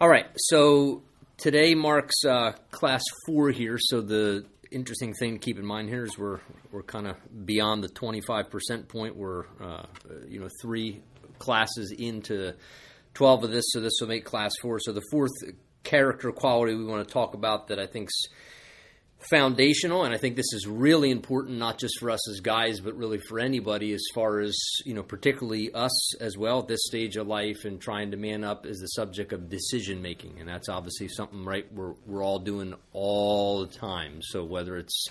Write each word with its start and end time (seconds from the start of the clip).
All 0.00 0.08
right, 0.08 0.26
so 0.36 1.02
today 1.38 1.74
marks 1.74 2.24
uh, 2.24 2.52
class 2.70 3.02
four 3.26 3.50
here. 3.50 3.78
So 3.80 4.00
the 4.00 4.44
interesting 4.70 5.12
thing 5.12 5.32
to 5.32 5.38
keep 5.40 5.58
in 5.58 5.66
mind 5.66 5.88
here 5.88 6.04
is 6.04 6.16
we're 6.16 6.38
we're 6.70 6.84
kind 6.84 7.08
of 7.08 7.16
beyond 7.44 7.82
the 7.82 7.88
25% 7.88 8.86
point. 8.86 9.16
We're 9.16 9.46
uh, 9.60 9.86
you 10.28 10.38
know 10.38 10.48
three 10.62 11.02
classes 11.40 11.92
into 11.98 12.52
12 13.14 13.42
of 13.42 13.50
this, 13.50 13.64
so 13.70 13.80
this 13.80 13.94
will 14.00 14.06
make 14.06 14.24
class 14.24 14.52
four. 14.62 14.78
So 14.78 14.92
the 14.92 15.02
fourth 15.10 15.32
character 15.82 16.30
quality 16.30 16.76
we 16.76 16.84
want 16.84 17.04
to 17.04 17.12
talk 17.12 17.34
about 17.34 17.66
that 17.66 17.80
I 17.80 17.86
think's 17.86 18.14
foundational 19.18 20.04
and 20.04 20.14
i 20.14 20.16
think 20.16 20.36
this 20.36 20.52
is 20.52 20.66
really 20.66 21.10
important 21.10 21.58
not 21.58 21.76
just 21.76 21.98
for 21.98 22.08
us 22.08 22.30
as 22.30 22.38
guys 22.38 22.78
but 22.78 22.96
really 22.96 23.18
for 23.18 23.40
anybody 23.40 23.92
as 23.92 24.02
far 24.14 24.38
as 24.38 24.56
you 24.84 24.94
know 24.94 25.02
particularly 25.02 25.74
us 25.74 26.14
as 26.20 26.36
well 26.36 26.60
at 26.60 26.68
this 26.68 26.80
stage 26.86 27.16
of 27.16 27.26
life 27.26 27.64
and 27.64 27.80
trying 27.80 28.12
to 28.12 28.16
man 28.16 28.44
up 28.44 28.66
is 28.66 28.78
the 28.78 28.86
subject 28.88 29.32
of 29.32 29.48
decision 29.48 30.02
making. 30.02 30.38
And 30.38 30.48
that's 30.48 30.68
obviously 30.68 31.08
something 31.08 31.44
right 31.44 31.66
we're, 31.72 31.94
we're 32.06 32.24
all 32.24 32.38
doing 32.38 32.74
all 32.92 33.60
the 33.60 33.72
time. 33.72 34.20
So 34.22 34.44
whether 34.44 34.76
it's 34.76 35.06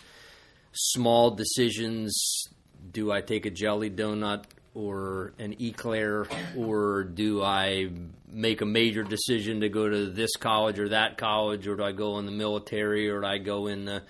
small 0.74 1.32
decisions 1.32 2.44
do 2.91 3.12
i 3.12 3.20
take 3.20 3.48
a 3.48 3.49
jelly 3.49 3.90
donut 3.90 4.44
or 4.77 5.34
an 5.40 5.55
eclair, 5.59 6.27
or 6.55 7.04
do 7.04 7.41
I 7.41 7.90
make 8.31 8.62
a 8.62 8.66
major 8.66 9.02
decision 9.02 9.62
to 9.62 9.70
go 9.70 9.90
to 9.90 10.12
this 10.12 10.35
college 10.35 10.77
or 10.77 10.90
that 10.90 11.18
college, 11.18 11.68
or 11.68 11.76
do 11.76 11.84
I 11.84 11.94
go 11.94 12.20
in 12.20 12.27
the 12.27 12.31
military, 12.31 13.09
or 13.09 13.21
do 13.21 13.26
I 13.26 13.40
go 13.40 13.66
in 13.66 13.85
the 13.85 14.04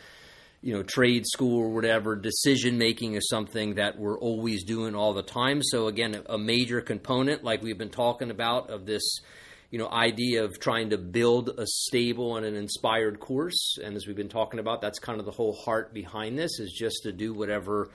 you 0.62 0.74
know 0.74 0.84
trade 0.84 1.26
school 1.26 1.58
or 1.58 1.70
whatever? 1.70 2.18
Decision 2.18 2.78
making 2.78 3.14
is 3.14 3.30
something 3.30 3.76
that 3.76 3.98
we're 3.98 4.20
always 4.20 4.66
doing 4.66 4.94
all 4.94 5.14
the 5.14 5.24
time. 5.24 5.62
So 5.64 5.88
again, 5.88 6.22
a 6.26 6.38
major 6.38 6.82
component, 6.82 7.46
like 7.46 7.64
we've 7.64 7.78
been 7.78 7.90
talking 7.90 8.30
about, 8.30 8.70
of 8.70 8.86
this 8.86 9.22
you 9.72 9.80
know 9.80 9.90
idea 9.90 10.44
of 10.44 10.60
trying 10.60 10.90
to 10.90 10.98
build 10.98 11.50
a 11.58 11.66
stable 11.66 12.36
and 12.36 12.46
an 12.46 12.56
inspired 12.56 13.20
course 13.20 13.78
and 13.84 13.98
as 13.98 14.08
we've 14.08 14.16
been 14.16 14.30
talking 14.30 14.62
about 14.62 14.80
that's 14.80 14.98
kind 14.98 15.20
of 15.20 15.26
the 15.26 15.32
whole 15.32 15.52
heart 15.52 15.94
behind 15.94 16.40
this 16.40 16.58
is 16.62 16.72
just 16.72 17.04
to 17.04 17.12
do 17.12 17.34
whatever 17.34 17.90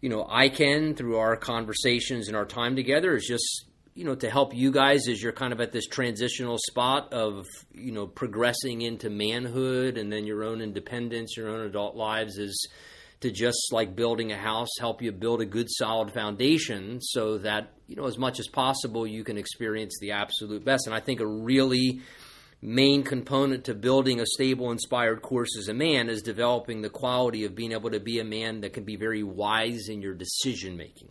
you 0.00 0.08
know, 0.08 0.26
I 0.28 0.48
can 0.48 0.94
through 0.94 1.18
our 1.18 1.36
conversations 1.36 2.28
and 2.28 2.36
our 2.36 2.46
time 2.46 2.76
together 2.76 3.14
is 3.14 3.26
just, 3.26 3.66
you 3.94 4.04
know, 4.04 4.14
to 4.14 4.30
help 4.30 4.54
you 4.54 4.70
guys 4.70 5.08
as 5.08 5.22
you're 5.22 5.32
kind 5.32 5.52
of 5.52 5.60
at 5.60 5.72
this 5.72 5.86
transitional 5.86 6.58
spot 6.58 7.12
of, 7.12 7.46
you 7.74 7.92
know, 7.92 8.06
progressing 8.06 8.82
into 8.82 9.10
manhood 9.10 9.98
and 9.98 10.10
then 10.10 10.26
your 10.26 10.42
own 10.42 10.60
independence, 10.60 11.36
your 11.36 11.48
own 11.48 11.66
adult 11.66 11.96
lives 11.96 12.38
is 12.38 12.68
to 13.20 13.30
just 13.30 13.72
like 13.72 13.94
building 13.94 14.32
a 14.32 14.36
house, 14.36 14.70
help 14.78 15.02
you 15.02 15.12
build 15.12 15.42
a 15.42 15.46
good 15.46 15.66
solid 15.68 16.10
foundation 16.12 17.00
so 17.02 17.36
that, 17.38 17.72
you 17.86 17.94
know, 17.94 18.06
as 18.06 18.16
much 18.16 18.40
as 18.40 18.48
possible 18.48 19.06
you 19.06 19.22
can 19.22 19.36
experience 19.36 19.98
the 20.00 20.12
absolute 20.12 20.64
best. 20.64 20.86
And 20.86 20.94
I 20.94 21.00
think 21.00 21.20
a 21.20 21.26
really 21.26 22.00
main 22.62 23.02
component 23.02 23.64
to 23.64 23.74
building 23.74 24.20
a 24.20 24.26
stable, 24.26 24.70
inspired 24.70 25.22
course 25.22 25.56
as 25.58 25.68
a 25.68 25.74
man 25.74 26.08
is 26.08 26.22
developing 26.22 26.82
the 26.82 26.90
quality 26.90 27.44
of 27.44 27.54
being 27.54 27.72
able 27.72 27.90
to 27.90 28.00
be 28.00 28.18
a 28.18 28.24
man 28.24 28.60
that 28.60 28.72
can 28.72 28.84
be 28.84 28.96
very 28.96 29.22
wise 29.22 29.88
in 29.88 30.02
your 30.02 30.14
decision 30.14 30.76
making. 30.76 31.08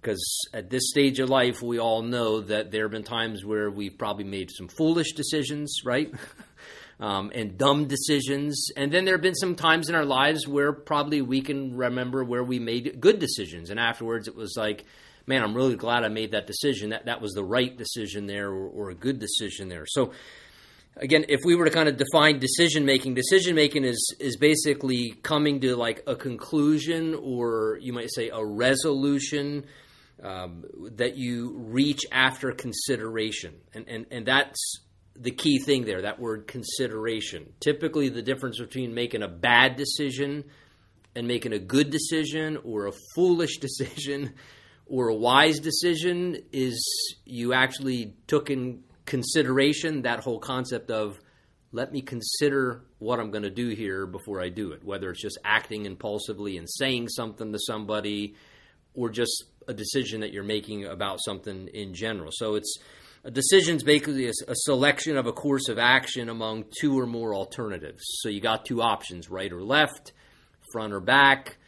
Because 0.00 0.48
at 0.54 0.70
this 0.70 0.88
stage 0.88 1.18
of 1.18 1.28
life, 1.28 1.60
we 1.60 1.78
all 1.78 2.00
know 2.00 2.40
that 2.40 2.70
there 2.70 2.84
have 2.84 2.92
been 2.92 3.02
times 3.02 3.44
where 3.44 3.70
we've 3.70 3.98
probably 3.98 4.24
made 4.24 4.50
some 4.50 4.68
foolish 4.68 5.12
decisions, 5.12 5.80
right? 5.84 6.10
um, 7.00 7.30
and 7.34 7.58
dumb 7.58 7.86
decisions. 7.86 8.68
And 8.78 8.90
then 8.90 9.04
there 9.04 9.14
have 9.14 9.22
been 9.22 9.34
some 9.34 9.56
times 9.56 9.90
in 9.90 9.94
our 9.94 10.06
lives 10.06 10.48
where 10.48 10.72
probably 10.72 11.20
we 11.20 11.42
can 11.42 11.76
remember 11.76 12.24
where 12.24 12.42
we 12.42 12.58
made 12.58 12.98
good 12.98 13.18
decisions. 13.18 13.68
And 13.68 13.78
afterwards, 13.78 14.26
it 14.26 14.34
was 14.34 14.54
like, 14.56 14.86
man, 15.26 15.42
I'm 15.42 15.54
really 15.54 15.76
glad 15.76 16.02
I 16.02 16.08
made 16.08 16.32
that 16.32 16.46
decision. 16.46 16.90
That 16.90 17.04
that 17.04 17.20
was 17.20 17.32
the 17.32 17.44
right 17.44 17.76
decision 17.76 18.26
there, 18.26 18.48
or, 18.48 18.68
or 18.68 18.90
a 18.90 18.94
good 18.94 19.18
decision 19.18 19.68
there. 19.68 19.84
So 19.86 20.12
again, 20.96 21.24
if 21.28 21.40
we 21.44 21.54
were 21.54 21.64
to 21.64 21.70
kind 21.70 21.88
of 21.88 21.96
define 21.96 22.38
decision 22.38 22.84
making, 22.84 23.14
decision 23.14 23.54
making 23.54 23.84
is 23.84 24.14
is 24.18 24.36
basically 24.36 25.14
coming 25.22 25.60
to 25.60 25.76
like 25.76 26.02
a 26.06 26.14
conclusion, 26.14 27.14
or 27.14 27.78
you 27.80 27.92
might 27.92 28.12
say 28.12 28.28
a 28.28 28.44
resolution 28.44 29.64
um, 30.22 30.64
that 30.96 31.16
you 31.16 31.56
reach 31.56 32.02
after 32.12 32.52
consideration, 32.52 33.54
and 33.74 33.88
and 33.88 34.06
and 34.10 34.26
that's 34.26 34.80
the 35.16 35.30
key 35.30 35.58
thing 35.58 35.84
there. 35.84 36.02
That 36.02 36.20
word 36.20 36.46
consideration. 36.46 37.52
Typically, 37.60 38.08
the 38.08 38.22
difference 38.22 38.58
between 38.58 38.94
making 38.94 39.22
a 39.22 39.28
bad 39.28 39.76
decision 39.76 40.44
and 41.16 41.26
making 41.26 41.52
a 41.52 41.58
good 41.58 41.90
decision, 41.90 42.58
or 42.64 42.86
a 42.86 42.92
foolish 43.14 43.58
decision. 43.60 44.34
Or 44.92 45.06
a 45.06 45.14
wise 45.14 45.60
decision 45.60 46.36
is 46.50 46.84
you 47.24 47.52
actually 47.52 48.16
took 48.26 48.50
in 48.50 48.82
consideration, 49.10 50.02
that 50.02 50.20
whole 50.20 50.38
concept 50.38 50.88
of 50.88 51.20
let 51.72 51.92
me 51.92 52.00
consider 52.00 52.82
what 53.00 53.18
I'm 53.18 53.32
going 53.32 53.42
to 53.42 53.50
do 53.50 53.70
here 53.70 54.06
before 54.06 54.40
I 54.40 54.50
do 54.50 54.70
it, 54.70 54.84
whether 54.84 55.10
it's 55.10 55.20
just 55.20 55.36
acting 55.44 55.84
impulsively 55.84 56.56
and 56.56 56.68
saying 56.70 57.08
something 57.08 57.52
to 57.52 57.58
somebody 57.58 58.36
or 58.94 59.10
just 59.10 59.44
a 59.66 59.74
decision 59.74 60.20
that 60.20 60.32
you're 60.32 60.44
making 60.44 60.84
about 60.84 61.18
something 61.24 61.68
in 61.74 61.92
general. 61.92 62.30
So 62.32 62.54
it's 62.54 62.78
a 63.24 63.32
decision 63.32 63.76
is 63.76 63.82
basically 63.82 64.26
a, 64.26 64.32
a, 64.46 64.54
selection 64.54 65.16
of 65.16 65.26
a 65.26 65.32
course 65.32 65.68
of 65.68 65.78
action 65.78 66.28
among 66.28 66.66
two 66.80 66.98
or 66.98 67.06
more 67.06 67.34
alternatives. 67.34 68.02
So 68.20 68.28
you 68.28 68.40
got 68.40 68.64
two 68.64 68.80
options, 68.80 69.28
right 69.28 69.52
or 69.52 69.62
left, 69.62 70.12
front 70.72 70.92
or 70.92 71.00
back, 71.00 71.58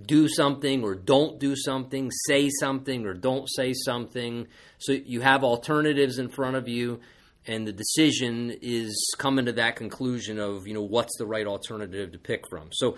do 0.00 0.28
something 0.28 0.82
or 0.82 0.94
don't 0.94 1.38
do 1.38 1.54
something, 1.56 2.10
say 2.26 2.50
something 2.60 3.06
or 3.06 3.14
don't 3.14 3.48
say 3.48 3.72
something. 3.72 4.46
So 4.78 4.92
you 4.92 5.20
have 5.20 5.44
alternatives 5.44 6.18
in 6.18 6.28
front 6.28 6.56
of 6.56 6.68
you, 6.68 7.00
and 7.46 7.66
the 7.66 7.72
decision 7.72 8.56
is 8.62 9.14
coming 9.18 9.46
to 9.46 9.52
that 9.52 9.76
conclusion 9.76 10.38
of 10.38 10.66
you 10.66 10.74
know 10.74 10.82
what's 10.82 11.16
the 11.18 11.26
right 11.26 11.46
alternative 11.46 12.12
to 12.12 12.18
pick 12.18 12.48
from. 12.48 12.70
So 12.72 12.96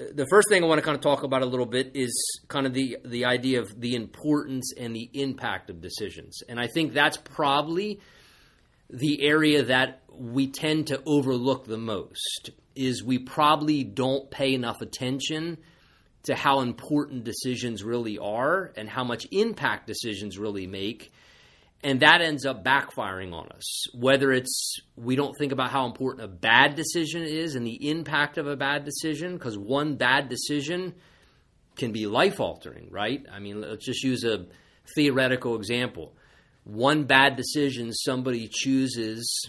uh, 0.00 0.04
the 0.14 0.26
first 0.30 0.48
thing 0.48 0.62
I 0.62 0.66
want 0.66 0.78
to 0.78 0.84
kind 0.84 0.94
of 0.94 1.00
talk 1.00 1.22
about 1.22 1.42
a 1.42 1.46
little 1.46 1.66
bit 1.66 1.92
is 1.94 2.40
kind 2.48 2.66
of 2.66 2.74
the 2.74 2.98
the 3.04 3.24
idea 3.24 3.60
of 3.60 3.80
the 3.80 3.94
importance 3.94 4.72
and 4.78 4.94
the 4.94 5.10
impact 5.14 5.70
of 5.70 5.80
decisions, 5.80 6.42
and 6.48 6.60
I 6.60 6.68
think 6.68 6.92
that's 6.92 7.16
probably 7.16 8.00
the 8.90 9.22
area 9.22 9.64
that 9.64 10.02
we 10.10 10.46
tend 10.46 10.86
to 10.88 11.02
overlook 11.04 11.66
the 11.66 11.78
most 11.78 12.50
is 12.74 13.02
we 13.02 13.18
probably 13.18 13.84
don't 13.84 14.30
pay 14.30 14.54
enough 14.54 14.80
attention 14.80 15.58
to 16.28 16.34
how 16.34 16.60
important 16.60 17.24
decisions 17.24 17.82
really 17.82 18.18
are 18.18 18.70
and 18.76 18.86
how 18.86 19.02
much 19.02 19.26
impact 19.32 19.86
decisions 19.86 20.38
really 20.38 20.66
make. 20.66 21.10
And 21.82 22.00
that 22.00 22.20
ends 22.20 22.44
up 22.44 22.62
backfiring 22.62 23.32
on 23.32 23.48
us. 23.48 23.94
Whether 23.94 24.30
it's 24.32 24.76
we 24.94 25.16
don't 25.16 25.34
think 25.38 25.52
about 25.52 25.70
how 25.70 25.86
important 25.86 26.24
a 26.24 26.28
bad 26.28 26.74
decision 26.74 27.22
is 27.22 27.54
and 27.54 27.66
the 27.66 27.88
impact 27.88 28.36
of 28.36 28.46
a 28.46 28.56
bad 28.56 28.84
decision, 28.84 29.38
because 29.38 29.56
one 29.56 29.96
bad 29.96 30.28
decision 30.28 30.94
can 31.76 31.92
be 31.92 32.06
life 32.06 32.40
altering, 32.40 32.88
right? 32.90 33.24
I 33.32 33.38
mean, 33.38 33.62
let's 33.62 33.86
just 33.86 34.04
use 34.04 34.22
a 34.24 34.46
theoretical 34.94 35.56
example. 35.56 36.14
One 36.64 37.04
bad 37.04 37.36
decision, 37.36 37.94
somebody 37.94 38.50
chooses, 38.52 39.48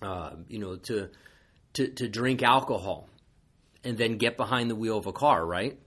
uh, 0.00 0.30
you 0.48 0.60
know, 0.60 0.76
to, 0.76 1.10
to 1.74 1.88
to 1.88 2.08
drink 2.08 2.42
alcohol 2.42 3.06
and 3.84 3.98
then 3.98 4.16
get 4.16 4.38
behind 4.38 4.70
the 4.70 4.76
wheel 4.76 4.96
of 4.96 5.06
a 5.06 5.12
car, 5.12 5.44
right? 5.44 5.78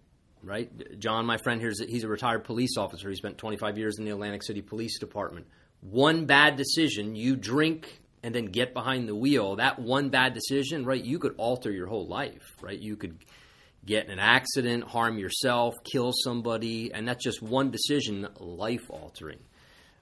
Right? 0.43 0.99
John, 0.99 1.25
my 1.25 1.37
friend 1.37 1.61
here, 1.61 1.71
he's 1.87 2.03
a 2.03 2.07
retired 2.07 2.43
police 2.43 2.75
officer. 2.77 3.09
He 3.09 3.15
spent 3.15 3.37
25 3.37 3.77
years 3.77 3.97
in 3.97 4.03
the 4.03 4.11
Atlantic 4.11 4.43
City 4.43 4.61
Police 4.61 4.99
Department. 4.99 5.47
One 5.79 6.25
bad 6.25 6.57
decision, 6.57 7.15
you 7.15 7.37
drink 7.37 8.01
and 8.23 8.33
then 8.33 8.45
get 8.45 8.73
behind 8.73 9.07
the 9.07 9.15
wheel, 9.15 9.57
that 9.57 9.79
one 9.79 10.09
bad 10.09 10.33
decision, 10.33 10.85
right, 10.85 11.03
you 11.03 11.19
could 11.19 11.35
alter 11.37 11.71
your 11.71 11.87
whole 11.87 12.07
life, 12.07 12.55
right? 12.61 12.79
You 12.79 12.95
could 12.95 13.17
get 13.85 14.05
in 14.05 14.11
an 14.11 14.19
accident, 14.19 14.85
harm 14.85 15.17
yourself, 15.17 15.73
kill 15.83 16.13
somebody, 16.13 16.93
and 16.93 17.07
that's 17.07 17.23
just 17.23 17.41
one 17.41 17.69
decision, 17.69 18.27
life 18.39 18.89
altering. 18.89 19.39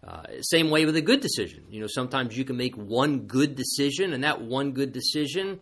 Uh, 0.08 0.24
same 0.42 0.70
way 0.70 0.86
with 0.86 0.96
a 0.96 1.02
good 1.02 1.20
decision. 1.20 1.66
You 1.70 1.82
know, 1.82 1.88
sometimes 1.88 2.38
you 2.38 2.46
can 2.46 2.58
make 2.58 2.76
one 2.76 3.22
good 3.22 3.56
decision, 3.56 4.14
and 4.14 4.24
that 4.24 4.42
one 4.42 4.72
good 4.72 4.92
decision 4.92 5.60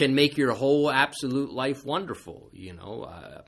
can 0.00 0.14
make 0.14 0.38
your 0.38 0.52
whole 0.52 0.90
absolute 0.90 1.52
life 1.52 1.84
wonderful. 1.84 2.48
You 2.54 2.72
know, 2.72 3.02
uh, 3.02 3.42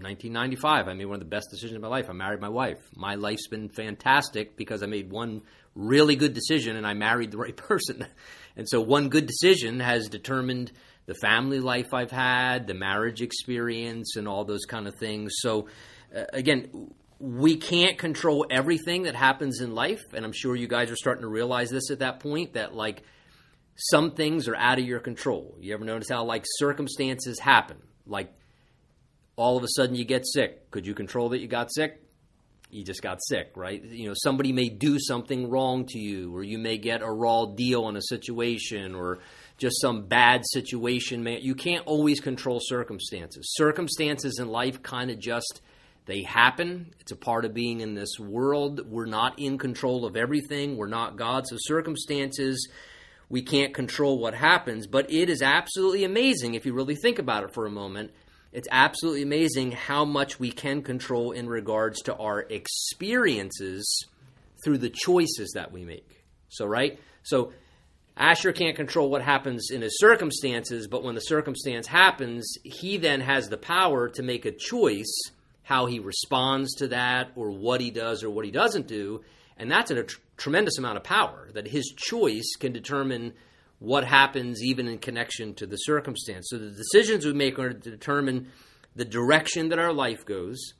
1995, 0.00 0.88
I 0.88 0.94
made 0.94 1.04
one 1.04 1.16
of 1.16 1.20
the 1.20 1.26
best 1.26 1.48
decisions 1.50 1.76
of 1.76 1.82
my 1.82 1.88
life. 1.88 2.08
I 2.08 2.14
married 2.14 2.40
my 2.40 2.48
wife. 2.48 2.78
My 2.96 3.16
life's 3.16 3.46
been 3.46 3.68
fantastic 3.68 4.56
because 4.56 4.82
I 4.82 4.86
made 4.86 5.10
one 5.10 5.42
really 5.74 6.16
good 6.16 6.32
decision 6.32 6.76
and 6.76 6.86
I 6.86 6.94
married 6.94 7.30
the 7.30 7.36
right 7.36 7.54
person. 7.68 8.06
And 8.56 8.66
so, 8.66 8.80
one 8.80 9.10
good 9.10 9.26
decision 9.26 9.80
has 9.80 10.08
determined 10.08 10.72
the 11.04 11.14
family 11.14 11.60
life 11.60 11.92
I've 11.92 12.10
had, 12.10 12.66
the 12.66 12.74
marriage 12.74 13.20
experience, 13.20 14.16
and 14.16 14.26
all 14.26 14.46
those 14.46 14.64
kind 14.64 14.88
of 14.88 14.94
things. 14.94 15.32
So, 15.40 15.68
uh, 16.16 16.24
again, 16.32 16.90
we 17.20 17.56
can't 17.56 17.98
control 17.98 18.46
everything 18.50 19.02
that 19.02 19.14
happens 19.14 19.60
in 19.60 19.74
life. 19.74 20.00
And 20.14 20.24
I'm 20.24 20.32
sure 20.32 20.56
you 20.56 20.68
guys 20.68 20.90
are 20.90 20.96
starting 20.96 21.22
to 21.22 21.28
realize 21.28 21.68
this 21.68 21.90
at 21.90 21.98
that 21.98 22.20
point 22.20 22.54
that, 22.54 22.74
like, 22.74 23.02
some 23.78 24.12
things 24.12 24.48
are 24.48 24.56
out 24.56 24.78
of 24.78 24.84
your 24.84 25.00
control. 25.00 25.56
You 25.60 25.74
ever 25.74 25.84
notice 25.84 26.08
how 26.08 26.24
like 26.24 26.44
circumstances 26.46 27.38
happen? 27.38 27.78
Like 28.06 28.32
all 29.36 29.56
of 29.56 29.64
a 29.64 29.68
sudden 29.68 29.94
you 29.94 30.04
get 30.04 30.26
sick. 30.26 30.70
Could 30.70 30.86
you 30.86 30.94
control 30.94 31.30
that 31.30 31.40
you 31.40 31.48
got 31.48 31.72
sick? 31.72 32.02
you 32.70 32.84
just 32.84 33.02
got 33.02 33.18
sick, 33.22 33.52
right? 33.56 33.82
You 33.82 34.08
know, 34.08 34.14
somebody 34.14 34.52
may 34.52 34.68
do 34.68 34.98
something 34.98 35.48
wrong 35.48 35.86
to 35.86 35.98
you, 35.98 36.34
or 36.34 36.42
you 36.42 36.58
may 36.58 36.76
get 36.76 37.02
a 37.02 37.10
raw 37.10 37.46
deal 37.46 37.88
in 37.88 37.96
a 37.96 38.02
situation, 38.02 38.94
or 38.94 39.20
just 39.56 39.80
some 39.80 40.06
bad 40.06 40.42
situation. 40.52 41.26
You 41.40 41.54
can't 41.54 41.86
always 41.86 42.20
control 42.20 42.60
circumstances. 42.62 43.54
Circumstances 43.54 44.38
in 44.38 44.48
life 44.48 44.82
kind 44.82 45.10
of 45.10 45.18
just 45.18 45.62
they 46.04 46.22
happen. 46.22 46.94
It's 47.00 47.12
a 47.12 47.16
part 47.16 47.44
of 47.44 47.54
being 47.54 47.80
in 47.80 47.94
this 47.94 48.18
world. 48.18 48.80
We're 48.86 49.06
not 49.06 49.38
in 49.38 49.58
control 49.58 50.04
of 50.04 50.16
everything. 50.16 50.76
We're 50.76 50.86
not 50.88 51.16
God. 51.16 51.46
So 51.46 51.56
circumstances, 51.58 52.68
we 53.28 53.42
can't 53.42 53.74
control 53.74 54.18
what 54.18 54.34
happens. 54.34 54.86
But 54.86 55.10
it 55.10 55.28
is 55.28 55.42
absolutely 55.42 56.04
amazing 56.04 56.54
if 56.54 56.66
you 56.66 56.72
really 56.72 56.96
think 56.96 57.18
about 57.18 57.44
it 57.44 57.52
for 57.52 57.66
a 57.66 57.70
moment 57.70 58.12
it's 58.52 58.68
absolutely 58.70 59.22
amazing 59.22 59.72
how 59.72 60.04
much 60.04 60.40
we 60.40 60.50
can 60.50 60.82
control 60.82 61.32
in 61.32 61.48
regards 61.48 62.02
to 62.02 62.16
our 62.16 62.40
experiences 62.40 64.06
through 64.64 64.78
the 64.78 64.90
choices 64.90 65.52
that 65.54 65.70
we 65.70 65.84
make. 65.84 66.24
So, 66.48 66.66
right? 66.66 66.98
So, 67.22 67.52
Asher 68.16 68.52
can't 68.52 68.74
control 68.74 69.10
what 69.10 69.22
happens 69.22 69.70
in 69.70 69.82
his 69.82 69.98
circumstances, 70.00 70.88
but 70.88 71.04
when 71.04 71.14
the 71.14 71.20
circumstance 71.20 71.86
happens, 71.86 72.52
he 72.64 72.96
then 72.96 73.20
has 73.20 73.48
the 73.48 73.58
power 73.58 74.08
to 74.08 74.22
make 74.24 74.44
a 74.44 74.50
choice 74.50 75.30
how 75.62 75.86
he 75.86 76.00
responds 76.00 76.74
to 76.76 76.88
that 76.88 77.30
or 77.36 77.50
what 77.50 77.80
he 77.80 77.90
does 77.90 78.24
or 78.24 78.30
what 78.30 78.44
he 78.44 78.50
doesn't 78.50 78.88
do. 78.88 79.22
And 79.58 79.70
that's 79.70 79.90
a 79.90 80.04
tr- 80.04 80.20
tremendous 80.36 80.78
amount 80.78 80.96
of 80.96 81.04
power 81.04 81.50
that 81.54 81.68
his 81.68 81.92
choice 81.96 82.54
can 82.58 82.72
determine 82.72 83.34
what 83.80 84.04
happens 84.04 84.62
even 84.62 84.88
in 84.88 84.98
connection 84.98 85.54
to 85.54 85.66
the 85.66 85.76
circumstance. 85.76 86.46
So 86.48 86.58
the 86.58 86.70
decisions 86.70 87.24
we 87.24 87.32
make 87.32 87.58
are 87.58 87.72
to 87.72 87.90
determine 87.90 88.48
the 88.96 89.04
direction 89.04 89.68
that 89.68 89.78
our 89.78 89.92
life 89.92 90.24
goes, 90.24 90.74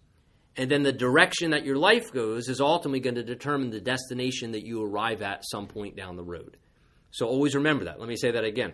and 0.56 0.70
then 0.70 0.82
the 0.82 0.92
direction 0.92 1.50
that 1.50 1.64
your 1.64 1.76
life 1.76 2.12
goes 2.12 2.48
is 2.48 2.60
ultimately 2.60 3.00
going 3.00 3.14
to 3.14 3.22
determine 3.22 3.70
the 3.70 3.80
destination 3.80 4.52
that 4.52 4.64
you 4.66 4.82
arrive 4.82 5.22
at 5.22 5.44
some 5.48 5.68
point 5.68 5.96
down 5.96 6.16
the 6.16 6.24
road. 6.24 6.56
So 7.10 7.26
always 7.26 7.54
remember 7.54 7.84
that. 7.84 8.00
Let 8.00 8.08
me 8.08 8.16
say 8.16 8.32
that 8.32 8.44
again. 8.44 8.72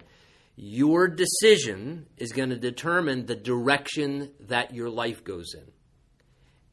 Your 0.56 1.08
decision 1.08 2.06
is 2.16 2.32
going 2.32 2.50
to 2.50 2.56
determine 2.56 3.26
the 3.26 3.34
direction 3.34 4.30
that 4.48 4.74
your 4.74 4.88
life 4.88 5.24
goes 5.24 5.52
in. 5.54 5.73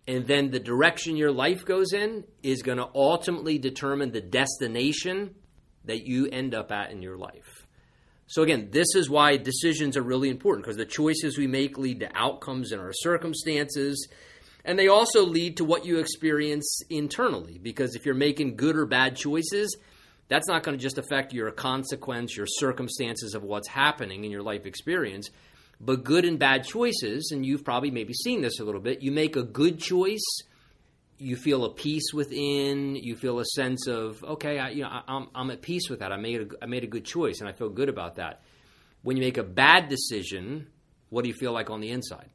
And 0.08 0.26
then 0.26 0.52
the 0.52 0.60
direction 0.60 1.16
your 1.16 1.32
life 1.32 1.64
goes 1.66 1.94
in 1.94 2.24
is 2.42 2.64
going 2.64 2.80
to 2.80 2.90
ultimately 2.96 3.58
determine 3.58 4.12
the 4.12 4.22
destination 4.22 5.36
that 5.86 6.06
you 6.06 6.28
end 6.28 6.56
up 6.56 6.72
at 6.72 6.92
in 6.92 7.02
your 7.02 7.18
life. 7.18 7.68
So, 8.28 8.44
again, 8.44 8.70
this 8.72 8.96
is 8.96 9.10
why 9.10 9.38
decisions 9.38 9.98
are 9.98 10.02
really 10.02 10.30
important 10.30 10.66
because 10.66 10.78
the 10.78 10.86
choices 10.86 11.38
we 11.38 11.48
make 11.48 11.78
lead 11.78 12.00
to 12.00 12.10
outcomes 12.16 12.72
in 12.72 12.80
our 12.80 12.94
circumstances. 12.94 14.08
And 14.64 14.80
they 14.80 14.88
also 14.88 15.26
lead 15.26 15.58
to 15.58 15.66
what 15.66 15.86
you 15.86 16.00
experience 16.00 16.82
internally. 16.90 17.58
Because 17.58 17.96
if 17.96 18.06
you're 18.06 18.16
making 18.16 18.56
good 18.56 18.78
or 18.78 18.86
bad 18.86 19.16
choices, 19.16 19.76
that's 20.30 20.48
not 20.48 20.64
going 20.64 20.78
to 20.78 20.82
just 20.82 20.98
affect 20.98 21.34
your 21.34 21.52
consequence, 21.52 22.38
your 22.38 22.48
circumstances 22.48 23.34
of 23.34 23.44
what's 23.44 23.68
happening 23.68 24.24
in 24.24 24.32
your 24.32 24.44
life 24.44 24.66
experience, 24.66 25.30
but 25.84 26.04
good 26.04 26.26
and 26.26 26.38
bad 26.38 26.64
choices. 26.64 27.32
And 27.34 27.46
you've 27.46 27.66
probably 27.66 27.92
maybe 27.92 28.14
seen 28.14 28.42
this 28.42 28.60
a 28.60 28.64
little 28.64 28.82
bit. 28.82 29.02
You 29.02 29.12
make 29.12 29.36
a 29.36 29.44
good 29.44 29.80
choice 29.80 30.24
you 31.22 31.36
feel 31.36 31.66
a 31.66 31.70
peace 31.70 32.12
within. 32.14 32.96
You 32.96 33.16
feel 33.16 33.40
a 33.40 33.46
sense 33.46 33.88
of 33.88 34.24
okay, 34.24 34.58
I, 34.58 34.70
you 34.70 34.82
know, 34.82 34.90
I, 34.90 35.04
am 35.08 35.28
I'm 35.36 35.52
at 35.52 35.62
peace 35.62 35.88
with 35.90 36.00
that. 36.00 36.12
I 36.12 36.18
made 36.18 36.42
a, 36.42 36.64
I 36.64 36.66
made 36.66 36.84
a 36.84 36.88
good 36.88 37.06
choice, 37.06 37.40
and 37.40 37.48
I 37.48 37.52
feel 37.52 37.70
good 37.70 37.90
about 37.90 38.16
that. 38.16 38.42
When 39.04 39.18
you 39.18 39.22
make 39.22 39.38
a 39.38 39.44
bad 39.44 39.88
decision, 39.88 40.68
what 41.10 41.24
do 41.24 41.30
you 41.30 41.36
feel 41.36 41.54
like 41.54 41.70
on 41.70 41.80
the 41.80 41.92
inside? 41.92 42.30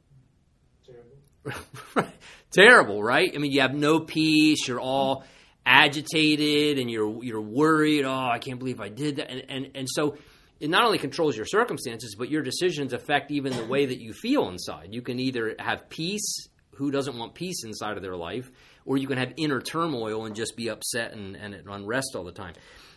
Terrible. 0.85 2.11
Terrible, 2.51 3.03
right? 3.03 3.29
I 3.35 3.37
mean, 3.39 3.51
you 3.51 3.61
have 3.61 3.73
no 3.73 3.99
peace. 3.99 4.67
You're 4.67 4.79
all 4.79 5.25
agitated, 5.65 6.79
and 6.79 6.89
you're 6.89 7.21
you're 7.23 7.41
worried. 7.41 8.05
Oh, 8.05 8.29
I 8.31 8.39
can't 8.39 8.57
believe 8.57 8.79
I 8.79 8.87
did 8.87 9.17
that, 9.17 9.29
and 9.29 9.43
and 9.49 9.71
and 9.75 9.87
so. 9.89 10.17
It 10.59 10.69
not 10.69 10.83
only 10.85 10.97
controls 10.97 11.35
your 11.35 11.45
circumstances, 11.45 12.15
but 12.15 12.29
your 12.29 12.41
decisions 12.41 12.93
affect 12.93 13.31
even 13.31 13.55
the 13.55 13.65
way 13.65 13.85
that 13.85 13.99
you 13.99 14.13
feel 14.13 14.49
inside. 14.49 14.89
You 14.91 15.01
can 15.01 15.19
either 15.19 15.55
have 15.59 15.89
peace 15.89 16.47
who 16.75 16.91
doesn't 16.91 17.17
want 17.17 17.35
peace 17.35 17.63
inside 17.63 17.97
of 17.97 18.03
their 18.03 18.15
life? 18.15 18.51
or 18.87 18.97
you 18.97 19.05
can 19.05 19.17
have 19.17 19.33
inner 19.35 19.61
turmoil 19.61 20.25
and 20.25 20.35
just 20.35 20.55
be 20.55 20.69
upset 20.69 21.11
and, 21.11 21.35
and 21.35 21.53
unrest 21.69 22.15
all 22.15 22.23
the 22.23 22.31
time. 22.31 22.53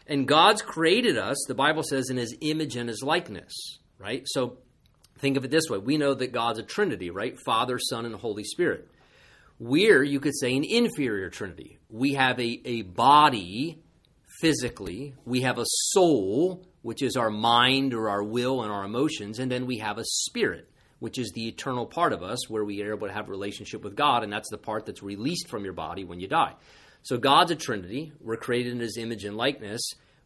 And 0.07 0.27
God's 0.27 0.63
created 0.63 1.19
us, 1.19 1.37
the 1.47 1.55
Bible 1.55 1.83
says, 1.83 2.09
in 2.09 2.17
his 2.17 2.35
image 2.41 2.77
and 2.77 2.89
his 2.89 3.03
likeness, 3.03 3.53
right? 3.99 4.23
So 4.27 4.59
think 5.19 5.37
of 5.37 5.45
it 5.45 5.51
this 5.51 5.69
way 5.69 5.79
we 5.79 5.99
know 5.99 6.15
that 6.15 6.33
God's 6.33 6.61
a 6.61 6.63
Trinity, 6.63 7.11
right? 7.11 7.37
Father, 7.45 7.79
Son, 7.79 8.07
and 8.07 8.15
Holy 8.15 8.45
Spirit. 8.45 8.89
We're, 9.59 10.03
you 10.03 10.21
could 10.21 10.39
say, 10.39 10.57
an 10.57 10.65
inferior 10.65 11.29
Trinity. 11.29 11.79
We 11.91 12.15
have 12.15 12.39
a, 12.39 12.61
a 12.65 12.83
body 12.83 13.83
physically, 14.41 15.15
we 15.25 15.43
have 15.43 15.59
a 15.59 15.65
soul, 15.67 16.65
which 16.83 17.03
is 17.03 17.17
our 17.17 17.31
mind 17.31 17.95
or 17.95 18.09
our 18.09 18.23
will 18.23 18.63
and 18.63 18.73
our 18.73 18.85
emotions, 18.85 19.39
and 19.39 19.51
then 19.51 19.67
we 19.67 19.79
have 19.79 19.99
a 19.99 20.05
spirit 20.05 20.71
which 21.01 21.19
is 21.19 21.33
the 21.33 21.49
eternal 21.49 21.87
part 21.87 22.13
of 22.13 22.23
us 22.23 22.49
where 22.49 22.65
we 22.65 22.83
are 22.83 22.95
able 22.95 23.09
to 23.09 23.13
have 23.13 23.27
a 23.27 23.31
relationship 23.31 23.83
with 23.83 23.97
God, 23.97 24.23
and 24.23 24.33
that's 24.33 24.51
the 24.51 24.59
part 24.59 24.87
that's 24.87 25.03
released 25.03 25.49
from 25.49 25.65
your 25.65 25.73
body 25.73 26.05
when 26.05 26.21
you 26.21 26.29
die. 26.29 26.55
So 27.03 27.17
God's 27.17 27.51
a 27.51 27.57
Trinity. 27.57 28.13
We're 28.21 28.37
created 28.37 28.73
in 28.73 28.81
His 28.81 28.99
image 28.99 29.25
and 29.25 29.37
likeness. 29.37 29.81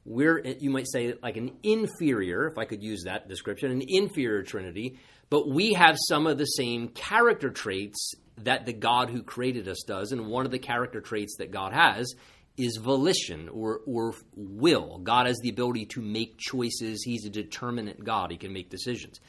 We're, 0.04 0.40
you 0.44 0.70
might 0.70 0.90
say, 0.90 1.14
like 1.22 1.36
an 1.36 1.52
inferior, 1.62 2.48
if 2.48 2.58
I 2.58 2.64
could 2.64 2.82
use 2.82 3.04
that 3.04 3.28
description, 3.28 3.70
an 3.70 3.82
inferior 3.86 4.42
Trinity, 4.42 4.98
but 5.30 5.48
we 5.48 5.72
have 5.74 5.96
some 6.08 6.26
of 6.26 6.36
the 6.36 6.44
same 6.44 6.88
character 6.88 7.50
traits 7.50 8.12
that 8.38 8.66
the 8.66 8.72
God 8.72 9.10
who 9.10 9.22
created 9.22 9.68
us 9.68 9.84
does. 9.86 10.10
And 10.10 10.26
one 10.26 10.44
of 10.44 10.50
the 10.50 10.58
character 10.58 11.00
traits 11.00 11.36
that 11.38 11.52
God 11.52 11.72
has 11.72 12.12
is 12.56 12.76
volition 12.76 13.48
or, 13.48 13.80
or 13.86 14.14
will. 14.36 14.98
God 14.98 15.26
has 15.26 15.38
the 15.42 15.48
ability 15.48 15.86
to 15.86 16.00
make 16.00 16.38
choices. 16.38 17.02
He's 17.02 17.24
a 17.24 17.30
determinate 17.30 18.02
God. 18.02 18.30
He 18.30 18.36
can 18.36 18.52
make 18.52 18.70
decisions 18.70 19.20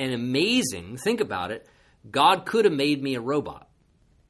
and 0.00 0.14
amazing. 0.14 0.96
Think 0.96 1.20
about 1.20 1.50
it. 1.50 1.68
God 2.10 2.46
could 2.46 2.64
have 2.64 2.72
made 2.72 3.02
me 3.02 3.16
a 3.16 3.20
robot, 3.20 3.68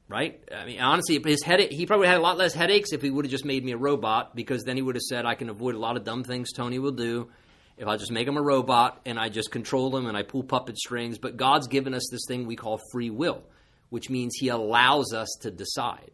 right? 0.09 0.43
I 0.53 0.65
mean, 0.65 0.81
honestly, 0.81 1.21
his 1.23 1.41
head 1.43 1.61
he 1.71 1.85
probably 1.85 2.07
had 2.07 2.17
a 2.17 2.21
lot 2.21 2.37
less 2.37 2.53
headaches 2.53 2.91
if 2.91 3.01
he 3.01 3.09
would 3.09 3.23
have 3.23 3.31
just 3.31 3.45
made 3.45 3.63
me 3.63 3.71
a 3.71 3.77
robot 3.77 4.35
because 4.35 4.63
then 4.63 4.75
he 4.75 4.81
would 4.81 4.95
have 4.95 5.01
said, 5.01 5.25
I 5.25 5.35
can 5.35 5.49
avoid 5.49 5.75
a 5.75 5.79
lot 5.79 5.95
of 5.95 6.03
dumb 6.03 6.25
things 6.25 6.51
Tony 6.51 6.77
will 6.77 6.91
do 6.91 7.29
if 7.77 7.87
I 7.87 7.95
just 7.95 8.11
make 8.11 8.27
him 8.27 8.35
a 8.35 8.41
robot 8.41 8.99
and 9.05 9.17
I 9.17 9.29
just 9.29 9.49
control 9.49 9.95
him 9.95 10.07
and 10.07 10.17
I 10.17 10.23
pull 10.23 10.43
puppet 10.43 10.77
strings. 10.77 11.17
But 11.17 11.37
God's 11.37 11.67
given 11.67 11.93
us 11.93 12.05
this 12.11 12.25
thing 12.27 12.45
we 12.45 12.57
call 12.57 12.81
free 12.91 13.09
will, 13.09 13.41
which 13.89 14.09
means 14.09 14.35
he 14.35 14.49
allows 14.49 15.13
us 15.13 15.29
to 15.41 15.51
decide. 15.51 16.11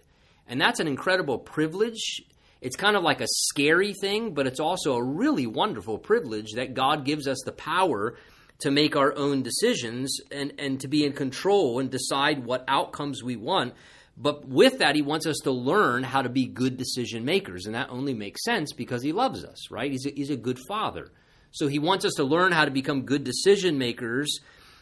And 0.47 0.59
that's 0.59 0.79
an 0.79 0.87
incredible 0.87 1.37
privilege. 1.37 2.21
It's 2.61 2.75
kind 2.75 2.95
of 2.95 3.03
like 3.03 3.21
a 3.21 3.27
scary 3.27 3.93
thing, 3.93 4.33
but 4.33 4.47
it's 4.47 4.59
also 4.59 4.95
a 4.95 5.03
really 5.03 5.45
wonderful 5.45 5.97
privilege 5.97 6.53
that 6.53 6.73
God 6.73 7.05
gives 7.05 7.27
us 7.27 7.41
the 7.45 7.51
power 7.51 8.15
to 8.59 8.71
make 8.71 8.95
our 8.95 9.15
own 9.15 9.43
decisions 9.43 10.19
and, 10.31 10.53
and 10.57 10.79
to 10.79 10.87
be 10.87 11.05
in 11.05 11.13
control 11.13 11.79
and 11.79 11.91
decide 11.91 12.45
what 12.45 12.63
outcomes 12.67 13.23
we 13.23 13.35
want. 13.35 13.73
But 14.17 14.47
with 14.47 14.79
that, 14.79 14.95
he 14.95 15.03
wants 15.03 15.27
us 15.27 15.37
to 15.43 15.51
learn 15.51 16.03
how 16.03 16.23
to 16.23 16.29
be 16.29 16.47
good 16.47 16.75
decision 16.75 17.23
makers. 17.23 17.67
And 17.67 17.75
that 17.75 17.91
only 17.91 18.15
makes 18.15 18.43
sense 18.43 18.73
because 18.73 19.03
he 19.03 19.11
loves 19.11 19.45
us, 19.45 19.69
right? 19.69 19.91
He's 19.91 20.07
a, 20.07 20.09
he's 20.09 20.31
a 20.31 20.37
good 20.37 20.57
father. 20.67 21.11
So 21.51 21.67
he 21.67 21.77
wants 21.77 22.03
us 22.03 22.13
to 22.15 22.23
learn 22.23 22.51
how 22.51 22.65
to 22.65 22.71
become 22.71 23.03
good 23.03 23.23
decision 23.23 23.77
makers 23.77 24.39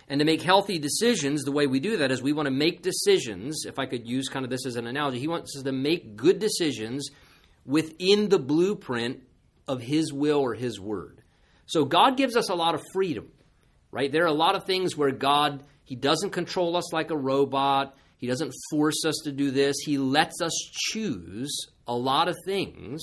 and 0.07 0.19
to 0.19 0.25
make 0.25 0.41
healthy 0.41 0.77
decisions. 0.79 1.43
The 1.43 1.51
way 1.51 1.67
we 1.67 1.79
do 1.79 1.97
that 1.97 2.11
is 2.11 2.21
we 2.21 2.33
want 2.33 2.47
to 2.47 2.51
make 2.51 2.81
decisions. 2.81 3.65
If 3.65 3.79
I 3.79 3.85
could 3.85 4.07
use 4.07 4.29
kind 4.29 4.45
of 4.45 4.51
this 4.51 4.65
as 4.65 4.75
an 4.75 4.87
analogy, 4.87 5.19
he 5.19 5.27
wants 5.27 5.55
us 5.57 5.63
to 5.63 5.71
make 5.71 6.15
good 6.15 6.39
decisions 6.39 7.09
within 7.65 8.29
the 8.29 8.39
blueprint 8.39 9.21
of 9.67 9.81
his 9.81 10.13
will 10.13 10.39
or 10.39 10.53
his 10.53 10.79
word. 10.79 11.21
So 11.65 11.85
God 11.85 12.17
gives 12.17 12.35
us 12.35 12.49
a 12.49 12.55
lot 12.55 12.75
of 12.75 12.83
freedom 12.93 13.31
right? 13.95 14.11
There 14.11 14.23
are 14.23 14.27
a 14.27 14.33
lot 14.33 14.55
of 14.55 14.65
things 14.65 14.97
where 14.97 15.11
God, 15.11 15.63
He 15.85 15.95
doesn't 15.95 16.31
control 16.31 16.75
us 16.75 16.91
like 16.91 17.11
a 17.11 17.17
robot. 17.17 17.95
He 18.17 18.27
doesn't 18.27 18.53
force 18.69 19.05
us 19.05 19.15
to 19.23 19.31
do 19.31 19.51
this. 19.51 19.77
He 19.85 19.97
lets 19.97 20.41
us 20.41 20.51
choose 20.73 21.49
a 21.87 21.95
lot 21.95 22.27
of 22.27 22.35
things, 22.45 23.01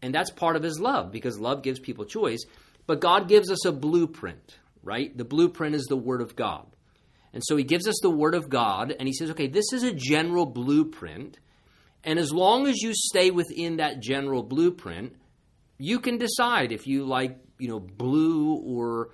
and 0.00 0.14
that's 0.14 0.30
part 0.30 0.54
of 0.54 0.62
His 0.62 0.78
love 0.78 1.10
because 1.10 1.40
love 1.40 1.64
gives 1.64 1.80
people 1.80 2.04
choice. 2.04 2.44
But 2.86 3.00
God 3.00 3.28
gives 3.28 3.50
us 3.50 3.64
a 3.64 3.72
blueprint, 3.72 4.58
right? 4.82 5.16
The 5.16 5.24
blueprint 5.24 5.74
is 5.74 5.84
the 5.84 5.96
Word 5.96 6.20
of 6.20 6.36
God. 6.36 6.66
And 7.32 7.42
so 7.44 7.56
He 7.56 7.64
gives 7.64 7.88
us 7.88 7.98
the 8.02 8.10
Word 8.10 8.34
of 8.34 8.48
God, 8.48 8.94
and 8.98 9.08
He 9.08 9.14
says, 9.14 9.30
okay, 9.30 9.46
this 9.46 9.72
is 9.72 9.82
a 9.82 9.92
general 9.92 10.46
blueprint. 10.46 11.38
And 12.04 12.18
as 12.18 12.32
long 12.32 12.66
as 12.66 12.78
you 12.82 12.92
stay 12.94 13.30
within 13.30 13.76
that 13.76 14.00
general 14.00 14.42
blueprint, 14.42 15.14
you 15.78 16.00
can 16.00 16.18
decide 16.18 16.72
if 16.72 16.86
you 16.86 17.04
like, 17.04 17.38
you 17.58 17.68
know, 17.68 17.80
blue 17.80 18.54
or 18.54 19.10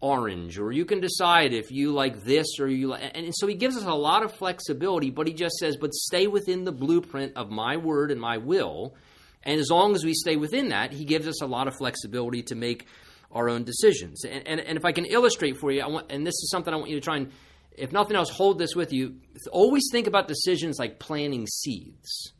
orange, 0.00 0.58
or 0.58 0.70
you 0.70 0.84
can 0.84 1.00
decide 1.00 1.54
if 1.54 1.70
you 1.70 1.92
like 1.92 2.24
this 2.24 2.58
or 2.60 2.68
you 2.68 2.88
like. 2.88 3.12
And 3.14 3.32
so 3.34 3.46
he 3.46 3.54
gives 3.54 3.76
us 3.76 3.84
a 3.84 3.94
lot 3.94 4.22
of 4.22 4.32
flexibility, 4.32 5.10
but 5.10 5.26
he 5.26 5.32
just 5.32 5.56
says, 5.56 5.78
but 5.80 5.94
stay 5.94 6.26
within 6.26 6.64
the 6.64 6.72
blueprint 6.72 7.36
of 7.36 7.50
my 7.50 7.78
word 7.78 8.10
and 8.10 8.20
my 8.20 8.36
will. 8.36 8.94
And 9.42 9.58
as 9.58 9.70
long 9.70 9.94
as 9.94 10.04
we 10.04 10.12
stay 10.12 10.36
within 10.36 10.68
that, 10.68 10.92
he 10.92 11.04
gives 11.04 11.26
us 11.26 11.40
a 11.40 11.46
lot 11.46 11.68
of 11.68 11.76
flexibility 11.76 12.42
to 12.44 12.54
make 12.54 12.86
our 13.34 13.48
own 13.48 13.64
decisions. 13.64 14.24
And, 14.24 14.46
and, 14.46 14.60
and 14.60 14.78
if 14.78 14.84
I 14.84 14.92
can 14.92 15.04
illustrate 15.04 15.58
for 15.58 15.70
you, 15.70 15.82
I 15.82 15.88
want, 15.88 16.10
and 16.10 16.26
this 16.26 16.34
is 16.34 16.50
something 16.50 16.72
I 16.72 16.76
want 16.76 16.90
you 16.90 16.96
to 16.96 17.04
try 17.04 17.16
and 17.16 17.32
if 17.76 17.92
nothing 17.92 18.16
else, 18.16 18.30
hold 18.30 18.58
this 18.58 18.74
with 18.76 18.92
you. 18.92 19.16
Always 19.50 19.88
think 19.90 20.06
about 20.06 20.28
decisions 20.28 20.78
like 20.78 21.00
planting 21.00 21.46
seeds, 21.46 22.32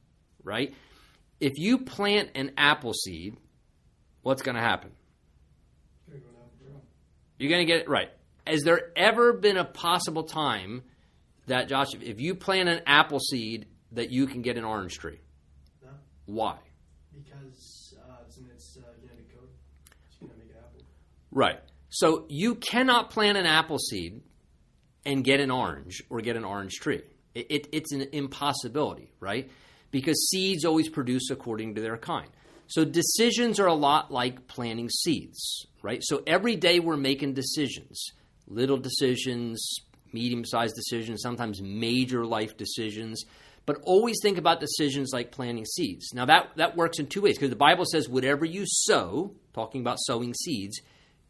right? 0.45 0.75
If 1.41 1.55
you 1.57 1.79
plant 1.79 2.31
an 2.37 2.53
apple 2.57 2.93
seed, 2.93 3.37
what's 4.23 4.43
going 4.43 4.55
to 4.55 4.63
happen? 4.63 4.93
You're 7.37 7.51
going 7.51 7.67
to 7.67 7.73
get 7.73 7.81
it 7.81 7.89
right. 7.89 8.11
Has 8.47 8.63
there 8.63 8.93
ever 8.95 9.33
been 9.33 9.57
a 9.57 9.65
possible 9.65 10.23
time 10.23 10.83
that, 11.49 11.69
Josh, 11.69 11.89
if 12.01 12.21
you 12.21 12.37
plant 12.37 12.69
an 12.69 12.83
apple 12.87 13.19
seed, 13.19 13.67
that 13.93 14.11
you 14.11 14.27
can 14.27 14.43
get 14.43 14.57
an 14.57 14.65
orange 14.65 14.99
tree? 14.99 15.19
No, 15.83 15.91
Why? 16.27 16.59
because 17.13 17.95
uh, 17.99 18.23
it's 18.27 18.39
in 18.39 18.47
its 18.47 18.79
uh, 18.79 18.87
genetic 19.01 19.35
code. 19.35 19.49
It's 20.07 20.17
going 20.17 20.33
to 20.33 20.39
make 20.39 20.51
an 20.51 20.57
apple. 20.59 20.83
Right. 21.35 21.59
So 21.91 22.25
you 22.29 22.55
cannot 22.55 23.11
plant 23.11 23.37
an 23.37 23.45
apple 23.45 23.79
seed 23.79 24.23
and 25.05 25.23
get 25.23 25.41
an 25.41 25.51
orange 25.51 26.03
or 26.09 26.21
get 26.21 26.37
an 26.37 26.45
orange 26.45 26.75
tree. 26.75 27.03
It, 27.35 27.47
it, 27.51 27.69
it's 27.73 27.93
an 27.93 28.07
impossibility, 28.13 29.13
right? 29.21 29.51
Because 29.91 30.29
seeds 30.31 30.65
always 30.65 30.89
produce 30.89 31.31
according 31.31 31.75
to 31.75 31.83
their 31.83 31.99
kind. 31.99 32.29
So 32.69 32.85
decisions 32.85 33.61
are 33.61 33.67
a 33.67 33.75
lot 33.75 34.11
like 34.11 34.47
planting 34.47 34.89
seeds, 34.89 35.67
right? 35.83 36.01
So 36.03 36.23
every 36.27 36.57
day 36.57 36.81
we're 36.81 36.97
making 36.97 37.35
decisions, 37.35 38.13
little 38.47 38.79
decisions, 38.79 39.63
medium 40.13 40.45
sized 40.45 40.75
decisions, 40.75 41.21
sometimes 41.21 41.61
major 41.61 42.25
life 42.25 42.57
decisions. 42.57 43.25
But 43.67 43.81
always 43.83 44.17
think 44.23 44.39
about 44.39 44.61
decisions 44.61 45.11
like 45.13 45.33
planting 45.33 45.65
seeds. 45.65 46.13
Now, 46.15 46.27
that, 46.27 46.51
that 46.57 46.77
works 46.77 46.99
in 46.99 47.07
two 47.07 47.23
ways 47.23 47.37
because 47.37 47.51
the 47.51 47.57
Bible 47.57 47.85
says, 47.91 48.09
whatever 48.09 48.45
you 48.45 48.65
sow, 48.67 49.35
talking 49.55 49.81
about 49.81 49.99
sowing 50.01 50.35
seeds, 50.35 50.81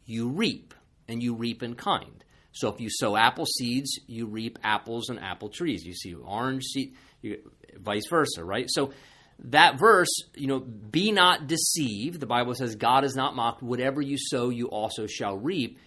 you 0.05 0.29
reap, 0.29 0.73
and 1.07 1.21
you 1.21 1.35
reap 1.35 1.63
in 1.63 1.75
kind. 1.75 2.23
So 2.51 2.69
if 2.69 2.79
you 2.79 2.89
sow 2.89 3.17
apple 3.17 3.45
seeds, 3.45 3.99
you 4.07 4.27
reap 4.27 4.57
apples 4.63 5.09
and 5.09 5.19
apple 5.19 5.49
trees. 5.49 5.83
You 5.83 5.93
see 5.93 6.13
orange 6.13 6.63
seed, 6.63 6.95
you, 7.21 7.51
vice 7.77 8.07
versa, 8.09 8.43
right? 8.43 8.67
So 8.69 8.93
that 9.39 9.77
verse, 9.77 10.09
you 10.35 10.47
know, 10.47 10.59
be 10.59 11.11
not 11.11 11.47
deceived. 11.47 12.21
The 12.21 12.25
Bible 12.25 12.55
says, 12.55 12.75
God 12.75 13.03
is 13.03 13.15
not 13.15 13.35
mocked. 13.35 13.61
Whatever 13.61 14.01
you 14.01 14.17
sow, 14.17 14.49
you 14.49 14.67
also 14.67 15.05
shall 15.05 15.37
reap. 15.37 15.79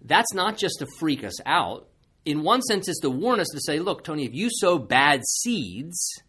That's 0.00 0.32
not 0.32 0.56
just 0.56 0.78
to 0.78 0.86
freak 0.98 1.24
us 1.24 1.40
out. 1.44 1.88
In 2.24 2.44
one 2.44 2.62
sense, 2.62 2.88
it's 2.88 3.00
to 3.00 3.10
warn 3.10 3.40
us 3.40 3.48
to 3.52 3.60
say, 3.60 3.80
look, 3.80 4.04
Tony, 4.04 4.24
if 4.24 4.34
you 4.34 4.48
sow 4.48 4.78
bad 4.78 5.22
seeds 5.26 6.22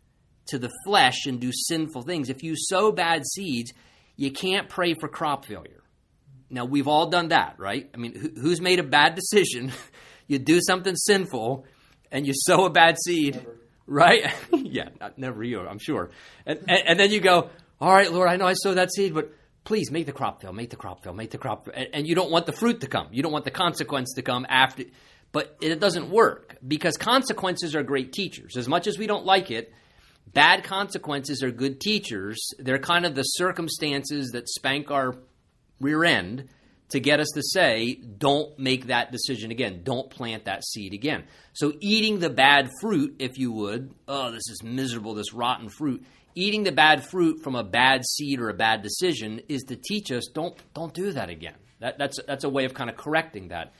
to 0.47 0.57
the 0.57 0.71
flesh 0.85 1.27
and 1.27 1.39
do 1.39 1.51
sinful 1.53 2.01
things, 2.01 2.29
if 2.29 2.41
you 2.41 2.55
sow 2.57 2.91
bad 2.91 3.23
seeds, 3.27 3.71
you 4.15 4.31
can't 4.31 4.69
pray 4.69 4.95
for 4.95 5.07
crop 5.07 5.45
failure. 5.45 5.82
Now, 6.53 6.65
we've 6.65 6.87
all 6.87 7.07
done 7.09 7.29
that, 7.29 7.55
right? 7.57 7.89
I 7.93 7.97
mean, 7.97 8.33
who's 8.39 8.61
made 8.61 8.79
a 8.79 8.83
bad 8.83 9.15
decision? 9.15 9.71
you 10.27 10.37
do 10.37 10.61
something 10.61 10.95
sinful 10.95 11.65
and 12.11 12.27
you 12.27 12.33
sow 12.35 12.65
a 12.65 12.69
bad 12.69 12.97
seed, 13.03 13.35
Never. 13.35 13.55
right? 13.87 14.33
yeah, 14.51 14.89
not, 15.01 15.17
never 15.17 15.43
you, 15.43 15.59
I'm 15.61 15.79
sure. 15.79 16.11
And, 16.45 16.59
and, 16.67 16.83
and, 16.87 16.99
then 16.99 17.09
you 17.09 17.21
go, 17.21 17.49
all 17.81 17.91
right, 17.91 18.11
Lord, 18.11 18.29
I 18.29 18.35
know 18.35 18.45
I 18.45 18.53
sowed 18.53 18.75
that 18.75 18.93
seed, 18.93 19.15
but 19.15 19.33
please 19.63 19.89
make 19.89 20.05
the 20.05 20.11
crop 20.11 20.43
fail, 20.43 20.53
make 20.53 20.69
the 20.69 20.75
crop 20.75 21.03
fail, 21.03 21.13
make 21.13 21.31
the 21.31 21.39
crop 21.39 21.65
fail. 21.65 21.73
And, 21.75 21.87
and 21.91 22.07
you 22.07 22.13
don't 22.13 22.29
want 22.29 22.45
the 22.45 22.53
fruit 22.53 22.81
to 22.81 22.87
come. 22.87 23.07
You 23.11 23.23
don't 23.23 23.31
want 23.31 23.45
the 23.45 23.51
consequence 23.51 24.13
to 24.13 24.21
come 24.21 24.45
after. 24.47 24.83
But 25.31 25.57
it 25.59 25.79
doesn't 25.79 26.11
work 26.11 26.57
because 26.65 26.97
consequences 26.97 27.75
are 27.75 27.81
great 27.81 28.13
teachers. 28.13 28.57
As 28.57 28.67
much 28.67 28.85
as 28.85 28.99
we 28.99 29.07
don't 29.07 29.25
like 29.25 29.49
it, 29.49 29.73
bad 30.31 30.63
consequences 30.63 31.41
are 31.41 31.49
good 31.49 31.79
teachers. 31.79 32.51
They're 32.59 32.77
kind 32.77 33.07
of 33.07 33.15
the 33.15 33.23
circumstances 33.23 34.29
that 34.33 34.47
spank 34.47 34.91
our 34.91 35.15
rear 35.83 36.03
end 36.03 36.49
to 36.89 36.99
get 36.99 37.19
us 37.19 37.29
to 37.33 37.41
say, 37.41 37.95
don't 37.95 38.57
make 38.59 38.87
that 38.87 39.11
decision 39.11 39.51
again. 39.51 39.81
Don't 39.83 40.09
plant 40.09 40.45
that 40.45 40.63
seed 40.63 40.93
again. 40.93 41.23
So, 41.53 41.73
eating 41.79 42.19
the 42.19 42.29
bad 42.29 42.69
fruit, 42.81 43.15
if 43.19 43.37
you 43.37 43.51
would, 43.51 43.93
oh, 44.07 44.31
this 44.31 44.47
is 44.49 44.61
miserable, 44.63 45.15
this 45.15 45.33
rotten 45.33 45.69
fruit. 45.69 46.03
Eating 46.35 46.63
the 46.63 46.71
bad 46.71 47.05
fruit 47.05 47.43
from 47.43 47.55
a 47.55 47.63
bad 47.63 48.03
seed 48.05 48.39
or 48.39 48.49
a 48.49 48.55
bad 48.55 48.81
decision 48.81 49.41
is 49.49 49.63
to 49.63 49.75
teach 49.75 50.11
us 50.11 50.27
don't 50.33 50.55
don't 50.73 50.93
do 50.93 51.11
that 51.11 51.29
again. 51.29 51.55
That, 51.79 51.99
that's 51.99 52.19
that's 52.27 52.43
a 52.43 52.49
way 52.49 52.65
of 52.65 52.73
kind 52.73 52.89
of 52.89 52.97
correcting 52.97 53.49
that. 53.49 53.73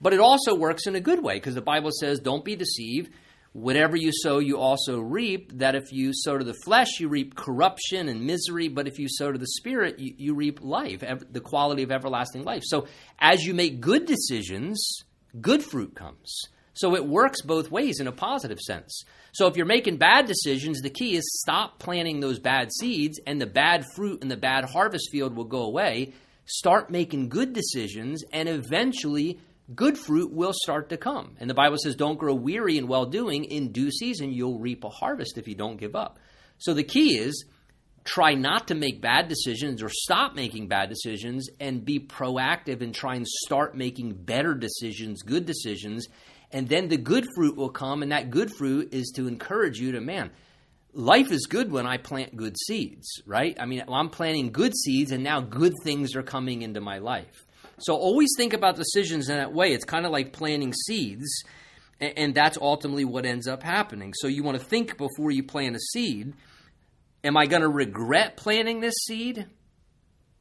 But 0.00 0.12
it 0.12 0.20
also 0.20 0.54
works 0.54 0.86
in 0.86 0.94
a 0.94 1.00
good 1.00 1.22
way 1.22 1.34
because 1.34 1.56
the 1.56 1.60
Bible 1.60 1.90
says, 1.90 2.20
don't 2.20 2.44
be 2.44 2.54
deceived 2.54 3.10
whatever 3.52 3.96
you 3.96 4.10
sow, 4.12 4.38
you 4.38 4.58
also 4.58 5.00
reap. 5.00 5.58
That 5.58 5.74
if 5.74 5.92
you 5.92 6.12
sow 6.12 6.38
to 6.38 6.44
the 6.44 6.56
flesh, 6.64 7.00
you 7.00 7.08
reap 7.08 7.34
corruption 7.34 8.08
and 8.08 8.26
misery. 8.26 8.68
But 8.68 8.88
if 8.88 8.98
you 8.98 9.08
sow 9.08 9.32
to 9.32 9.38
the 9.38 9.46
spirit, 9.46 9.98
you, 9.98 10.14
you 10.16 10.34
reap 10.34 10.60
life, 10.62 11.02
ev- 11.02 11.32
the 11.32 11.40
quality 11.40 11.82
of 11.82 11.92
everlasting 11.92 12.44
life. 12.44 12.62
So 12.64 12.86
as 13.18 13.44
you 13.44 13.54
make 13.54 13.80
good 13.80 14.06
decisions, 14.06 15.02
good 15.40 15.62
fruit 15.62 15.94
comes. 15.94 16.42
So 16.74 16.94
it 16.94 17.06
works 17.06 17.42
both 17.42 17.72
ways 17.72 17.98
in 17.98 18.06
a 18.06 18.12
positive 18.12 18.60
sense. 18.60 19.02
So 19.32 19.48
if 19.48 19.56
you're 19.56 19.66
making 19.66 19.96
bad 19.96 20.26
decisions, 20.26 20.80
the 20.80 20.90
key 20.90 21.16
is 21.16 21.24
stop 21.40 21.80
planting 21.80 22.20
those 22.20 22.38
bad 22.38 22.70
seeds, 22.72 23.18
and 23.26 23.40
the 23.40 23.46
bad 23.46 23.84
fruit 23.96 24.22
and 24.22 24.30
the 24.30 24.36
bad 24.36 24.64
harvest 24.64 25.10
field 25.10 25.34
will 25.34 25.44
go 25.44 25.62
away. 25.62 26.12
Start 26.44 26.88
making 26.88 27.30
good 27.30 27.52
decisions, 27.52 28.22
and 28.32 28.48
eventually 28.48 29.40
good 29.74 29.98
fruit 29.98 30.32
will 30.32 30.52
start 30.54 30.88
to 30.90 30.96
come. 30.96 31.36
And 31.38 31.48
the 31.48 31.54
Bible 31.54 31.76
says, 31.78 31.94
don't 31.94 32.18
grow 32.18 32.34
weary 32.34 32.78
in 32.78 32.88
well 32.88 33.06
doing. 33.06 33.44
In 33.44 33.72
due 33.72 33.90
season, 33.90 34.32
you'll 34.32 34.58
reap 34.58 34.84
a 34.84 34.88
harvest 34.88 35.38
if 35.38 35.48
you 35.48 35.54
don't 35.54 35.76
give 35.76 35.94
up. 35.94 36.18
So 36.58 36.74
the 36.74 36.84
key 36.84 37.18
is 37.18 37.44
try 38.04 38.34
not 38.34 38.68
to 38.68 38.74
make 38.74 39.02
bad 39.02 39.28
decisions 39.28 39.82
or 39.82 39.90
stop 39.90 40.34
making 40.34 40.68
bad 40.68 40.88
decisions 40.88 41.48
and 41.60 41.84
be 41.84 42.00
proactive 42.00 42.80
and 42.80 42.94
try 42.94 43.14
and 43.14 43.26
start 43.26 43.76
making 43.76 44.14
better 44.14 44.54
decisions, 44.54 45.22
good 45.22 45.44
decisions. 45.44 46.06
And 46.50 46.68
then 46.68 46.88
the 46.88 46.96
good 46.96 47.26
fruit 47.34 47.56
will 47.56 47.68
come. 47.68 48.02
And 48.02 48.12
that 48.12 48.30
good 48.30 48.50
fruit 48.50 48.94
is 48.94 49.12
to 49.16 49.28
encourage 49.28 49.78
you 49.78 49.92
to, 49.92 50.00
man, 50.00 50.30
life 50.94 51.30
is 51.30 51.46
good 51.46 51.70
when 51.70 51.86
I 51.86 51.98
plant 51.98 52.34
good 52.34 52.56
seeds, 52.58 53.22
right? 53.26 53.54
I 53.60 53.66
mean, 53.66 53.84
I'm 53.86 54.08
planting 54.08 54.52
good 54.52 54.74
seeds 54.74 55.12
and 55.12 55.22
now 55.22 55.40
good 55.40 55.74
things 55.84 56.16
are 56.16 56.22
coming 56.22 56.62
into 56.62 56.80
my 56.80 56.98
life. 56.98 57.44
So 57.78 57.94
always 57.94 58.30
think 58.36 58.52
about 58.52 58.76
decisions 58.76 59.28
in 59.28 59.36
that 59.36 59.52
way. 59.52 59.72
It's 59.72 59.84
kind 59.84 60.04
of 60.04 60.12
like 60.12 60.32
planting 60.32 60.72
seeds, 60.72 61.44
and, 62.00 62.34
that's 62.34 62.58
ultimately 62.58 63.04
what 63.04 63.26
ends 63.26 63.48
up 63.48 63.62
happening. 63.62 64.14
So 64.14 64.28
you 64.28 64.42
want 64.42 64.58
to 64.58 64.64
think 64.64 64.96
before 64.96 65.30
you 65.30 65.42
plant 65.42 65.76
a 65.76 65.80
seed 65.80 66.34
Am 67.24 67.36
I 67.36 67.46
going 67.46 67.62
to 67.62 67.68
regret 67.68 68.36
planting 68.36 68.80
this 68.80 68.94
seed? 69.06 69.46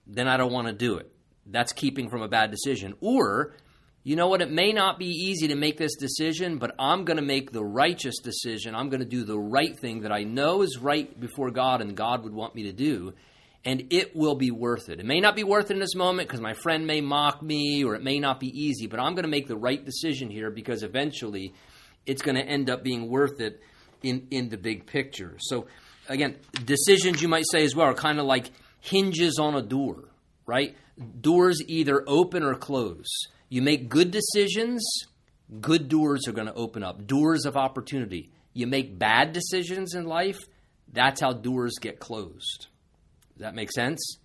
Then 0.06 0.28
I 0.28 0.38
don't 0.38 0.52
want 0.52 0.68
to 0.68 0.74
do 0.74 0.98
it. 0.98 1.12
That's 1.46 1.74
keeping 1.74 2.10
from 2.10 2.22
a 2.22 2.28
bad 2.28 2.52
decision. 2.52 2.94
Or, 3.02 3.56
you 4.04 4.16
know 4.16 4.28
what? 4.28 4.42
It 4.42 4.52
may 4.52 4.74
not 4.74 5.00
be 5.00 5.08
easy 5.08 5.48
to 5.48 5.56
make 5.56 5.78
this 5.78 5.96
decision, 5.96 6.60
but 6.60 6.76
I'm 6.78 7.04
going 7.04 7.18
to 7.18 7.24
make 7.24 7.52
the 7.52 7.64
righteous 7.64 8.20
decision. 8.20 8.76
I'm 8.76 8.90
going 8.90 9.00
to 9.00 9.08
do 9.08 9.24
the 9.24 9.40
right 9.40 9.78
thing 9.78 10.02
that 10.02 10.12
I 10.12 10.24
know 10.24 10.62
is 10.62 10.78
right 10.78 11.20
before 11.20 11.50
God 11.50 11.82
and 11.82 11.98
God 11.98 12.24
would 12.24 12.34
want 12.34 12.54
me 12.54 12.64
to 12.64 12.74
do 12.74 13.14
and 13.66 13.88
it 13.90 14.16
will 14.16 14.36
be 14.36 14.52
worth 14.52 14.90
it. 14.90 15.00
It 15.00 15.06
may 15.06 15.20
not 15.20 15.36
be 15.36 15.44
worth 15.44 15.70
it 15.72 15.74
in 15.74 15.80
this 15.80 15.96
moment 15.96 16.28
because 16.28 16.42
my 16.42 16.54
friend 16.54 16.88
may 16.88 17.02
mock 17.02 17.42
me 17.42 17.84
or 17.84 17.96
it 17.96 18.04
may 18.04 18.20
not 18.20 18.40
be 18.40 18.48
easy, 18.48 18.88
but 18.88 19.00
I'm 19.00 19.14
going 19.14 19.24
to 19.24 19.30
make 19.30 19.48
the 19.48 19.58
right 19.58 19.84
decision 19.84 20.30
here 20.30 20.50
because 20.50 20.84
eventually 20.84 21.54
it's 22.06 22.22
going 22.22 22.36
to 22.36 22.44
end 22.44 22.70
up 22.70 22.84
being 22.84 23.10
worth 23.10 23.42
it 23.42 23.62
in, 24.02 24.28
in 24.32 24.50
the 24.50 24.58
big 24.58 24.86
picture. 24.86 25.36
So, 25.40 25.68
again, 26.08 26.38
decisions 26.66 27.22
you 27.22 27.28
might 27.28 27.46
say 27.52 27.64
as 27.64 27.76
well 27.76 27.88
are 27.88 27.94
kind 27.94 28.20
of 28.20 28.26
like 28.26 28.52
hinges 28.80 29.38
on 29.40 29.56
a 29.56 29.62
door, 29.62 30.06
right? 30.46 30.76
Doors 31.20 31.62
either 31.68 32.04
open 32.08 32.44
or 32.44 32.56
close. 32.56 33.08
You 33.50 33.62
make 33.62 33.90
good 33.90 34.12
decisions, 34.12 34.86
good 35.62 35.90
doors 35.90 36.28
are 36.28 36.34
going 36.34 36.48
to 36.48 36.54
open 36.54 36.84
up, 36.84 37.06
doors 37.08 37.46
of 37.46 37.58
opportunity. 37.58 38.32
You 38.54 38.68
make 38.68 38.98
bad 38.98 39.34
decisions 39.34 39.94
in 39.94 40.06
life, 40.06 40.40
that's 40.92 41.22
how 41.22 41.34
doors 41.34 41.76
get 41.80 42.00
closed. 42.00 42.68
Does 43.38 43.44
that 43.44 43.56
make 43.56 43.72
sense? 43.72 44.18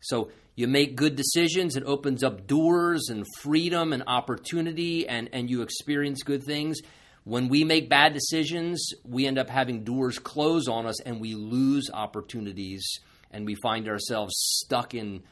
So 0.00 0.30
you 0.56 0.68
make 0.68 0.96
good 0.96 1.16
decisions, 1.16 1.76
it 1.76 1.82
opens 1.84 2.22
up 2.24 2.46
doors 2.46 3.08
and 3.10 3.26
freedom 3.42 3.92
and 3.92 4.04
opportunity, 4.06 5.06
and, 5.06 5.28
and 5.34 5.50
you 5.50 5.60
experience 5.60 6.22
good 6.22 6.44
things. 6.44 6.78
When 7.24 7.48
we 7.48 7.62
make 7.64 7.90
bad 7.90 8.14
decisions, 8.14 8.86
we 9.04 9.26
end 9.26 9.38
up 9.38 9.50
having 9.50 9.84
doors 9.84 10.18
close 10.18 10.66
on 10.66 10.86
us 10.86 11.00
and 11.02 11.20
we 11.20 11.34
lose 11.34 11.90
opportunities 11.92 12.86
and 13.30 13.44
we 13.44 13.54
find 13.56 13.88
ourselves 13.88 14.32
stuck 14.36 14.94
in 14.94 15.24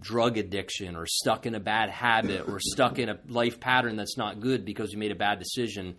drug 0.00 0.38
addiction 0.38 0.96
or 0.96 1.06
stuck 1.06 1.44
in 1.44 1.54
a 1.54 1.60
bad 1.60 1.90
habit 1.90 2.48
or 2.48 2.58
stuck 2.60 2.98
in 2.98 3.08
a 3.08 3.18
life 3.28 3.60
pattern 3.60 3.96
that's 3.96 4.16
not 4.16 4.40
good 4.40 4.64
because 4.64 4.94
we 4.94 4.98
made 4.98 5.10
a 5.10 5.16
bad 5.16 5.38
decision 5.38 5.96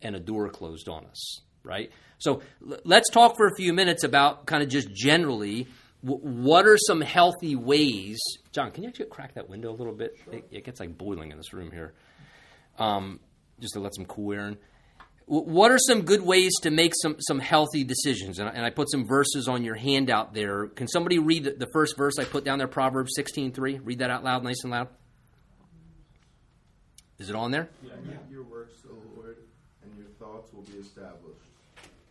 and 0.00 0.16
a 0.16 0.20
door 0.20 0.48
closed 0.48 0.88
on 0.88 1.04
us, 1.06 1.40
right? 1.64 1.90
So 2.18 2.42
let's 2.84 3.10
talk 3.10 3.36
for 3.36 3.46
a 3.46 3.54
few 3.56 3.72
minutes 3.72 4.04
about 4.04 4.46
kind 4.46 4.62
of 4.62 4.68
just 4.68 4.90
generally 4.94 5.66
what 6.02 6.66
are 6.66 6.78
some 6.78 7.00
healthy 7.00 7.56
ways? 7.56 8.18
John, 8.52 8.70
can 8.70 8.82
you 8.84 8.88
actually 8.88 9.06
crack 9.06 9.34
that 9.34 9.48
window 9.48 9.70
a 9.70 9.76
little 9.76 9.92
bit? 9.92 10.14
Sure. 10.24 10.34
It, 10.34 10.48
it, 10.50 10.64
gets 10.64 10.80
like 10.80 10.96
boiling 10.96 11.30
in 11.30 11.36
this 11.36 11.52
room 11.52 11.70
here. 11.70 11.92
Um, 12.78 13.20
just 13.60 13.74
to 13.74 13.80
let 13.80 13.94
some 13.94 14.06
cool 14.06 14.32
air 14.32 14.48
in. 14.48 14.56
What 15.26 15.70
are 15.70 15.78
some 15.78 16.02
good 16.02 16.22
ways 16.22 16.52
to 16.62 16.70
make 16.70 16.92
some, 17.00 17.16
some 17.20 17.38
healthy 17.38 17.84
decisions? 17.84 18.40
And 18.40 18.48
I, 18.48 18.52
and 18.52 18.64
I 18.64 18.70
put 18.70 18.90
some 18.90 19.06
verses 19.06 19.46
on 19.46 19.62
your 19.62 19.76
handout 19.76 20.34
there. 20.34 20.66
Can 20.66 20.88
somebody 20.88 21.18
read 21.18 21.44
the, 21.44 21.52
the 21.52 21.68
first 21.72 21.96
verse 21.96 22.18
I 22.18 22.24
put 22.24 22.44
down 22.44 22.58
there, 22.58 22.66
Proverbs 22.66 23.12
16.3? 23.16 23.80
Read 23.84 24.00
that 24.00 24.10
out 24.10 24.24
loud, 24.24 24.42
nice 24.42 24.64
and 24.64 24.72
loud. 24.72 24.88
Is 27.20 27.30
it 27.30 27.36
on 27.36 27.52
there? 27.52 27.68
Yeah, 27.84 27.92
your 28.30 28.42
works, 28.42 28.82
O 28.90 28.94
Lord, 29.14 29.36
and 29.84 29.96
your 29.96 30.08
thoughts 30.18 30.52
will 30.52 30.62
be 30.62 30.78
established. 30.78 31.44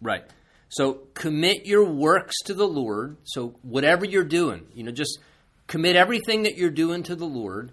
Right. 0.01 0.23
So 0.69 1.01
commit 1.15 1.65
your 1.65 1.83
works 1.83 2.35
to 2.45 2.53
the 2.53 2.67
Lord. 2.67 3.17
So 3.23 3.55
whatever 3.63 4.05
you're 4.05 4.23
doing, 4.23 4.67
you 4.73 4.83
know, 4.83 4.91
just 4.91 5.19
commit 5.67 5.95
everything 5.95 6.43
that 6.43 6.57
you're 6.57 6.69
doing 6.69 7.03
to 7.03 7.15
the 7.15 7.25
Lord. 7.25 7.71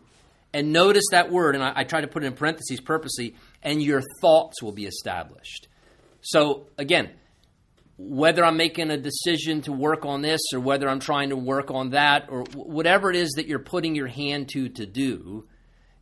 And 0.52 0.72
notice 0.72 1.04
that 1.10 1.30
word, 1.30 1.54
and 1.54 1.62
I, 1.62 1.72
I 1.76 1.84
try 1.84 2.00
to 2.00 2.06
put 2.06 2.24
it 2.24 2.26
in 2.26 2.32
parentheses 2.32 2.80
purposely, 2.80 3.36
and 3.62 3.82
your 3.82 4.02
thoughts 4.22 4.62
will 4.62 4.72
be 4.72 4.86
established. 4.86 5.68
So 6.22 6.68
again, 6.78 7.10
whether 7.98 8.44
I'm 8.44 8.56
making 8.56 8.90
a 8.90 8.96
decision 8.96 9.62
to 9.62 9.72
work 9.72 10.04
on 10.04 10.22
this 10.22 10.40
or 10.54 10.60
whether 10.60 10.88
I'm 10.88 11.00
trying 11.00 11.30
to 11.30 11.36
work 11.36 11.70
on 11.70 11.90
that 11.90 12.28
or 12.30 12.44
whatever 12.54 13.10
it 13.10 13.16
is 13.16 13.32
that 13.36 13.46
you're 13.46 13.58
putting 13.58 13.94
your 13.94 14.06
hand 14.06 14.48
to 14.50 14.68
to 14.70 14.86
do, 14.86 15.46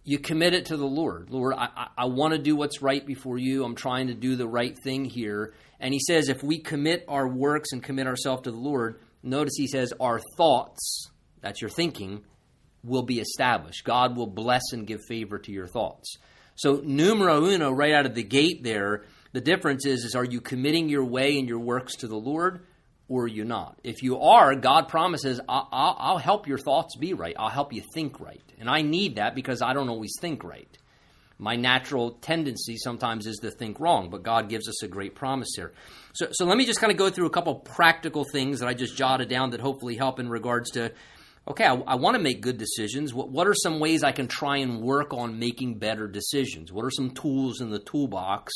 you 0.05 0.19
commit 0.19 0.55
it 0.55 0.67
to 0.67 0.77
the 0.77 0.87
Lord. 0.87 1.31
Lord, 1.31 1.55
I, 1.57 1.69
I, 1.77 1.89
I 1.99 2.05
want 2.07 2.33
to 2.33 2.39
do 2.39 2.57
what's 2.57 2.83
right 2.83 3.05
before 3.05 3.39
you. 3.39 3.65
I'm 3.65 3.75
trying 3.75 4.09
to 4.09 4.15
do 4.15 4.37
the 4.37 4.47
right 4.47 4.77
thing 4.79 5.05
here. 5.05 5.55
And 5.85 5.93
he 5.93 6.01
says, 6.01 6.31
if 6.31 6.43
we 6.43 6.61
commit 6.61 7.05
our 7.09 7.29
works 7.29 7.73
and 7.73 7.83
commit 7.83 8.07
ourselves 8.07 8.45
to 8.45 8.51
the 8.51 8.57
Lord, 8.57 9.01
notice 9.23 9.53
he 9.55 9.67
says, 9.67 9.93
our 10.01 10.19
thoughts, 10.39 11.11
that's 11.43 11.61
your 11.61 11.69
thinking, 11.69 12.25
will 12.83 13.03
be 13.03 13.21
established. 13.21 13.85
God 13.85 14.17
will 14.17 14.27
bless 14.27 14.73
and 14.73 14.87
give 14.87 15.01
favor 15.07 15.39
to 15.41 15.53
your 15.53 15.67
thoughts. 15.67 16.17
So, 16.55 16.81
numero 16.83 17.45
uno, 17.45 17.71
right 17.71 17.93
out 17.93 18.07
of 18.07 18.15
the 18.15 18.23
gate 18.23 18.65
there, 18.65 19.05
the 19.33 19.43
difference 19.43 19.85
is, 19.85 20.07
is 20.07 20.15
are 20.15 20.25
you 20.25 20.41
committing 20.41 20.89
your 20.89 21.05
way 21.05 21.39
and 21.39 21.47
your 21.47 21.59
works 21.59 21.97
to 21.97 22.09
the 22.09 22.17
Lord 22.17 22.65
or 23.07 23.25
are 23.25 23.29
you 23.29 23.45
not? 23.45 23.79
If 23.85 24.03
you 24.03 24.21
are, 24.21 24.55
God 24.55 24.89
promises, 24.89 25.39
I'll, 25.47 25.69
I'll, 25.71 25.97
I'll 25.99 26.19
help 26.19 26.49
your 26.49 26.57
thoughts 26.57 26.97
be 26.97 27.13
right. 27.13 27.37
I'll 27.39 27.51
help 27.51 27.75
you 27.75 27.83
think 27.93 28.21
right. 28.21 28.41
And 28.59 28.71
I 28.71 28.81
need 28.81 29.17
that 29.17 29.35
because 29.35 29.61
I 29.61 29.75
don't 29.75 29.91
always 29.91 30.15
think 30.19 30.45
right. 30.45 30.79
My 31.45 31.57
natural 31.57 32.13
tendency 32.23 32.79
sometimes 32.79 33.27
is 33.27 33.37
to 33.43 33.51
think 33.51 33.79
wrong, 33.79 34.09
but 34.09 34.23
God 34.23 34.49
gives 34.49 34.67
us 34.67 34.83
a 34.83 34.89
great 34.89 35.15
promise 35.15 35.51
here. 35.55 35.75
So, 36.15 36.29
so 36.33 36.47
let 36.47 36.57
me 36.57 36.65
just 36.65 36.81
kind 36.81 36.91
of 36.91 36.97
go 36.97 37.11
through 37.11 37.27
a 37.27 37.31
couple 37.31 37.57
practical 37.57 38.25
things 38.25 38.61
that 38.61 38.67
I 38.67 38.73
just 38.73 38.97
jotted 38.97 39.29
down 39.29 39.51
that 39.51 39.61
hopefully 39.61 39.95
help 39.95 40.19
in 40.19 40.31
regards 40.31 40.71
to 40.71 40.93
okay, 41.47 41.67
I, 41.67 41.75
I 41.75 41.95
want 41.97 42.17
to 42.17 42.23
make 42.23 42.41
good 42.41 42.57
decisions. 42.57 43.13
What, 43.13 43.29
what 43.29 43.47
are 43.47 43.53
some 43.53 43.79
ways 43.79 44.03
I 44.03 44.13
can 44.13 44.27
try 44.27 44.57
and 44.57 44.81
work 44.81 45.13
on 45.13 45.39
making 45.39 45.75
better 45.75 46.09
decisions? 46.09 46.73
What 46.73 46.87
are 46.87 46.91
some 46.91 47.11
tools 47.11 47.61
in 47.61 47.69
the 47.69 47.79
toolbox? 47.79 48.55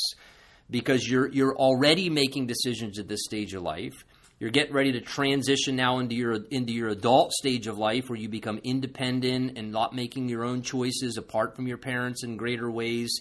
Because 0.71 1.07
you're, 1.07 1.29
you're 1.31 1.55
already 1.55 2.09
making 2.09 2.47
decisions 2.47 2.99
at 2.99 3.07
this 3.07 3.21
stage 3.23 3.53
of 3.53 3.63
life. 3.63 4.03
You're 4.41 4.51
getting 4.51 4.73
ready 4.73 4.93
to 4.93 5.01
transition 5.01 5.75
now 5.75 5.99
into 5.99 6.15
your 6.15 6.35
into 6.51 6.73
your 6.73 6.89
adult 6.89 7.33
stage 7.33 7.67
of 7.67 7.77
life 7.77 8.09
where 8.09 8.19
you 8.19 8.29
become 8.29 8.61
independent 8.63 9.59
and 9.59 9.73
not 9.73 9.95
making 9.95 10.29
your 10.29 10.45
own 10.45 10.63
choices 10.63 11.17
apart 11.17 11.57
from 11.57 11.67
your 11.67 11.79
parents 11.79 12.23
in 12.23 12.37
greater 12.37 12.71
ways. 12.71 13.21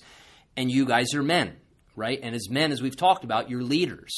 And 0.55 0.71
you 0.71 0.85
guys 0.85 1.13
are 1.15 1.23
men, 1.23 1.55
right? 1.95 2.19
And 2.21 2.35
as 2.35 2.49
men, 2.49 2.71
as 2.71 2.81
we've 2.81 2.95
talked 2.95 3.23
about, 3.23 3.49
you're 3.49 3.63
leaders. 3.63 4.15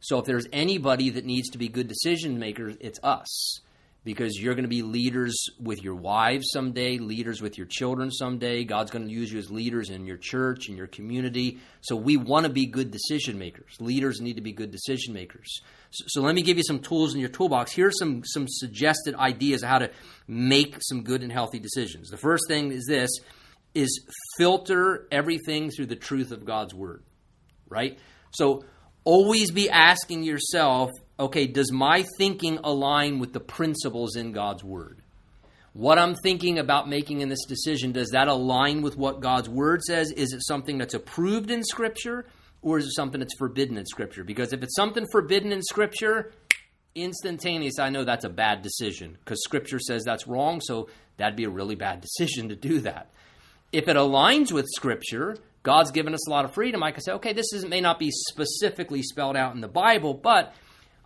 So 0.00 0.18
if 0.18 0.24
there's 0.24 0.46
anybody 0.52 1.10
that 1.10 1.24
needs 1.24 1.50
to 1.50 1.58
be 1.58 1.68
good 1.68 1.88
decision 1.88 2.38
makers, 2.38 2.76
it's 2.80 3.00
us 3.02 3.60
because 4.06 4.40
you're 4.40 4.54
going 4.54 4.62
to 4.62 4.68
be 4.68 4.82
leaders 4.82 5.34
with 5.58 5.82
your 5.82 5.96
wives 5.96 6.46
someday, 6.52 6.96
leaders 6.96 7.42
with 7.42 7.58
your 7.58 7.66
children 7.66 8.12
someday. 8.12 8.62
God's 8.62 8.92
going 8.92 9.04
to 9.04 9.12
use 9.12 9.32
you 9.32 9.38
as 9.40 9.50
leaders 9.50 9.90
in 9.90 10.06
your 10.06 10.16
church, 10.16 10.68
in 10.68 10.76
your 10.76 10.86
community. 10.86 11.58
So 11.80 11.96
we 11.96 12.16
want 12.16 12.46
to 12.46 12.52
be 12.52 12.66
good 12.66 12.92
decision 12.92 13.36
makers. 13.36 13.74
Leaders 13.80 14.20
need 14.20 14.36
to 14.36 14.42
be 14.42 14.52
good 14.52 14.70
decision 14.70 15.12
makers. 15.12 15.60
So, 15.90 16.04
so 16.06 16.22
let 16.22 16.36
me 16.36 16.42
give 16.42 16.56
you 16.56 16.62
some 16.62 16.78
tools 16.78 17.14
in 17.14 17.20
your 17.20 17.28
toolbox. 17.30 17.72
Here 17.72 17.88
are 17.88 17.92
some, 17.92 18.22
some 18.24 18.46
suggested 18.46 19.16
ideas 19.16 19.64
of 19.64 19.70
how 19.70 19.80
to 19.80 19.90
make 20.28 20.76
some 20.82 21.02
good 21.02 21.24
and 21.24 21.32
healthy 21.32 21.58
decisions. 21.58 22.08
The 22.08 22.16
first 22.16 22.44
thing 22.46 22.70
is 22.70 22.86
this 22.86 23.10
is 23.74 24.06
filter 24.38 25.08
everything 25.10 25.72
through 25.72 25.86
the 25.86 25.96
truth 25.96 26.30
of 26.30 26.44
God's 26.44 26.72
word. 26.72 27.02
Right? 27.68 27.98
So 28.30 28.64
always 29.06 29.50
be 29.50 29.70
asking 29.70 30.24
yourself, 30.24 30.90
okay, 31.18 31.46
does 31.46 31.72
my 31.72 32.04
thinking 32.18 32.58
align 32.62 33.18
with 33.18 33.32
the 33.32 33.40
principles 33.40 34.16
in 34.16 34.32
God's 34.32 34.62
Word? 34.62 35.00
What 35.72 35.98
I'm 35.98 36.14
thinking 36.16 36.58
about 36.58 36.88
making 36.88 37.20
in 37.20 37.28
this 37.28 37.44
decision, 37.46 37.92
does 37.92 38.10
that 38.10 38.28
align 38.28 38.82
with 38.82 38.98
what 38.98 39.20
God's 39.20 39.48
Word 39.48 39.82
says? 39.82 40.10
Is 40.10 40.32
it 40.32 40.44
something 40.44 40.76
that's 40.76 40.94
approved 40.94 41.50
in 41.50 41.62
Scripture 41.64 42.26
or 42.62 42.78
is 42.78 42.86
it 42.86 42.94
something 42.94 43.20
that's 43.20 43.36
forbidden 43.38 43.78
in 43.78 43.86
Scripture? 43.86 44.24
Because 44.24 44.52
if 44.52 44.62
it's 44.62 44.74
something 44.74 45.06
forbidden 45.12 45.52
in 45.52 45.62
Scripture, 45.62 46.32
instantaneous, 46.94 47.78
I 47.78 47.90
know 47.90 48.04
that's 48.04 48.24
a 48.24 48.30
bad 48.30 48.62
decision 48.62 49.16
because 49.24 49.42
Scripture 49.44 49.78
says 49.78 50.02
that's 50.04 50.26
wrong, 50.26 50.60
so 50.60 50.88
that'd 51.16 51.36
be 51.36 51.44
a 51.44 51.50
really 51.50 51.76
bad 51.76 52.00
decision 52.18 52.48
to 52.48 52.56
do 52.56 52.80
that. 52.80 53.10
If 53.70 53.88
it 53.88 53.96
aligns 53.96 54.50
with 54.52 54.66
Scripture, 54.74 55.36
God's 55.66 55.90
given 55.90 56.14
us 56.14 56.28
a 56.28 56.30
lot 56.30 56.44
of 56.44 56.54
freedom. 56.54 56.84
I 56.84 56.92
can 56.92 57.02
say, 57.02 57.10
okay, 57.14 57.32
this 57.32 57.52
is, 57.52 57.66
may 57.66 57.80
not 57.80 57.98
be 57.98 58.12
specifically 58.12 59.02
spelled 59.02 59.36
out 59.36 59.56
in 59.56 59.60
the 59.60 59.66
Bible, 59.66 60.14
but 60.14 60.54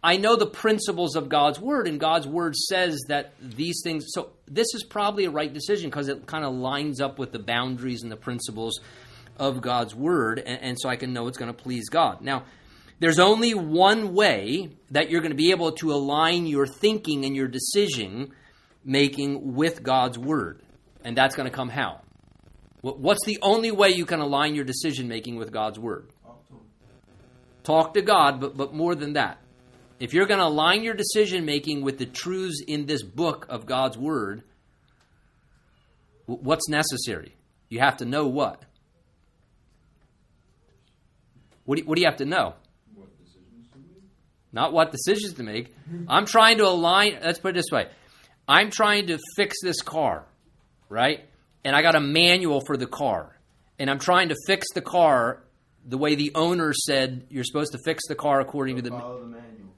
I 0.05 0.19
know 0.19 0.37
the 0.37 0.45
principles 0.45 1.17
of 1.17 1.31
God's 1.31 1.59
word, 1.59 1.89
and 1.89 1.99
God's 1.99 2.29
word 2.29 2.55
says 2.55 3.01
that 3.09 3.33
these 3.41 3.81
things. 3.83 4.05
So 4.09 4.33
this 4.47 4.67
is 4.75 4.85
probably 4.85 5.25
a 5.25 5.31
right 5.31 5.51
decision 5.51 5.89
because 5.89 6.09
it 6.09 6.27
kind 6.27 6.45
of 6.45 6.53
lines 6.53 7.01
up 7.01 7.19
with 7.19 7.33
the 7.33 7.39
boundaries 7.39 8.03
and 8.03 8.13
the 8.13 8.19
principles 8.19 8.79
of 9.39 9.63
God's 9.63 9.95
word, 9.95 10.39
and, 10.39 10.61
and 10.61 10.77
so 10.79 10.91
I 10.91 10.97
can 10.97 11.15
know 11.15 11.27
it's 11.27 11.39
going 11.39 11.51
to 11.51 11.63
please 11.63 11.89
God. 11.89 12.21
Now, 12.21 12.45
there's 12.99 13.19
only 13.19 13.55
one 13.55 14.13
way 14.13 14.73
that 14.91 15.09
you're 15.09 15.23
going 15.23 15.33
to 15.33 15.37
be 15.37 15.53
able 15.53 15.73
to 15.73 15.91
align 15.91 16.47
your 16.47 16.67
thinking 16.67 17.25
and 17.25 17.35
your 17.35 17.49
decision 17.49 18.33
making 18.85 19.55
with 19.55 19.83
God's 19.83 20.19
word, 20.19 20.61
and 21.03 21.17
that's 21.17 21.35
going 21.35 21.49
to 21.49 21.57
come 21.57 21.71
how? 21.71 22.03
What's 22.83 23.25
the 23.27 23.39
only 23.43 23.71
way 23.71 23.91
you 23.91 24.07
can 24.07 24.21
align 24.21 24.55
your 24.55 24.65
decision 24.65 25.07
making 25.07 25.37
with 25.37 25.53
God's 25.53 25.79
word? 25.79 26.09
Talk 27.63 27.95
to 27.95 28.03
God, 28.03 28.41
but, 28.41 28.57
but 28.57 28.73
more 28.73 28.95
than 28.95 29.13
that 29.15 29.39
if 30.01 30.15
you're 30.15 30.27
going 30.27 30.41
to 30.41 30.47
align 30.47 30.83
your 30.83 30.95
decision 30.95 31.45
making 31.45 31.83
with 31.83 31.99
the 31.99 32.07
truths 32.07 32.63
in 32.67 32.87
this 32.87 33.03
book 33.03 33.47
of 33.51 33.67
God's 33.67 33.99
Word, 33.99 34.43
what's 36.25 36.69
necessary? 36.69 37.37
You 37.69 37.81
have 37.81 37.99
to 37.99 38.07
know 38.07 38.27
what? 38.27 38.65
What 41.67 41.77
do 41.77 41.83
you, 41.83 41.89
what 41.89 41.97
do 41.97 42.01
you 42.01 42.09
have 42.09 42.17
to 42.17 42.25
know? 42.25 42.55
What 42.95 43.09
to? 43.19 43.39
Not 44.53 44.73
what 44.73 44.91
decisions 44.91 45.35
to 45.35 45.43
make. 45.43 45.73
I'm 46.09 46.25
trying 46.25 46.59
to 46.59 46.65
align, 46.67 47.19
let's 47.23 47.39
put 47.39 47.51
it 47.51 47.55
this 47.57 47.71
way 47.71 47.89
I'm 48.49 48.71
trying 48.71 49.09
to 49.09 49.19
fix 49.37 49.59
this 49.63 49.83
car, 49.83 50.25
right? 50.89 51.29
And 51.65 51.77
I 51.77 51.83
got 51.83 51.95
a 51.95 52.01
manual 52.01 52.63
for 52.67 52.77
the 52.77 52.87
car. 52.87 53.39
And 53.79 53.91
I'm 53.91 53.99
trying 53.99 54.29
to 54.29 54.37
fix 54.47 54.67
the 54.75 54.81
car 54.81 55.43
the 55.87 55.99
way 55.99 56.15
the 56.15 56.33
owner 56.35 56.73
said 56.73 57.27
you're 57.31 57.45
supposed 57.45 57.73
to 57.73 57.79
fix 57.85 58.07
the 58.09 58.15
car 58.15 58.41
according 58.41 58.77
So 58.77 58.83
to 58.83 58.91
the 58.91 58.97
follow 58.97 59.21
the 59.21 59.27
manual. 59.27 59.69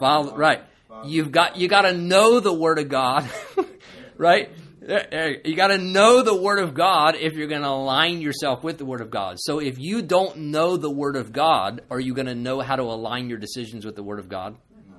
Follow, 0.00 0.36
right. 0.36 0.62
You've 1.04 1.30
got 1.30 1.56
you 1.56 1.68
got 1.68 1.82
to 1.82 1.92
know 1.92 2.40
the 2.40 2.52
Word 2.52 2.78
of 2.78 2.88
God, 2.88 3.28
right? 4.16 4.50
You 4.80 5.56
got 5.56 5.68
to 5.68 5.78
know 5.78 6.22
the 6.22 6.34
Word 6.34 6.58
of 6.58 6.74
God 6.74 7.16
if 7.16 7.34
you're 7.34 7.48
going 7.48 7.62
to 7.62 7.68
align 7.68 8.20
yourself 8.20 8.62
with 8.62 8.78
the 8.78 8.84
Word 8.84 9.00
of 9.00 9.10
God. 9.10 9.36
So 9.38 9.58
if 9.58 9.78
you 9.78 10.00
don't 10.00 10.36
know 10.36 10.76
the 10.76 10.90
Word 10.90 11.16
of 11.16 11.32
God, 11.32 11.82
are 11.90 12.00
you 12.00 12.14
going 12.14 12.26
to 12.26 12.34
know 12.34 12.60
how 12.60 12.76
to 12.76 12.82
align 12.82 13.28
your 13.28 13.38
decisions 13.38 13.84
with 13.84 13.96
the 13.96 14.02
Word 14.02 14.18
of 14.18 14.28
God? 14.28 14.56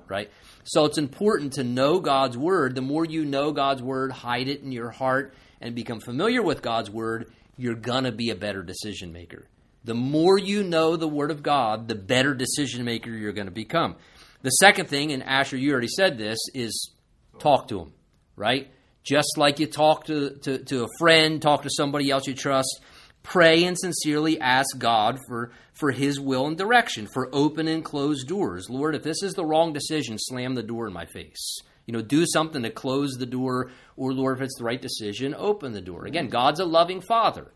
Right? 0.08 0.30
So 0.64 0.84
it's 0.84 0.98
important 0.98 1.54
to 1.54 1.64
know 1.64 2.00
God's 2.00 2.36
Word. 2.36 2.74
The 2.74 2.82
more 2.82 3.04
you 3.04 3.24
know 3.24 3.52
God's 3.52 3.82
Word, 3.82 4.12
hide 4.12 4.48
it 4.48 4.62
in 4.62 4.72
your 4.72 4.90
heart, 4.90 5.34
and 5.60 5.74
become 5.74 6.00
familiar 6.00 6.42
with 6.42 6.62
God's 6.62 6.90
Word, 6.90 7.32
you're 7.56 7.74
going 7.74 8.04
to 8.04 8.12
be 8.12 8.30
a 8.30 8.36
better 8.36 8.62
decision 8.62 9.12
maker. 9.12 9.46
The 9.84 9.94
more 9.94 10.38
you 10.38 10.62
know 10.62 10.96
the 10.96 11.08
Word 11.08 11.30
of 11.30 11.42
God, 11.42 11.88
the 11.88 11.94
better 11.94 12.34
decision 12.34 12.84
maker 12.84 13.10
you're 13.10 13.32
going 13.32 13.46
to 13.46 13.52
become. 13.52 13.96
The 14.42 14.50
second 14.50 14.88
thing, 14.88 15.12
and 15.12 15.22
Asher, 15.22 15.56
you 15.56 15.72
already 15.72 15.88
said 15.88 16.18
this, 16.18 16.38
is 16.54 16.92
talk 17.38 17.68
to 17.68 17.80
him, 17.80 17.92
right? 18.36 18.68
Just 19.02 19.36
like 19.36 19.58
you 19.58 19.66
talk 19.66 20.04
to, 20.06 20.30
to, 20.42 20.58
to 20.58 20.84
a 20.84 20.88
friend, 20.98 21.40
talk 21.40 21.62
to 21.62 21.70
somebody 21.70 22.10
else 22.10 22.26
you 22.26 22.34
trust, 22.34 22.80
pray 23.22 23.64
and 23.64 23.76
sincerely 23.78 24.40
ask 24.40 24.78
God 24.78 25.18
for, 25.26 25.50
for 25.72 25.90
his 25.90 26.20
will 26.20 26.46
and 26.46 26.56
direction, 26.56 27.08
for 27.12 27.28
open 27.32 27.68
and 27.68 27.84
closed 27.84 28.28
doors. 28.28 28.68
Lord, 28.70 28.94
if 28.94 29.02
this 29.02 29.22
is 29.22 29.34
the 29.34 29.44
wrong 29.44 29.72
decision, 29.72 30.18
slam 30.18 30.54
the 30.54 30.62
door 30.62 30.86
in 30.86 30.92
my 30.92 31.06
face. 31.06 31.58
You 31.88 31.94
know, 31.94 32.02
do 32.02 32.26
something 32.26 32.64
to 32.64 32.70
close 32.70 33.14
the 33.14 33.24
door, 33.24 33.70
or 33.96 34.12
Lord, 34.12 34.36
if 34.36 34.42
it's 34.42 34.58
the 34.58 34.64
right 34.64 34.80
decision, 34.80 35.34
open 35.34 35.72
the 35.72 35.80
door. 35.80 36.04
Again, 36.04 36.28
God's 36.28 36.60
a 36.60 36.66
loving 36.66 37.00
father. 37.00 37.50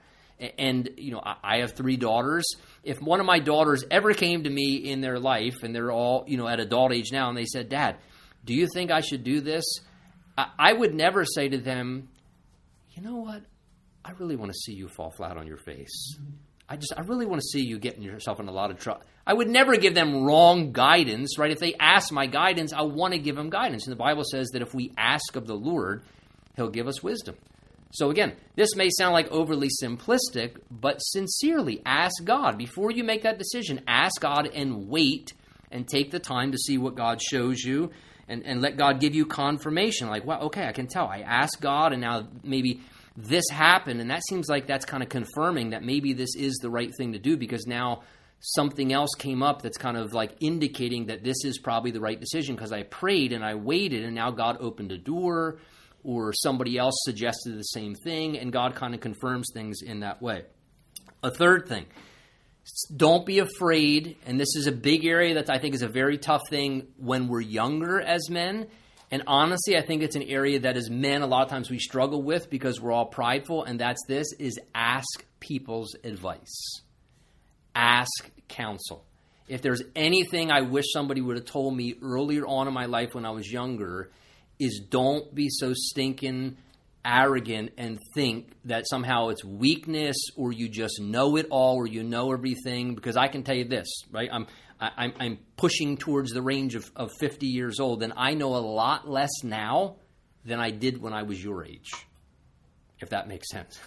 And, 0.56 0.88
you 0.96 1.12
know, 1.12 1.20
I 1.22 1.58
have 1.58 1.74
three 1.74 1.98
daughters. 1.98 2.46
If 2.82 3.02
one 3.02 3.20
of 3.20 3.26
my 3.26 3.40
daughters 3.40 3.84
ever 3.90 4.14
came 4.14 4.44
to 4.44 4.50
me 4.50 4.76
in 4.76 5.02
their 5.02 5.18
life, 5.18 5.62
and 5.62 5.74
they're 5.74 5.92
all, 5.92 6.24
you 6.26 6.38
know, 6.38 6.48
at 6.48 6.60
adult 6.60 6.94
age 6.94 7.12
now, 7.12 7.28
and 7.28 7.36
they 7.36 7.44
said, 7.44 7.68
Dad, 7.68 7.98
do 8.42 8.54
you 8.54 8.66
think 8.72 8.90
I 8.90 9.02
should 9.02 9.22
do 9.22 9.42
this? 9.42 9.64
I 10.38 10.72
would 10.72 10.94
never 10.94 11.26
say 11.26 11.50
to 11.50 11.58
them, 11.58 12.08
you 12.92 13.02
know 13.02 13.16
what? 13.16 13.42
I 14.02 14.12
really 14.12 14.36
want 14.36 14.50
to 14.50 14.58
see 14.58 14.72
you 14.72 14.88
fall 14.88 15.10
flat 15.10 15.36
on 15.36 15.46
your 15.46 15.58
face. 15.58 16.16
I 16.72 16.76
just, 16.76 16.94
I 16.96 17.02
really 17.02 17.26
want 17.26 17.42
to 17.42 17.46
see 17.48 17.60
you 17.60 17.78
getting 17.78 18.02
yourself 18.02 18.40
in 18.40 18.48
a 18.48 18.50
lot 18.50 18.70
of 18.70 18.78
trouble. 18.78 19.02
I 19.26 19.34
would 19.34 19.50
never 19.50 19.76
give 19.76 19.94
them 19.94 20.24
wrong 20.24 20.72
guidance, 20.72 21.38
right? 21.38 21.50
If 21.50 21.58
they 21.58 21.74
ask 21.74 22.10
my 22.10 22.24
guidance, 22.26 22.72
I 22.72 22.80
want 22.80 23.12
to 23.12 23.18
give 23.18 23.36
them 23.36 23.50
guidance. 23.50 23.84
And 23.84 23.92
the 23.92 23.98
Bible 23.98 24.24
says 24.24 24.48
that 24.54 24.62
if 24.62 24.72
we 24.72 24.90
ask 24.96 25.36
of 25.36 25.46
the 25.46 25.54
Lord, 25.54 26.02
He'll 26.56 26.70
give 26.70 26.88
us 26.88 27.02
wisdom. 27.02 27.36
So 27.90 28.08
again, 28.08 28.36
this 28.56 28.74
may 28.74 28.88
sound 28.88 29.12
like 29.12 29.30
overly 29.30 29.68
simplistic, 29.82 30.56
but 30.70 30.96
sincerely 31.00 31.82
ask 31.84 32.24
God 32.24 32.56
before 32.56 32.90
you 32.90 33.04
make 33.04 33.24
that 33.24 33.38
decision. 33.38 33.82
Ask 33.86 34.22
God 34.22 34.46
and 34.46 34.88
wait 34.88 35.34
and 35.70 35.86
take 35.86 36.10
the 36.10 36.20
time 36.20 36.52
to 36.52 36.58
see 36.58 36.78
what 36.78 36.94
God 36.94 37.20
shows 37.20 37.62
you 37.62 37.90
and, 38.28 38.46
and 38.46 38.62
let 38.62 38.78
God 38.78 38.98
give 38.98 39.14
you 39.14 39.26
confirmation. 39.26 40.08
Like, 40.08 40.24
well, 40.24 40.44
okay, 40.44 40.66
I 40.66 40.72
can 40.72 40.86
tell. 40.86 41.06
I 41.06 41.18
asked 41.18 41.60
God 41.60 41.92
and 41.92 42.00
now 42.00 42.28
maybe 42.42 42.80
this 43.16 43.44
happened. 43.50 44.00
And 44.00 44.10
that 44.10 44.22
seems 44.28 44.48
like 44.48 44.66
that's 44.66 44.84
kind 44.84 45.02
of 45.02 45.08
confirming 45.08 45.70
that 45.70 45.82
maybe 45.82 46.12
this 46.12 46.34
is 46.36 46.54
the 46.62 46.70
right 46.70 46.90
thing 46.96 47.12
to 47.12 47.18
do 47.18 47.36
because 47.36 47.66
now 47.66 48.02
something 48.40 48.92
else 48.92 49.10
came 49.18 49.42
up 49.42 49.62
that's 49.62 49.78
kind 49.78 49.96
of 49.96 50.12
like 50.12 50.34
indicating 50.40 51.06
that 51.06 51.22
this 51.22 51.44
is 51.44 51.58
probably 51.58 51.90
the 51.92 52.00
right 52.00 52.20
decision 52.20 52.56
because 52.56 52.72
I 52.72 52.82
prayed 52.82 53.32
and 53.32 53.44
I 53.44 53.54
waited 53.54 54.04
and 54.04 54.14
now 54.14 54.30
God 54.30 54.56
opened 54.60 54.90
a 54.92 54.98
door 54.98 55.58
or 56.04 56.32
somebody 56.32 56.78
else 56.78 56.94
suggested 57.04 57.56
the 57.56 57.62
same 57.62 57.94
thing, 57.94 58.38
and 58.38 58.52
God 58.52 58.74
kind 58.74 58.94
of 58.94 59.00
confirms 59.00 59.48
things 59.52 59.82
in 59.82 60.00
that 60.00 60.20
way. 60.20 60.44
A 61.22 61.30
third 61.30 61.68
thing, 61.68 61.86
don't 62.94 63.24
be 63.24 63.38
afraid, 63.38 64.16
and 64.26 64.38
this 64.38 64.56
is 64.56 64.66
a 64.66 64.72
big 64.72 65.04
area 65.04 65.34
that 65.34 65.50
I 65.50 65.58
think 65.58 65.74
is 65.74 65.82
a 65.82 65.88
very 65.88 66.18
tough 66.18 66.42
thing 66.50 66.88
when 66.96 67.28
we're 67.28 67.40
younger 67.40 68.00
as 68.00 68.28
men. 68.28 68.66
And 69.12 69.24
honestly, 69.26 69.76
I 69.76 69.82
think 69.82 70.02
it's 70.02 70.16
an 70.16 70.22
area 70.22 70.60
that 70.60 70.78
as 70.78 70.88
men, 70.88 71.20
a 71.20 71.26
lot 71.26 71.42
of 71.42 71.50
times 71.50 71.70
we 71.70 71.78
struggle 71.78 72.22
with 72.22 72.48
because 72.48 72.80
we're 72.80 72.92
all 72.92 73.04
prideful, 73.04 73.62
and 73.62 73.78
that's 73.78 74.00
this 74.08 74.26
is 74.38 74.58
ask 74.74 75.24
people's 75.38 75.94
advice. 76.02 76.80
Ask 77.74 78.30
counsel. 78.48 79.04
If 79.48 79.60
there's 79.60 79.82
anything 79.94 80.50
I 80.50 80.62
wish 80.62 80.86
somebody 80.94 81.20
would 81.20 81.36
have 81.36 81.44
told 81.44 81.76
me 81.76 81.94
earlier 82.00 82.46
on 82.46 82.68
in 82.68 82.72
my 82.72 82.86
life 82.86 83.14
when 83.14 83.26
I 83.26 83.30
was 83.32 83.52
younger, 83.52 84.10
is 84.58 84.80
don't 84.88 85.34
be 85.34 85.48
so 85.50 85.74
stinking 85.74 86.56
arrogant 87.04 87.72
and 87.76 87.98
think 88.14 88.52
that 88.64 88.88
somehow 88.88 89.28
it's 89.28 89.44
weakness 89.44 90.16
or 90.36 90.52
you 90.52 90.68
just 90.68 91.00
know 91.00 91.36
it 91.36 91.48
all 91.50 91.76
or 91.76 91.86
you 91.86 92.02
know 92.02 92.32
everything. 92.32 92.94
Because 92.94 93.18
I 93.18 93.28
can 93.28 93.42
tell 93.42 93.56
you 93.56 93.64
this, 93.64 93.88
right? 94.10 94.30
I'm 94.32 94.46
I, 94.82 95.12
I'm 95.20 95.38
pushing 95.56 95.96
towards 95.96 96.32
the 96.32 96.42
range 96.42 96.74
of, 96.74 96.90
of 96.96 97.10
50 97.20 97.46
years 97.46 97.78
old, 97.78 98.02
and 98.02 98.12
I 98.16 98.34
know 98.34 98.56
a 98.56 98.58
lot 98.58 99.08
less 99.08 99.30
now 99.44 99.96
than 100.44 100.58
I 100.58 100.70
did 100.70 101.00
when 101.00 101.12
I 101.12 101.22
was 101.22 101.42
your 101.42 101.64
age, 101.64 101.92
if 103.00 103.10
that 103.10 103.28
makes 103.28 103.48
sense. 103.50 103.78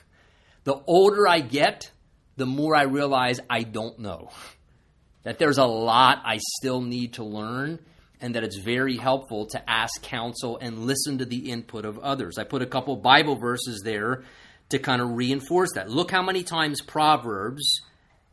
The 0.63 0.81
older 0.87 1.27
I 1.27 1.41
get, 1.41 1.91
the 2.37 2.45
more 2.45 2.75
I 2.75 2.83
realize 2.83 3.41
I 3.49 3.63
don't 3.63 3.99
know. 3.99 4.29
That 5.23 5.37
there's 5.37 5.57
a 5.57 5.65
lot 5.65 6.21
I 6.23 6.39
still 6.59 6.81
need 6.81 7.13
to 7.13 7.23
learn 7.23 7.79
and 8.21 8.35
that 8.35 8.43
it's 8.43 8.57
very 8.57 8.95
helpful 8.95 9.47
to 9.47 9.69
ask 9.69 10.01
counsel 10.01 10.57
and 10.61 10.85
listen 10.85 11.17
to 11.17 11.25
the 11.25 11.51
input 11.51 11.83
of 11.83 11.99
others. 11.99 12.37
I 12.37 12.45
put 12.45 12.61
a 12.61 12.65
couple 12.65 12.95
Bible 12.95 13.35
verses 13.35 13.81
there 13.83 14.23
to 14.69 14.79
kind 14.79 15.01
of 15.01 15.11
reinforce 15.11 15.73
that. 15.73 15.89
Look 15.89 16.11
how 16.11 16.21
many 16.21 16.43
times 16.43 16.81
Proverbs 16.81 17.81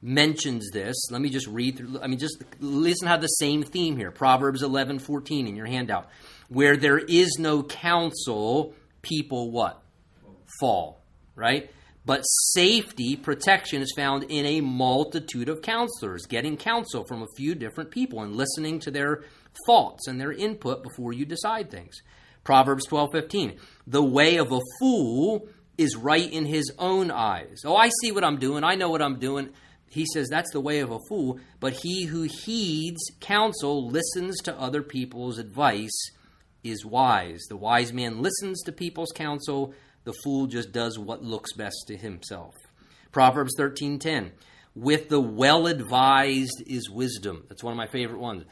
mentions 0.03 0.69
this. 0.73 0.97
Let 1.11 1.23
me 1.23 1.31
just 1.31 1.47
read 1.47 1.79
through 1.79 2.01
I 2.03 2.09
mean 2.09 2.19
just 2.19 2.43
listen 2.59 3.07
how 3.07 3.17
the 3.17 3.29
same 3.29 3.62
theme 3.62 3.97
here. 3.97 4.11
Proverbs 4.11 4.62
11:14 4.62 5.47
in 5.47 5.57
your 5.57 5.67
handout. 5.67 6.09
Where 6.49 6.77
there 6.77 6.99
is 6.99 7.37
no 7.38 7.62
counsel, 7.62 8.75
people 9.01 9.51
what? 9.51 9.81
Fall, 10.61 11.03
right? 11.35 11.71
But 12.05 12.23
safety, 12.23 13.15
protection 13.15 13.81
is 13.81 13.93
found 13.97 14.25
in 14.25 14.45
a 14.45 14.61
multitude 14.61 15.49
of 15.49 15.62
counselors, 15.62 16.27
getting 16.27 16.57
counsel 16.57 17.05
from 17.05 17.23
a 17.23 17.29
few 17.37 17.55
different 17.55 17.93
people 17.93 18.23
and 18.23 18.35
listening 18.35 18.81
to 18.81 18.91
their 18.91 19.23
thoughts 19.67 20.09
and 20.09 20.21
their 20.21 20.33
input 20.33 20.83
before 20.83 21.12
you 21.12 21.25
decide 21.25 21.71
things. 21.71 22.03
Proverbs 22.43 22.87
12:15. 22.87 23.57
The 23.87 24.03
way 24.03 24.37
of 24.37 24.51
a 24.51 24.61
fool 24.81 25.47
is 25.79 25.97
right 25.97 26.31
in 26.31 26.45
his 26.45 26.73
own 26.79 27.11
eyes. 27.11 27.62
Oh, 27.65 27.77
I 27.77 27.91
see 28.01 28.11
what 28.11 28.25
I'm 28.25 28.38
doing. 28.38 28.65
I 28.65 28.75
know 28.75 28.91
what 28.91 29.01
I'm 29.01 29.21
doing. 29.21 29.51
He 29.93 30.07
says 30.07 30.29
that's 30.31 30.53
the 30.53 30.61
way 30.61 30.81
of 30.81 30.91
a 30.91 30.99
fool, 31.07 31.39
but 31.61 31.75
he 31.83 32.07
who 32.07 32.23
heeds 32.23 33.03
counsel, 33.21 33.91
listens 33.91 34.39
to 34.41 34.59
other 34.59 34.83
people's 34.83 35.37
advice, 35.37 36.11
is 36.65 36.83
wise. 36.83 37.43
The 37.51 37.59
wise 37.59 37.93
man 37.93 38.23
listens 38.23 38.63
to 38.63 38.73
people's 38.73 39.13
counsel, 39.15 39.75
the 40.05 40.15
fool 40.25 40.47
just 40.47 40.73
does 40.73 40.99
what 40.99 41.23
looks 41.23 41.53
best 41.53 41.77
to 41.89 41.99
himself. 41.99 42.55
Proverbs 43.11 43.53
13:10. 43.59 44.33
With 44.75 45.11
the 45.11 45.21
well 45.21 45.67
advised 45.67 46.63
is 46.67 46.89
wisdom. 46.89 47.45
That's 47.51 47.63
one 47.63 47.73
of 47.73 47.77
my 47.77 47.87
favorite 47.87 48.21
ones. 48.21 48.45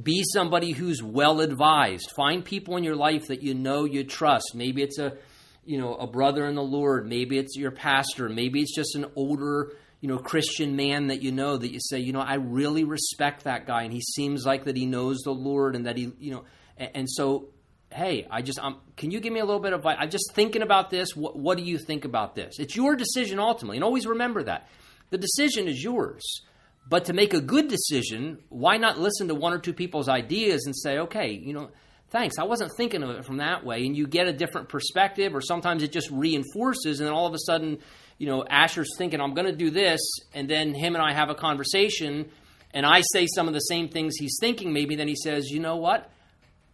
Be 0.00 0.22
somebody 0.32 0.70
who's 0.70 1.02
well 1.02 1.40
advised. 1.40 2.12
Find 2.14 2.44
people 2.44 2.76
in 2.76 2.84
your 2.84 2.94
life 2.94 3.26
that 3.26 3.42
you 3.42 3.52
know 3.52 3.84
you 3.84 4.04
trust. 4.04 4.52
Maybe 4.54 4.82
it's 4.82 5.00
a 5.00 5.16
you 5.64 5.76
know 5.76 5.96
a 5.96 6.06
brother 6.06 6.46
in 6.46 6.54
the 6.54 6.62
Lord, 6.62 7.08
maybe 7.08 7.36
it's 7.36 7.56
your 7.56 7.72
pastor, 7.72 8.28
maybe 8.28 8.60
it's 8.60 8.76
just 8.76 8.94
an 8.94 9.06
older 9.16 9.72
you 10.00 10.08
know 10.08 10.18
Christian 10.18 10.76
man 10.76 11.08
that 11.08 11.22
you 11.22 11.32
know 11.32 11.56
that 11.56 11.72
you 11.72 11.80
say, 11.80 11.98
you 11.98 12.12
know, 12.12 12.20
I 12.20 12.34
really 12.34 12.84
respect 12.84 13.44
that 13.44 13.66
guy 13.66 13.82
and 13.82 13.92
he 13.92 14.00
seems 14.00 14.44
like 14.44 14.64
that 14.64 14.76
he 14.76 14.86
knows 14.86 15.18
the 15.24 15.32
Lord 15.32 15.74
and 15.74 15.86
that 15.86 15.96
he, 15.96 16.12
you 16.18 16.32
know, 16.32 16.44
and, 16.76 16.90
and 16.94 17.10
so 17.10 17.48
hey, 17.90 18.26
I 18.30 18.42
just, 18.42 18.58
um, 18.58 18.80
can 18.96 19.10
you 19.10 19.20
give 19.20 19.32
me 19.32 19.40
a 19.40 19.44
little 19.44 19.60
bit 19.60 19.72
of, 19.72 19.84
I'm 19.86 20.10
just 20.10 20.32
thinking 20.34 20.62
about 20.62 20.90
this. 20.90 21.16
What, 21.16 21.38
what 21.38 21.56
do 21.56 21.64
you 21.64 21.78
think 21.78 22.04
about 22.04 22.34
this? 22.34 22.58
It's 22.58 22.76
your 22.76 22.96
decision 22.96 23.38
ultimately. 23.38 23.76
And 23.78 23.84
always 23.84 24.06
remember 24.06 24.42
that. 24.44 24.68
The 25.10 25.18
decision 25.18 25.68
is 25.68 25.82
yours. 25.82 26.42
But 26.88 27.06
to 27.06 27.12
make 27.12 27.34
a 27.34 27.40
good 27.40 27.68
decision, 27.68 28.38
why 28.48 28.78
not 28.78 28.98
listen 28.98 29.28
to 29.28 29.34
one 29.34 29.52
or 29.52 29.58
two 29.58 29.74
people's 29.74 30.08
ideas 30.08 30.64
and 30.64 30.74
say, 30.76 30.98
okay, 30.98 31.32
you 31.32 31.52
know, 31.52 31.70
thanks, 32.10 32.38
I 32.38 32.44
wasn't 32.44 32.72
thinking 32.76 33.02
of 33.02 33.10
it 33.10 33.24
from 33.24 33.38
that 33.38 33.64
way. 33.64 33.84
And 33.86 33.96
you 33.96 34.06
get 34.06 34.26
a 34.28 34.32
different 34.32 34.68
perspective, 34.68 35.34
or 35.34 35.40
sometimes 35.40 35.82
it 35.82 35.92
just 35.92 36.10
reinforces, 36.10 37.00
and 37.00 37.06
then 37.06 37.14
all 37.14 37.26
of 37.26 37.34
a 37.34 37.38
sudden, 37.38 37.78
you 38.18 38.26
know, 38.26 38.44
Asher's 38.48 38.90
thinking, 38.98 39.20
I'm 39.20 39.34
going 39.34 39.46
to 39.46 39.56
do 39.56 39.70
this, 39.70 40.00
and 40.34 40.48
then 40.48 40.74
him 40.74 40.94
and 40.94 41.02
I 41.02 41.12
have 41.12 41.30
a 41.30 41.34
conversation, 41.34 42.30
and 42.72 42.84
I 42.84 43.02
say 43.12 43.26
some 43.34 43.48
of 43.48 43.54
the 43.54 43.60
same 43.60 43.88
things 43.88 44.16
he's 44.16 44.36
thinking, 44.40 44.72
maybe, 44.72 44.96
then 44.96 45.08
he 45.08 45.16
says, 45.16 45.48
you 45.50 45.60
know 45.60 45.76
what? 45.76 46.10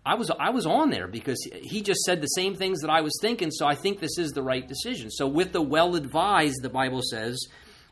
I 0.06 0.16
was 0.16 0.30
I 0.38 0.50
was 0.50 0.66
on 0.66 0.90
there 0.90 1.08
because 1.08 1.38
he 1.62 1.80
just 1.80 2.00
said 2.00 2.20
the 2.20 2.26
same 2.26 2.54
things 2.56 2.82
that 2.82 2.90
I 2.90 3.00
was 3.00 3.16
thinking, 3.22 3.50
so 3.50 3.66
I 3.66 3.74
think 3.74 4.00
this 4.00 4.18
is 4.18 4.32
the 4.32 4.42
right 4.42 4.66
decision. 4.68 5.10
So 5.10 5.26
with 5.26 5.52
the 5.52 5.62
well 5.62 5.96
advised, 5.96 6.60
the 6.60 6.68
Bible 6.68 7.00
says, 7.02 7.38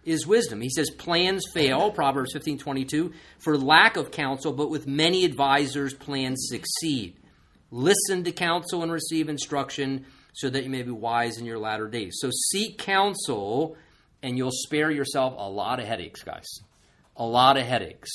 is 0.05 0.27
wisdom. 0.27 0.61
He 0.61 0.69
says 0.69 0.91
plans 0.91 1.45
fail, 1.55 1.91
Proverbs 1.91 2.33
15 2.33 2.59
22, 2.59 3.13
for 3.39 3.57
lack 3.57 3.97
of 3.97 4.11
counsel, 4.11 4.53
but 4.53 4.69
with 4.69 4.87
many 4.87 5.25
advisors, 5.25 5.95
plans 5.95 6.49
succeed. 6.51 7.17
Listen 7.73 8.23
to 8.25 8.33
counsel 8.33 8.83
and 8.83 8.93
receive 8.93 9.29
instruction 9.29 10.05
so 10.35 10.49
that 10.49 10.63
you 10.63 10.71
may 10.71 10.83
be 10.83 10.91
wise 10.93 11.39
in 11.39 11.47
your 11.47 11.59
latter 11.59 11.89
days. 11.89 12.19
So 12.21 12.31
seek 12.51 12.79
counsel, 12.79 13.77
and 14.23 14.37
you'll 14.39 14.53
spare 14.53 14.91
yourself 14.91 15.35
a 15.37 15.49
lot 15.49 15.81
of 15.81 15.87
headaches, 15.87 16.23
guys. 16.23 16.47
A 17.17 17.25
lot 17.25 17.57
of 17.57 17.67
headaches. 17.67 18.11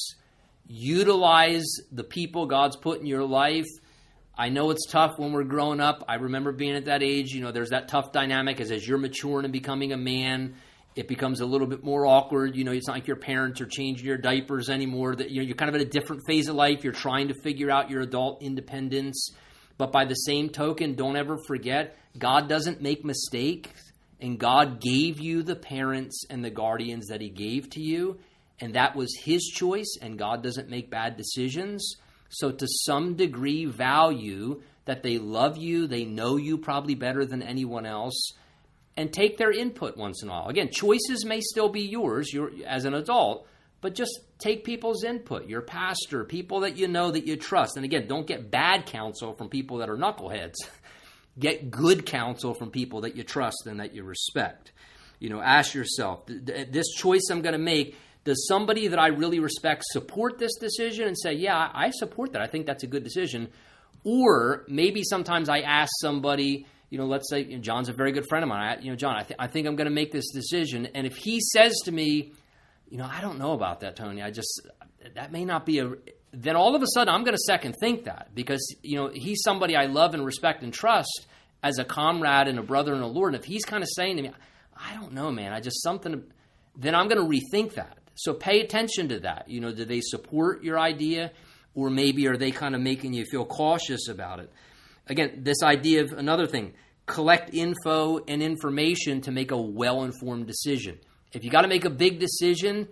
Utilize 0.68 1.66
the 1.92 2.04
people 2.04 2.46
God's 2.46 2.78
put 2.78 3.02
in 3.02 3.06
your 3.06 3.26
life. 3.26 3.68
I 4.38 4.50
know 4.50 4.70
it's 4.70 4.86
tough 4.86 5.18
when 5.18 5.34
we're 5.34 5.44
growing 5.44 5.82
up. 5.82 6.06
I 6.08 6.16
remember 6.16 6.52
being 6.52 6.76
at 6.76 6.86
that 6.86 7.04
age. 7.04 7.32
You 7.32 7.42
know, 7.42 7.52
there's 7.52 7.72
that 7.72 7.88
tough 7.88 8.12
dynamic 8.12 8.62
as 8.62 8.72
as 8.72 8.88
you're 8.88 8.98
maturing 8.98 9.44
and 9.44 9.52
becoming 9.52 9.92
a 9.92 9.98
man 9.98 10.56
it 10.98 11.08
becomes 11.08 11.42
a 11.42 11.46
little 11.46 11.68
bit 11.68 11.84
more 11.84 12.08
awkward. 12.08 12.56
You 12.56 12.64
know, 12.64 12.72
it's 12.72 12.88
not 12.88 12.96
like 12.96 13.08
your 13.08 13.18
parents 13.18 13.62
are 13.62 13.68
changing 13.68 14.06
your 14.06 14.18
diapers 14.18 14.68
anymore. 14.68 15.16
That 15.16 15.30
you 15.30 15.42
know, 15.42 15.48
you're 15.48 15.56
kind 15.56 15.70
of 15.70 15.76
at 15.76 15.82
a 15.82 15.86
different 15.86 16.24
phase 16.26 16.48
of 16.48 16.56
life. 16.56 16.84
You're 16.84 16.92
trying 16.92 17.28
to 17.28 17.36
figure 17.44 17.70
out 17.70 17.92
your 17.92 18.02
adult 18.02 18.42
independence. 18.42 19.32
But 19.78 19.92
by 19.92 20.06
the 20.06 20.16
same 20.16 20.50
token, 20.50 20.96
don't 20.96 21.16
ever 21.16 21.38
forget 21.48 21.98
God 22.18 22.50
doesn't 22.50 22.82
make 22.82 23.06
mistakes, 23.06 23.70
and 24.20 24.40
God 24.40 24.82
gave 24.82 25.20
you 25.20 25.44
the 25.44 25.56
parents 25.56 26.26
and 26.30 26.44
the 26.44 26.50
guardians 26.50 27.08
that 27.08 27.22
He 27.22 27.30
gave 27.30 27.70
to 27.72 27.82
you, 27.82 28.20
and 28.60 28.74
that 28.74 28.96
was 28.96 29.16
His 29.24 29.46
choice. 29.46 29.98
And 30.02 30.18
God 30.18 30.42
doesn't 30.42 30.70
make 30.70 30.90
bad 30.90 31.16
decisions. 31.16 31.96
So, 32.30 32.52
to 32.52 32.68
some 32.86 33.16
degree, 33.16 33.66
value 33.66 34.62
that 34.86 35.04
they 35.04 35.18
love 35.18 35.58
you, 35.58 35.88
they 35.88 36.06
know 36.06 36.38
you 36.38 36.58
probably 36.58 36.96
better 36.96 37.26
than 37.26 37.44
anyone 37.44 37.86
else 37.86 38.34
and 38.98 39.14
take 39.14 39.38
their 39.38 39.52
input 39.52 39.96
once 39.96 40.24
in 40.24 40.30
a 40.30 40.32
while. 40.32 40.48
Again, 40.48 40.70
choices 40.72 41.24
may 41.24 41.40
still 41.40 41.70
be 41.70 41.82
yours 41.82 42.34
as 42.66 42.86
an 42.86 42.96
adult, 42.96 43.48
but 43.82 43.94
just 43.94 44.20
take 44.40 44.64
people's 44.64 45.04
input, 45.04 45.48
your 45.48 45.62
pastor, 45.62 46.24
people 46.24 46.62
that 46.62 46.78
you 46.78 46.88
know 46.88 47.12
that 47.12 47.26
you 47.28 47.36
trust. 47.36 47.76
And 47.76 47.86
again, 47.86 48.08
don't 48.08 48.26
get 48.26 48.50
bad 48.50 48.86
counsel 48.86 49.34
from 49.34 49.50
people 49.50 49.78
that 49.78 49.90
are 49.90 49.98
knuckleheads. 49.98 50.56
get 51.40 51.70
good 51.70 52.06
counsel 52.06 52.54
from 52.54 52.72
people 52.72 53.02
that 53.02 53.16
you 53.16 53.24
trust 53.24 53.68
and 53.68 53.80
that 53.80 53.94
you 53.94 54.04
respect. 54.04 54.72
You 55.20 55.30
know, 55.30 55.42
ask 55.42 55.74
yourself, 55.74 56.24
this 56.28 56.88
choice 56.96 57.22
I'm 57.32 57.42
going 57.42 57.54
to 57.54 57.60
make, 57.60 57.96
does 58.24 58.48
somebody 58.48 58.88
that 58.88 59.00
I 59.00 59.08
really 59.08 59.40
respect 59.40 59.84
support 59.86 60.38
this 60.38 60.56
decision 60.56 61.08
and 61.08 61.18
say, 61.18 61.34
yeah, 61.34 61.70
I 61.74 61.92
support 61.92 62.34
that. 62.34 62.42
I 62.42 62.48
think 62.48 62.66
that's 62.66 62.84
a 62.84 62.88
good 62.88 63.04
decision. 63.04 63.50
Or 64.04 64.66
maybe 64.68 65.04
sometimes 65.04 65.50
I 65.50 65.60
ask 65.60 65.92
somebody, 66.02 66.66
you 66.90 66.98
know, 66.98 67.06
let's 67.06 67.30
say 67.30 67.44
you 67.44 67.58
know, 67.58 67.62
John's 67.62 67.90
a 67.90 67.94
very 67.94 68.12
good 68.12 68.26
friend 68.28 68.44
of 68.44 68.50
mine. 68.50 68.78
I, 68.78 68.82
you 68.82 68.90
know, 68.90 68.96
John, 68.96 69.16
I, 69.16 69.24
th- 69.24 69.38
I 69.40 69.48
think 69.48 69.68
I'm 69.68 69.76
going 69.76 69.88
to 69.88 69.94
make 69.94 70.12
this 70.12 70.32
decision. 70.32 70.88
And 70.94 71.08
if 71.08 71.18
he 71.18 71.40
says 71.40 71.76
to 71.86 71.92
me, 71.92 72.34
you 72.90 72.98
know, 72.98 73.10
I 73.10 73.22
don't 73.22 73.40
know 73.40 73.54
about 73.54 73.82
that, 73.82 73.96
Tony. 73.96 74.22
I 74.22 74.32
just, 74.32 74.62
that 75.16 75.32
may 75.32 75.46
not 75.46 75.66
be 75.66 75.80
a, 75.80 75.94
then 76.32 76.56
all 76.56 76.76
of 76.76 76.82
a 76.82 76.88
sudden 76.94 77.14
I'm 77.14 77.24
going 77.24 77.36
to 77.36 77.44
second 77.46 77.76
think 77.80 78.06
that 78.06 78.30
because, 78.34 78.76
you 78.84 78.96
know, 78.96 79.10
he's 79.14 79.42
somebody 79.44 79.76
I 79.76 79.86
love 79.86 80.14
and 80.14 80.26
respect 80.26 80.64
and 80.64 80.74
trust. 80.74 81.28
as 81.64 81.80
a 81.80 81.86
comrade 81.86 82.48
and 82.48 82.60
a 82.60 82.64
brother 82.64 82.94
in 82.94 83.02
the 83.02 83.08
Lord. 83.08 83.34
And 83.34 83.42
if 83.42 83.48
he's 83.48 83.66
kind 83.66 83.84
of 83.84 83.90
saying 83.96 84.18
to 84.18 84.24
me, 84.24 84.32
I 84.76 84.94
don't 84.96 85.14
know, 85.14 85.32
man, 85.32 85.54
I 85.54 85.60
just 85.60 85.82
something, 85.82 86.24
then 86.76 86.96
I'm 86.96 87.08
going 87.08 87.22
to 87.22 87.28
rethink 87.28 87.74
that. 87.74 87.98
So 88.16 88.34
pay 88.34 88.62
attention 88.62 89.10
to 89.10 89.20
that. 89.22 89.50
You 89.50 89.60
know, 89.60 89.72
do 89.72 89.86
they 89.86 90.02
support 90.02 90.64
your 90.64 90.80
idea, 90.80 91.32
or 91.76 91.90
maybe 91.90 92.28
are 92.28 92.38
they 92.38 92.52
kind 92.52 92.76
of 92.76 92.82
making 92.82 93.14
you 93.14 93.26
feel 93.26 93.46
cautious 93.46 94.08
about 94.08 94.40
it? 94.40 94.52
Again, 95.08 95.40
this 95.44 95.62
idea 95.64 96.04
of 96.04 96.14
another 96.14 96.48
thing 96.48 96.74
collect 97.06 97.54
info 97.54 98.20
and 98.28 98.44
information 98.44 99.22
to 99.22 99.32
make 99.32 99.52
a 99.52 99.58
well 99.58 100.04
informed 100.04 100.46
decision. 100.46 101.00
If 101.34 101.44
you 101.44 101.50
got 101.50 101.62
to 101.62 101.68
make 101.68 101.86
a 101.86 101.90
big 101.90 102.20
decision, 102.20 102.88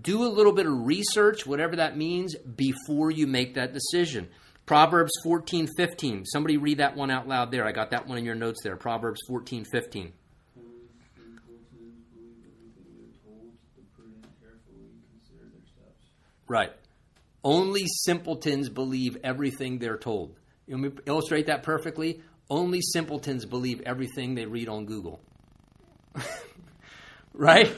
do 0.00 0.24
a 0.24 0.28
little 0.28 0.52
bit 0.52 0.66
of 0.66 0.72
research, 0.86 1.46
whatever 1.46 1.76
that 1.76 1.96
means, 1.96 2.36
before 2.36 3.10
you 3.10 3.26
make 3.26 3.54
that 3.54 3.72
decision. 3.72 4.28
Proverbs 4.64 5.12
14, 5.24 5.68
15. 5.76 6.24
Somebody 6.24 6.56
read 6.56 6.78
that 6.78 6.96
one 6.96 7.10
out 7.10 7.26
loud 7.26 7.50
there. 7.50 7.66
I 7.66 7.72
got 7.72 7.90
that 7.90 8.06
one 8.06 8.18
in 8.18 8.24
your 8.24 8.36
notes 8.36 8.62
there. 8.62 8.76
Proverbs 8.76 9.20
14, 9.28 9.64
15. 9.64 10.12
Only 10.54 10.86
simpletons 11.34 11.66
believe 12.14 12.38
everything 12.54 12.92
they're 12.94 13.18
told. 13.24 13.50
The 13.76 13.82
prudent 13.96 14.26
carefully 14.40 14.88
consider 15.10 15.50
their 15.50 15.66
steps. 15.66 16.06
Right. 16.46 16.72
Only 17.44 17.84
simpletons 17.86 18.68
believe 18.68 19.16
everything 19.24 19.78
they're 19.78 19.98
told. 19.98 20.36
You 20.66 20.78
want 20.78 20.96
to 20.96 21.02
illustrate 21.06 21.46
that 21.46 21.64
perfectly? 21.64 22.22
Only 22.48 22.80
simpletons 22.80 23.44
believe 23.44 23.80
everything 23.84 24.36
they 24.36 24.46
read 24.46 24.68
on 24.68 24.86
Google. 24.86 25.20
right? 27.34 27.74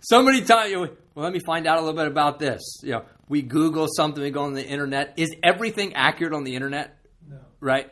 So 0.00 0.22
many 0.22 0.42
times, 0.42 0.70
you 0.70 0.78
well, 1.14 1.24
let 1.24 1.32
me 1.32 1.40
find 1.46 1.66
out 1.66 1.78
a 1.78 1.80
little 1.80 1.96
bit 1.96 2.08
about 2.08 2.38
this. 2.38 2.60
You 2.82 2.92
know, 2.92 3.04
we 3.28 3.42
Google 3.42 3.86
something, 3.88 4.22
we 4.22 4.30
go 4.30 4.42
on 4.42 4.54
the 4.54 4.66
internet. 4.66 5.14
Is 5.16 5.34
everything 5.42 5.94
accurate 5.94 6.34
on 6.34 6.44
the 6.44 6.54
internet? 6.54 6.98
No. 7.28 7.38
Right? 7.60 7.90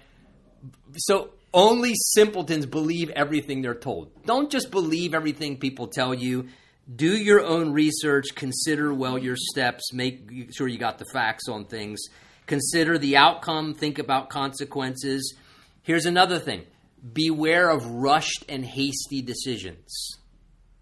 So 0.96 1.30
only 1.54 1.92
simpletons 1.94 2.66
believe 2.66 3.10
everything 3.10 3.62
they're 3.62 3.74
told. 3.74 4.10
Don't 4.24 4.50
just 4.50 4.70
believe 4.70 5.14
everything 5.14 5.58
people 5.58 5.86
tell 5.86 6.12
you. 6.12 6.48
Do 6.94 7.16
your 7.16 7.44
own 7.44 7.72
research, 7.72 8.34
consider 8.34 8.92
well 8.92 9.16
your 9.16 9.36
steps, 9.36 9.92
make 9.92 10.50
sure 10.52 10.66
you 10.66 10.78
got 10.78 10.98
the 10.98 11.04
facts 11.12 11.48
on 11.48 11.66
things. 11.66 12.00
Consider 12.46 12.98
the 12.98 13.16
outcome, 13.16 13.74
think 13.74 13.98
about 14.00 14.30
consequences. 14.30 15.34
Here's 15.82 16.06
another 16.06 16.38
thing. 16.40 16.64
Beware 17.12 17.70
of 17.70 17.86
rushed 17.86 18.44
and 18.48 18.64
hasty 18.64 19.22
decisions. 19.22 20.18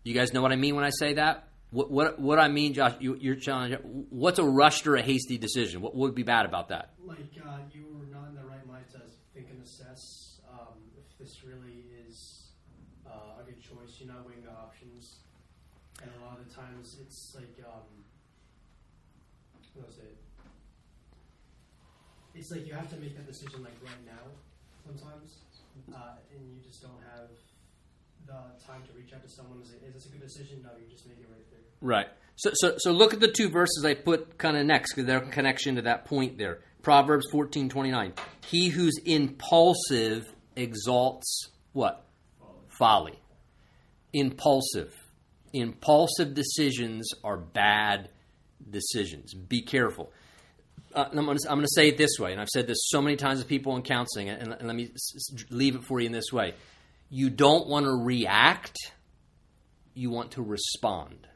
You 0.02 0.14
guys 0.14 0.32
know 0.32 0.40
what 0.40 0.52
I 0.52 0.56
mean 0.56 0.76
when 0.76 0.84
I 0.84 0.90
say 0.90 1.14
that? 1.14 1.48
What 1.70 1.90
what, 1.90 2.18
what 2.18 2.38
I 2.38 2.48
mean, 2.48 2.74
Josh? 2.74 2.94
You, 3.00 3.16
you're 3.20 3.36
challenging. 3.36 3.78
What's 4.10 4.38
a 4.38 4.44
rushed 4.44 4.86
or 4.86 4.96
a 4.96 5.02
hasty 5.02 5.38
decision? 5.38 5.80
What 5.82 5.94
would 5.94 6.14
be 6.14 6.22
bad 6.22 6.46
about 6.46 6.68
that? 6.68 6.94
Like 7.04 7.18
uh, 7.38 7.58
you 7.72 7.84
were 7.92 8.06
not 8.10 8.28
in 8.28 8.34
the 8.34 8.42
right 8.42 8.66
mindset 8.66 9.04
to 9.04 9.18
think 9.34 9.50
and 9.50 9.62
assess 9.62 10.40
um, 10.50 10.74
if 10.96 11.18
this 11.18 11.44
really 11.44 11.84
is 12.08 12.48
uh, 13.06 13.40
a 13.40 13.44
good 13.44 13.60
choice. 13.60 14.00
You're 14.00 14.12
not 14.12 14.26
weighing 14.26 14.42
the 14.42 14.50
options, 14.50 15.20
and 16.02 16.10
a 16.20 16.24
lot 16.24 16.40
of 16.40 16.48
the 16.48 16.54
times 16.54 16.96
it's 17.00 17.36
like 17.36 17.54
um, 17.68 17.86
what 19.74 19.86
was 19.86 19.98
it? 19.98 20.16
It's 22.34 22.50
like 22.50 22.66
you 22.66 22.74
have 22.74 22.90
to 22.90 22.96
make 22.96 23.16
that 23.16 23.26
decision 23.26 23.62
like 23.62 23.76
right 23.84 24.04
now. 24.06 24.26
Sometimes, 24.84 25.38
uh, 25.94 26.18
and 26.34 26.50
you 26.50 26.58
just 26.66 26.82
don't 26.82 26.98
have 27.14 27.30
the 28.26 28.32
time 28.66 28.82
to 28.86 28.92
reach 28.98 29.12
out 29.12 29.22
to 29.22 29.28
someone. 29.28 29.58
and 29.58 29.66
say, 29.66 29.76
Is 29.86 29.94
this 29.94 30.06
a 30.06 30.08
good 30.10 30.20
decision? 30.22 30.62
No, 30.62 30.70
you 30.80 30.90
just 30.90 31.06
make 31.06 31.18
it 31.18 31.26
right 31.30 31.44
there. 31.50 31.60
Right. 31.80 32.06
So, 32.36 32.50
so, 32.54 32.74
so 32.78 32.92
look 32.92 33.12
at 33.12 33.20
the 33.20 33.30
two 33.30 33.48
verses 33.50 33.84
I 33.84 33.94
put 33.94 34.38
kind 34.38 34.56
of 34.56 34.64
next 34.66 34.94
because 34.94 35.06
they're 35.06 35.20
connection 35.20 35.76
to 35.76 35.82
that 35.82 36.04
point 36.06 36.38
there. 36.38 36.60
Proverbs 36.82 37.26
fourteen 37.30 37.68
twenty 37.68 37.90
nine. 37.90 38.14
He 38.46 38.68
who's 38.68 38.96
impulsive 39.04 40.32
exalts 40.56 41.48
what? 41.72 42.04
Folly. 42.68 43.18
Impulsive. 44.12 44.94
Impulsive 45.52 46.34
decisions 46.34 47.10
are 47.22 47.36
bad 47.36 48.08
decisions. 48.70 49.34
Be 49.34 49.62
careful. 49.62 50.12
Uh, 50.94 51.04
I'm 51.12 51.24
going 51.26 51.36
to 51.36 51.68
say 51.68 51.88
it 51.88 51.98
this 51.98 52.18
way, 52.18 52.32
and 52.32 52.40
I've 52.40 52.48
said 52.48 52.66
this 52.66 52.78
so 52.88 53.00
many 53.00 53.16
times 53.16 53.40
to 53.40 53.46
people 53.46 53.76
in 53.76 53.82
counseling, 53.82 54.28
and, 54.28 54.52
and 54.52 54.66
let 54.66 54.74
me 54.74 54.90
s- 54.92 55.44
leave 55.50 55.76
it 55.76 55.84
for 55.84 56.00
you 56.00 56.06
in 56.06 56.12
this 56.12 56.32
way. 56.32 56.54
You 57.10 57.28
don't 57.28 57.68
want 57.68 57.86
to 57.86 57.92
react, 57.92 58.76
you 59.94 60.10
want 60.10 60.32
to 60.32 60.42
respond. 60.42 61.26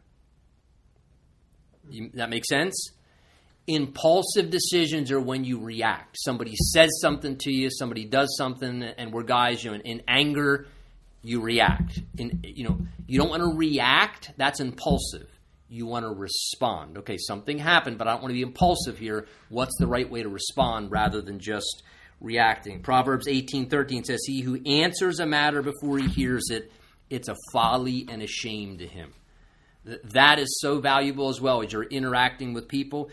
You, 1.91 2.11
that 2.15 2.31
makes 2.31 2.49
sense? 2.49 2.91
Impulsive 3.67 4.51
decisions 4.51 5.11
are 5.11 5.21
when 5.21 5.45
you 5.45 5.59
react. 5.59 6.17
Somebody 6.19 6.55
says 6.55 6.91
something 7.01 7.37
to 7.39 7.51
you, 7.51 7.71
somebody 7.71 8.05
does 8.05 8.37
something, 8.39 8.83
and 8.83 9.13
we're 9.13 9.25
guys, 9.25 9.65
you 9.65 9.71
know, 9.71 9.77
in, 9.77 9.81
in 9.83 10.03
anger, 10.07 10.67
you 11.23 11.41
react. 11.41 12.01
In, 12.19 12.41
you 12.45 12.69
know, 12.69 12.79
you 13.07 13.19
don't 13.19 13.31
want 13.31 13.43
to 13.43 13.57
react, 13.57 14.31
that's 14.37 14.61
impulsive. 14.61 15.29
You 15.69 15.87
want 15.87 16.05
to 16.05 16.11
respond. 16.11 16.99
Okay, 16.99 17.17
something 17.19 17.59
happened, 17.59 17.99
but 17.99 18.07
I 18.07 18.13
don't 18.13 18.23
want 18.23 18.31
to 18.31 18.37
be 18.37 18.43
impulsive 18.43 18.99
here. 18.99 19.27
What's 19.49 19.77
the 19.79 19.89
right 19.89 20.09
way 20.09 20.23
to 20.23 20.29
respond 20.29 20.93
rather 20.93 21.21
than 21.21 21.41
just 21.41 21.83
reacting? 22.20 22.81
Proverbs 22.83 23.27
18:13 23.27 24.05
says, 24.05 24.20
"He 24.27 24.40
who 24.40 24.61
answers 24.64 25.20
a 25.20 25.27
matter 25.27 25.62
before 25.62 25.98
he 25.98 26.09
hears 26.09 26.50
it, 26.50 26.70
it's 27.11 27.29
a 27.29 27.37
folly 27.53 28.07
and 28.09 28.22
a 28.22 28.27
shame 28.27 28.79
to 28.79 28.87
him." 28.87 29.12
Th- 29.87 30.00
That 30.12 30.38
is 30.38 30.59
so 30.61 30.81
valuable 30.81 31.29
as 31.29 31.40
well 31.40 31.62
as 31.62 31.72
you're 31.72 31.83
interacting 31.85 32.55
with 32.55 32.68
people. 32.68 33.11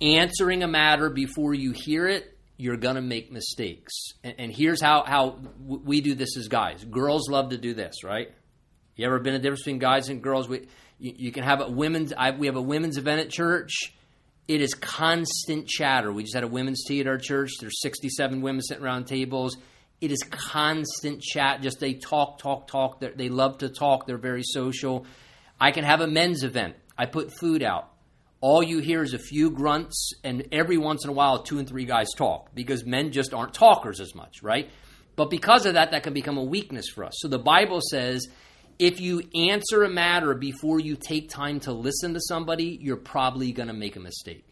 Answering 0.00 0.62
a 0.62 0.68
matter 0.68 1.10
before 1.10 1.54
you 1.54 1.72
hear 1.72 2.08
it, 2.08 2.36
you're 2.56 2.76
going 2.76 2.96
to 2.96 3.00
make 3.02 3.30
mistakes. 3.32 3.92
And, 4.24 4.34
and 4.38 4.52
here's 4.52 4.80
how, 4.82 5.04
how 5.04 5.38
we 5.64 6.00
do 6.00 6.14
this 6.14 6.36
as 6.36 6.48
guys. 6.48 6.84
Girls 6.84 7.28
love 7.28 7.50
to 7.50 7.56
do 7.58 7.72
this, 7.74 8.04
right? 8.04 8.30
You 8.96 9.06
ever 9.06 9.18
been 9.20 9.34
a 9.34 9.38
difference 9.38 9.60
between 9.62 9.78
guys 9.78 10.08
and 10.08 10.22
girls? 10.22 10.48
We, 10.48 10.66
you, 10.98 11.12
you 11.16 11.32
can 11.32 11.44
have 11.44 11.60
a 11.60 11.70
women's. 11.70 12.12
I, 12.12 12.30
we 12.32 12.46
have 12.46 12.56
a 12.56 12.62
women's 12.62 12.98
event 12.98 13.20
at 13.20 13.30
church. 13.30 13.94
It 14.48 14.60
is 14.60 14.74
constant 14.74 15.68
chatter. 15.68 16.12
We 16.12 16.24
just 16.24 16.34
had 16.34 16.44
a 16.44 16.48
women's 16.48 16.84
tea 16.84 17.00
at 17.00 17.06
our 17.06 17.18
church. 17.18 17.52
There's 17.60 17.80
67 17.80 18.42
women 18.42 18.60
sitting 18.60 18.82
around 18.84 19.06
tables. 19.06 19.56
It 20.00 20.10
is 20.10 20.22
constant 20.30 21.22
chat. 21.22 21.62
Just 21.62 21.78
they 21.78 21.94
talk, 21.94 22.38
talk, 22.38 22.66
talk. 22.66 23.00
They're, 23.00 23.12
they 23.14 23.28
love 23.28 23.58
to 23.58 23.68
talk. 23.68 24.06
They're 24.06 24.18
very 24.18 24.42
social. 24.42 25.06
I 25.60 25.70
can 25.70 25.84
have 25.84 26.00
a 26.00 26.08
men's 26.08 26.42
event. 26.42 26.74
I 26.98 27.06
put 27.06 27.32
food 27.38 27.62
out. 27.62 27.88
All 28.40 28.64
you 28.64 28.80
hear 28.80 29.04
is 29.04 29.14
a 29.14 29.18
few 29.20 29.52
grunts, 29.52 30.14
and 30.24 30.48
every 30.50 30.76
once 30.76 31.04
in 31.04 31.10
a 31.10 31.12
while, 31.12 31.44
two 31.44 31.60
and 31.60 31.68
three 31.68 31.84
guys 31.84 32.08
talk 32.16 32.52
because 32.52 32.84
men 32.84 33.12
just 33.12 33.32
aren't 33.32 33.54
talkers 33.54 34.00
as 34.00 34.12
much, 34.16 34.42
right? 34.42 34.68
But 35.14 35.30
because 35.30 35.66
of 35.66 35.74
that, 35.74 35.92
that 35.92 36.02
can 36.02 36.12
become 36.12 36.36
a 36.36 36.42
weakness 36.42 36.88
for 36.88 37.04
us. 37.04 37.14
So 37.18 37.28
the 37.28 37.38
Bible 37.38 37.80
says 37.80 38.26
if 38.82 39.00
you 39.00 39.22
answer 39.32 39.84
a 39.84 39.88
matter 39.88 40.34
before 40.34 40.80
you 40.80 40.96
take 40.96 41.30
time 41.30 41.60
to 41.60 41.72
listen 41.72 42.14
to 42.14 42.20
somebody, 42.20 42.76
you're 42.80 42.96
probably 42.96 43.52
going 43.52 43.68
to 43.68 43.72
make 43.72 43.94
a 43.94 44.00
mistake. 44.00 44.44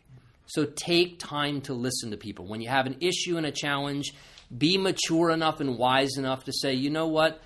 So 0.46 0.66
take 0.66 1.18
time 1.18 1.62
to 1.62 1.74
listen 1.74 2.12
to 2.12 2.16
people. 2.16 2.46
When 2.46 2.60
you 2.60 2.68
have 2.68 2.86
an 2.86 2.98
issue 3.00 3.38
and 3.38 3.44
a 3.44 3.50
challenge, 3.50 4.14
be 4.56 4.78
mature 4.78 5.30
enough 5.30 5.58
and 5.58 5.76
wise 5.76 6.16
enough 6.16 6.44
to 6.44 6.52
say, 6.52 6.74
you 6.74 6.90
know 6.90 7.08
what? 7.08 7.40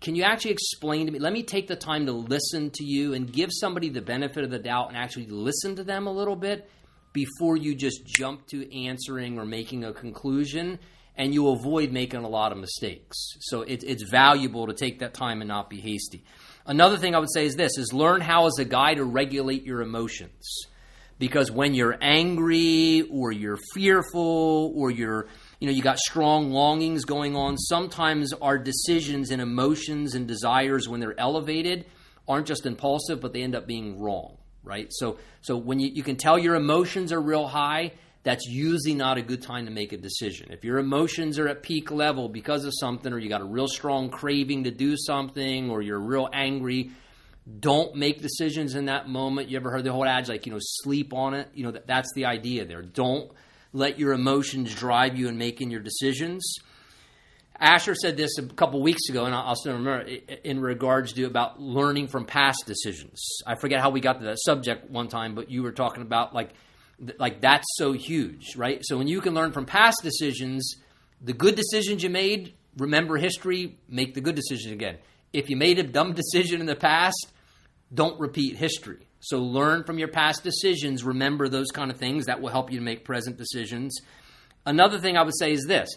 Can 0.00 0.14
you 0.14 0.22
actually 0.22 0.52
explain 0.52 1.04
to 1.04 1.12
me? 1.12 1.18
Let 1.18 1.34
me 1.34 1.42
take 1.42 1.68
the 1.68 1.76
time 1.76 2.06
to 2.06 2.12
listen 2.12 2.70
to 2.70 2.84
you 2.84 3.12
and 3.12 3.30
give 3.30 3.50
somebody 3.52 3.90
the 3.90 4.00
benefit 4.00 4.44
of 4.44 4.50
the 4.50 4.58
doubt 4.58 4.88
and 4.88 4.96
actually 4.96 5.26
listen 5.26 5.76
to 5.76 5.84
them 5.84 6.06
a 6.06 6.10
little 6.10 6.36
bit 6.36 6.70
before 7.12 7.58
you 7.58 7.74
just 7.74 8.06
jump 8.06 8.46
to 8.46 8.74
answering 8.74 9.38
or 9.38 9.44
making 9.44 9.84
a 9.84 9.92
conclusion 9.92 10.78
and 11.16 11.32
you 11.32 11.48
avoid 11.48 11.92
making 11.92 12.24
a 12.24 12.28
lot 12.28 12.52
of 12.52 12.58
mistakes. 12.58 13.16
So 13.40 13.62
it, 13.62 13.84
it's 13.84 14.02
valuable 14.02 14.66
to 14.66 14.74
take 14.74 14.98
that 14.98 15.14
time 15.14 15.40
and 15.40 15.48
not 15.48 15.70
be 15.70 15.80
hasty. 15.80 16.24
Another 16.66 16.96
thing 16.96 17.14
I 17.14 17.18
would 17.18 17.32
say 17.32 17.44
is 17.44 17.56
this 17.56 17.76
is 17.78 17.92
learn 17.92 18.20
how 18.20 18.46
as 18.46 18.58
a 18.58 18.64
guy 18.64 18.94
to 18.94 19.04
regulate 19.04 19.64
your 19.64 19.82
emotions. 19.82 20.66
Because 21.18 21.50
when 21.50 21.74
you're 21.74 21.96
angry 22.00 23.02
or 23.10 23.30
you're 23.30 23.58
fearful 23.72 24.72
or 24.74 24.90
you're 24.90 25.28
you 25.60 25.68
know 25.68 25.72
you 25.72 25.80
got 25.82 25.98
strong 25.98 26.50
longings 26.50 27.04
going 27.04 27.36
on, 27.36 27.56
sometimes 27.56 28.32
our 28.32 28.58
decisions 28.58 29.30
and 29.30 29.40
emotions 29.40 30.14
and 30.14 30.26
desires 30.26 30.88
when 30.88 30.98
they're 30.98 31.18
elevated 31.18 31.86
aren't 32.26 32.46
just 32.46 32.66
impulsive, 32.66 33.20
but 33.20 33.32
they 33.32 33.42
end 33.42 33.54
up 33.54 33.66
being 33.66 34.00
wrong, 34.00 34.38
right? 34.64 34.88
So 34.90 35.18
so 35.40 35.56
when 35.56 35.78
you, 35.78 35.90
you 35.94 36.02
can 36.02 36.16
tell 36.16 36.36
your 36.36 36.56
emotions 36.56 37.12
are 37.12 37.20
real 37.20 37.46
high, 37.46 37.92
that's 38.24 38.46
usually 38.46 38.94
not 38.94 39.18
a 39.18 39.22
good 39.22 39.42
time 39.42 39.66
to 39.66 39.70
make 39.70 39.92
a 39.92 39.98
decision. 39.98 40.50
If 40.50 40.64
your 40.64 40.78
emotions 40.78 41.38
are 41.38 41.46
at 41.46 41.62
peak 41.62 41.90
level 41.90 42.28
because 42.28 42.64
of 42.64 42.72
something, 42.74 43.12
or 43.12 43.18
you 43.18 43.28
got 43.28 43.42
a 43.42 43.46
real 43.46 43.68
strong 43.68 44.08
craving 44.08 44.64
to 44.64 44.70
do 44.70 44.96
something, 44.96 45.70
or 45.70 45.82
you're 45.82 46.00
real 46.00 46.28
angry, 46.32 46.90
don't 47.60 47.94
make 47.94 48.22
decisions 48.22 48.74
in 48.74 48.86
that 48.86 49.08
moment. 49.08 49.50
You 49.50 49.58
ever 49.58 49.70
heard 49.70 49.84
the 49.84 49.92
whole 49.92 50.06
adage 50.06 50.30
like, 50.30 50.46
you 50.46 50.52
know, 50.52 50.58
sleep 50.60 51.12
on 51.12 51.34
it? 51.34 51.50
You 51.54 51.64
know, 51.64 51.72
that, 51.72 51.86
that's 51.86 52.08
the 52.14 52.24
idea 52.24 52.64
there. 52.64 52.80
Don't 52.80 53.30
let 53.74 53.98
your 53.98 54.14
emotions 54.14 54.74
drive 54.74 55.18
you 55.18 55.28
in 55.28 55.36
making 55.36 55.70
your 55.70 55.80
decisions. 55.80 56.56
Asher 57.60 57.94
said 57.94 58.16
this 58.16 58.38
a 58.38 58.42
couple 58.42 58.82
weeks 58.82 59.10
ago, 59.10 59.26
and 59.26 59.34
I'll 59.34 59.54
still 59.54 59.74
remember 59.74 60.10
in 60.42 60.60
regards 60.60 61.12
to 61.12 61.24
about 61.24 61.60
learning 61.60 62.08
from 62.08 62.24
past 62.24 62.64
decisions. 62.66 63.22
I 63.46 63.54
forget 63.54 63.80
how 63.80 63.90
we 63.90 64.00
got 64.00 64.18
to 64.20 64.24
that 64.24 64.38
subject 64.40 64.90
one 64.90 65.08
time, 65.08 65.34
but 65.34 65.50
you 65.50 65.62
were 65.62 65.72
talking 65.72 66.02
about 66.02 66.34
like 66.34 66.50
like 67.18 67.40
that's 67.40 67.66
so 67.76 67.92
huge, 67.92 68.56
right? 68.56 68.80
So 68.82 68.98
when 68.98 69.08
you 69.08 69.20
can 69.20 69.34
learn 69.34 69.52
from 69.52 69.66
past 69.66 69.98
decisions, 70.02 70.76
the 71.20 71.32
good 71.32 71.54
decisions 71.54 72.02
you 72.02 72.10
made, 72.10 72.54
remember 72.76 73.16
history, 73.16 73.78
make 73.88 74.14
the 74.14 74.20
good 74.20 74.34
decision 74.34 74.72
again. 74.72 74.98
If 75.32 75.50
you 75.50 75.56
made 75.56 75.78
a 75.78 75.82
dumb 75.82 76.12
decision 76.22 76.60
in 76.60 76.66
the 76.66 76.76
past, 76.76 77.32
don't 77.92 78.18
repeat 78.20 78.56
history. 78.56 79.06
So 79.20 79.38
learn 79.38 79.84
from 79.84 79.98
your 79.98 80.08
past 80.08 80.42
decisions, 80.42 81.02
remember 81.02 81.48
those 81.48 81.70
kind 81.70 81.90
of 81.90 81.96
things. 81.96 82.26
That 82.26 82.42
will 82.42 82.50
help 82.50 82.70
you 82.70 82.78
to 82.78 82.84
make 82.84 83.04
present 83.04 83.38
decisions. 83.38 83.98
Another 84.66 84.98
thing 84.98 85.16
I 85.16 85.22
would 85.22 85.36
say 85.36 85.52
is 85.52 85.64
this 85.66 85.88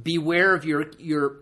beware 0.00 0.54
of 0.54 0.64
your, 0.64 0.90
your 0.98 1.40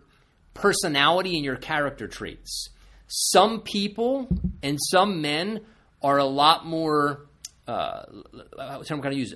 personality 0.55 1.37
and 1.37 1.45
your 1.45 1.57
character 1.57 2.07
traits. 2.09 2.71
Some 3.09 3.61
people 3.61 4.29
and 4.63 4.79
some 4.91 5.21
men 5.21 5.61
are 6.03 6.19
a 6.19 6.25
lot 6.25 6.67
more, 6.67 7.27
uh, 7.67 8.05
term 8.85 9.01
can 9.03 9.13
I 9.13 9.15
use? 9.15 9.35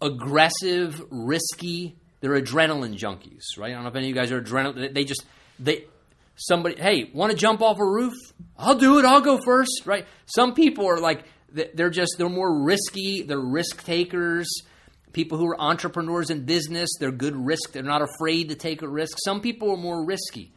Aggressive, 0.00 1.02
risky. 1.10 1.96
They're 2.20 2.40
adrenaline 2.40 2.96
junkies, 2.96 3.42
right? 3.58 3.70
I 3.70 3.74
don't 3.74 3.82
know 3.82 3.88
if 3.88 3.96
any 3.96 4.06
of 4.06 4.08
you 4.08 4.14
guys 4.14 4.32
are 4.32 4.40
adrenaline. 4.40 4.94
They 4.94 5.04
just, 5.04 5.24
they, 5.58 5.84
somebody, 6.36 6.76
hey, 6.76 7.10
want 7.12 7.30
to 7.32 7.36
jump 7.36 7.62
off 7.62 7.78
a 7.78 7.84
roof? 7.84 8.14
I'll 8.58 8.74
do 8.76 8.98
it. 8.98 9.04
I'll 9.04 9.20
go 9.20 9.38
first, 9.44 9.82
right? 9.84 10.06
Some 10.26 10.54
people 10.54 10.86
are 10.86 10.98
like, 10.98 11.24
they're 11.50 11.90
just, 11.90 12.16
they're 12.18 12.28
more 12.28 12.64
risky. 12.64 13.22
They're 13.22 13.38
risk 13.38 13.84
takers 13.84 14.48
people 15.12 15.38
who 15.38 15.46
are 15.46 15.58
entrepreneurs 15.58 16.28
in 16.28 16.44
business 16.44 16.90
they're 17.00 17.10
good 17.10 17.34
risk 17.34 17.72
they're 17.72 17.82
not 17.82 18.02
afraid 18.02 18.50
to 18.50 18.54
take 18.54 18.82
a 18.82 18.88
risk 18.88 19.16
some 19.24 19.40
people 19.40 19.70
are 19.70 19.76
more 19.78 20.04
risky 20.04 20.52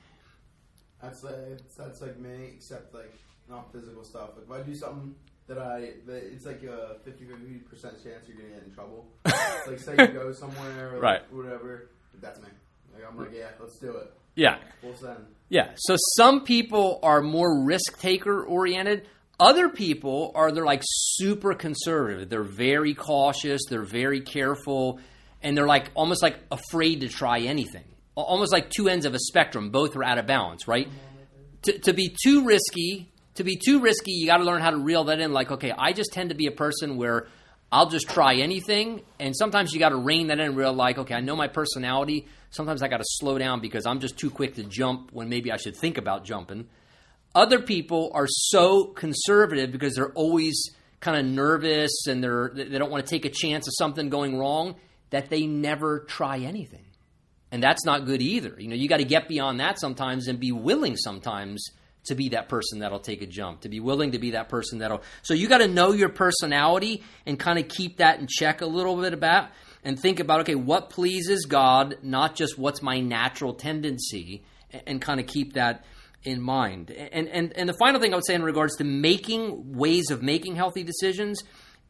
That's 1.01 1.23
like 1.23 1.61
that's 1.77 2.01
like 2.01 2.19
me, 2.19 2.51
except 2.55 2.93
like 2.93 3.13
not 3.49 3.71
physical 3.71 4.03
stuff. 4.03 4.31
Like 4.35 4.45
if 4.45 4.51
I 4.51 4.67
do 4.67 4.75
something 4.75 5.15
that 5.49 5.57
I, 5.57 5.93
that 6.05 6.23
it's 6.31 6.45
like 6.45 6.63
a 6.63 6.95
50 7.03 7.25
percent 7.69 7.95
chance 8.01 8.25
you're 8.27 8.37
gonna 8.37 8.49
get 8.53 8.63
in 8.63 8.71
trouble. 8.73 9.07
like 9.25 9.79
say 9.79 9.95
you 9.97 10.07
go 10.07 10.31
somewhere, 10.31 10.91
or 10.91 10.93
like, 10.93 11.01
Right. 11.01 11.33
Whatever. 11.33 11.89
That's 12.21 12.39
me. 12.39 12.47
Like 12.93 13.03
I'm 13.09 13.17
like, 13.17 13.31
yeah, 13.35 13.49
let's 13.59 13.77
do 13.79 13.91
it. 13.97 14.13
yeah 14.35 14.59
We'll 14.83 14.95
send. 14.95 15.25
yeah 15.49 15.71
so 15.75 15.95
some 16.15 16.43
people 16.43 16.99
are 17.03 17.21
more 17.21 17.63
risk 17.65 17.99
taker 17.99 18.43
oriented 18.43 19.07
other 19.39 19.69
people 19.69 20.31
are 20.35 20.51
they're 20.51 20.65
like 20.65 20.83
super 20.85 21.53
conservative 21.53 22.29
they're 22.29 22.43
very 22.43 22.93
cautious 22.93 23.61
they're 23.69 23.83
very 23.83 24.21
careful 24.21 24.99
and 25.41 25.57
they're 25.57 25.67
like 25.67 25.89
almost 25.95 26.21
like 26.21 26.37
afraid 26.51 27.01
to 27.01 27.07
try 27.07 27.39
anything 27.39 27.85
almost 28.15 28.51
like 28.51 28.69
two 28.69 28.89
ends 28.89 29.05
of 29.05 29.13
a 29.13 29.19
spectrum 29.19 29.69
both 29.71 29.95
are 29.95 30.03
out 30.03 30.17
of 30.17 30.25
balance 30.27 30.67
right 30.67 30.87
mm-hmm. 30.87 31.61
to, 31.63 31.79
to 31.79 31.93
be 31.93 32.15
too 32.23 32.45
risky 32.45 33.09
to 33.39 33.43
be 33.45 33.55
too 33.55 33.79
risky 33.79 34.11
you 34.11 34.27
got 34.27 34.37
to 34.37 34.43
learn 34.43 34.61
how 34.61 34.69
to 34.69 34.77
reel 34.77 35.05
that 35.05 35.19
in. 35.19 35.33
Like 35.33 35.49
okay 35.49 35.71
i 35.71 35.93
just 35.93 36.11
tend 36.11 36.29
to 36.29 36.35
be 36.35 36.47
a 36.47 36.51
person 36.51 36.97
where 36.97 37.27
i'll 37.71 37.89
just 37.89 38.09
try 38.09 38.35
anything 38.35 39.01
and 39.19 39.35
sometimes 39.35 39.73
you 39.73 39.79
got 39.79 39.89
to 39.89 39.97
rein 39.97 40.27
that 40.27 40.39
in 40.39 40.47
and 40.47 40.57
real 40.57 40.73
like 40.73 40.97
okay 40.97 41.15
i 41.15 41.21
know 41.21 41.35
my 41.35 41.47
personality. 41.47 42.27
Sometimes 42.51 42.83
i 42.83 42.87
got 42.87 42.97
to 42.97 43.05
slow 43.05 43.37
down 43.37 43.61
because 43.61 43.85
i'm 43.85 43.99
just 43.99 44.17
too 44.17 44.29
quick 44.29 44.55
to 44.55 44.63
jump 44.63 45.11
when 45.13 45.29
maybe 45.29 45.51
i 45.51 45.57
should 45.57 45.75
think 45.75 45.97
about 45.97 46.25
jumping. 46.25 46.67
Other 47.33 47.61
people 47.61 48.11
are 48.13 48.27
so 48.27 48.85
conservative 48.85 49.71
because 49.71 49.95
they're 49.95 50.11
always 50.13 50.75
kind 50.99 51.17
of 51.17 51.25
nervous 51.25 52.07
and 52.07 52.23
they're 52.23 52.51
they 52.53 52.77
don't 52.77 52.91
want 52.91 53.05
to 53.05 53.09
take 53.09 53.23
a 53.23 53.29
chance 53.29 53.67
of 53.67 53.73
something 53.77 54.09
going 54.09 54.37
wrong 54.37 54.75
that 55.11 55.29
they 55.29 55.45
never 55.45 56.01
try 56.01 56.39
anything. 56.39 56.85
And 57.51 57.63
that's 57.63 57.85
not 57.85 58.05
good 58.05 58.21
either. 58.21 58.55
You 58.59 58.67
know, 58.67 58.75
you 58.75 58.87
got 58.87 58.97
to 58.97 59.05
get 59.05 59.27
beyond 59.27 59.59
that 59.59 59.79
sometimes 59.79 60.27
and 60.27 60.39
be 60.39 60.51
willing 60.51 60.97
sometimes 60.97 61.71
to 62.05 62.15
be 62.15 62.29
that 62.29 62.49
person 62.49 62.79
that'll 62.79 62.99
take 62.99 63.21
a 63.21 63.25
jump, 63.25 63.61
to 63.61 63.69
be 63.69 63.79
willing 63.79 64.11
to 64.11 64.19
be 64.19 64.31
that 64.31 64.49
person 64.49 64.79
that'll. 64.79 65.01
So 65.21 65.33
you 65.33 65.47
got 65.47 65.59
to 65.59 65.67
know 65.67 65.91
your 65.91 66.09
personality 66.09 67.03
and 67.25 67.37
kind 67.37 67.59
of 67.59 67.67
keep 67.67 67.97
that 67.97 68.19
in 68.19 68.27
check 68.27 68.61
a 68.61 68.65
little 68.65 68.95
bit 68.95 69.13
about 69.13 69.49
and 69.83 69.99
think 69.99 70.19
about 70.19 70.41
okay, 70.41 70.55
what 70.55 70.89
pleases 70.89 71.45
God, 71.45 71.97
not 72.01 72.35
just 72.35 72.57
what's 72.57 72.81
my 72.81 72.99
natural 72.99 73.53
tendency, 73.53 74.43
and, 74.85 75.01
kind 75.01 75.19
of 75.19 75.25
keep 75.25 75.53
that 75.53 75.85
in 76.23 76.41
mind. 76.41 76.91
And, 76.91 77.27
and 77.27 77.53
and 77.53 77.67
the 77.69 77.73
final 77.73 77.99
thing 77.99 78.13
I 78.13 78.17
would 78.17 78.25
say 78.25 78.35
in 78.35 78.43
regards 78.43 78.75
to 78.77 78.83
making 78.83 79.77
ways 79.77 80.11
of 80.11 80.21
making 80.21 80.55
healthy 80.55 80.83
decisions 80.83 81.43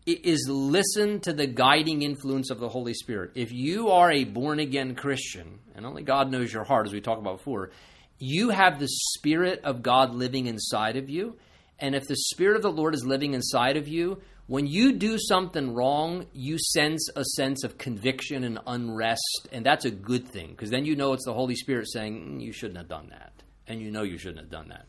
is 0.05 0.47
listen 0.49 1.19
to 1.21 1.33
the 1.33 1.45
guiding 1.45 2.01
influence 2.01 2.49
of 2.49 2.59
the 2.59 2.69
Holy 2.69 2.93
Spirit. 2.93 3.31
If 3.35 3.51
you 3.51 3.89
are 3.89 4.11
a 4.11 4.23
born 4.23 4.59
again 4.59 4.95
Christian, 4.95 5.59
and 5.75 5.85
only 5.85 6.03
God 6.03 6.31
knows 6.31 6.51
your 6.51 6.63
heart, 6.63 6.87
as 6.87 6.93
we 6.93 7.01
talked 7.01 7.21
about 7.21 7.37
before, 7.37 7.71
you 8.19 8.49
have 8.49 8.79
the 8.79 8.87
Spirit 8.87 9.61
of 9.63 9.81
God 9.81 10.13
living 10.13 10.45
inside 10.47 10.97
of 10.97 11.09
you. 11.09 11.37
And 11.79 11.95
if 11.95 12.03
the 12.07 12.15
Spirit 12.15 12.57
of 12.57 12.61
the 12.61 12.71
Lord 12.71 12.93
is 12.93 13.05
living 13.05 13.33
inside 13.33 13.77
of 13.77 13.87
you, 13.87 14.21
when 14.47 14.67
you 14.67 14.93
do 14.93 15.17
something 15.17 15.73
wrong, 15.73 16.25
you 16.33 16.57
sense 16.59 17.07
a 17.15 17.23
sense 17.23 17.63
of 17.63 17.77
conviction 17.77 18.43
and 18.43 18.59
unrest, 18.67 19.47
and 19.51 19.65
that's 19.65 19.85
a 19.85 19.91
good 19.91 20.27
thing 20.27 20.49
because 20.49 20.71
then 20.71 20.85
you 20.85 20.95
know 20.95 21.13
it's 21.13 21.25
the 21.25 21.33
Holy 21.33 21.55
Spirit 21.55 21.87
saying, 21.89 22.37
"Mm, 22.39 22.41
You 22.41 22.51
shouldn't 22.51 22.77
have 22.77 22.89
done 22.89 23.09
that. 23.11 23.31
And 23.67 23.79
you 23.79 23.91
know 23.91 24.01
you 24.01 24.17
shouldn't 24.17 24.39
have 24.39 24.49
done 24.49 24.69
that. 24.69 24.87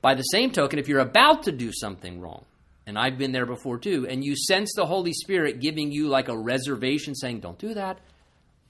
By 0.00 0.14
the 0.14 0.22
same 0.22 0.50
token, 0.50 0.78
if 0.78 0.88
you're 0.88 1.00
about 1.00 1.42
to 1.42 1.52
do 1.52 1.70
something 1.72 2.20
wrong, 2.20 2.46
and 2.86 2.98
I've 2.98 3.18
been 3.18 3.32
there 3.32 3.44
before 3.44 3.76
too, 3.78 4.06
and 4.08 4.24
you 4.24 4.34
sense 4.34 4.72
the 4.74 4.86
Holy 4.86 5.12
Spirit 5.12 5.60
giving 5.60 5.92
you 5.92 6.08
like 6.08 6.28
a 6.28 6.36
reservation 6.36 7.14
saying, 7.14 7.40
Don't 7.40 7.58
do 7.58 7.74
that. 7.74 7.98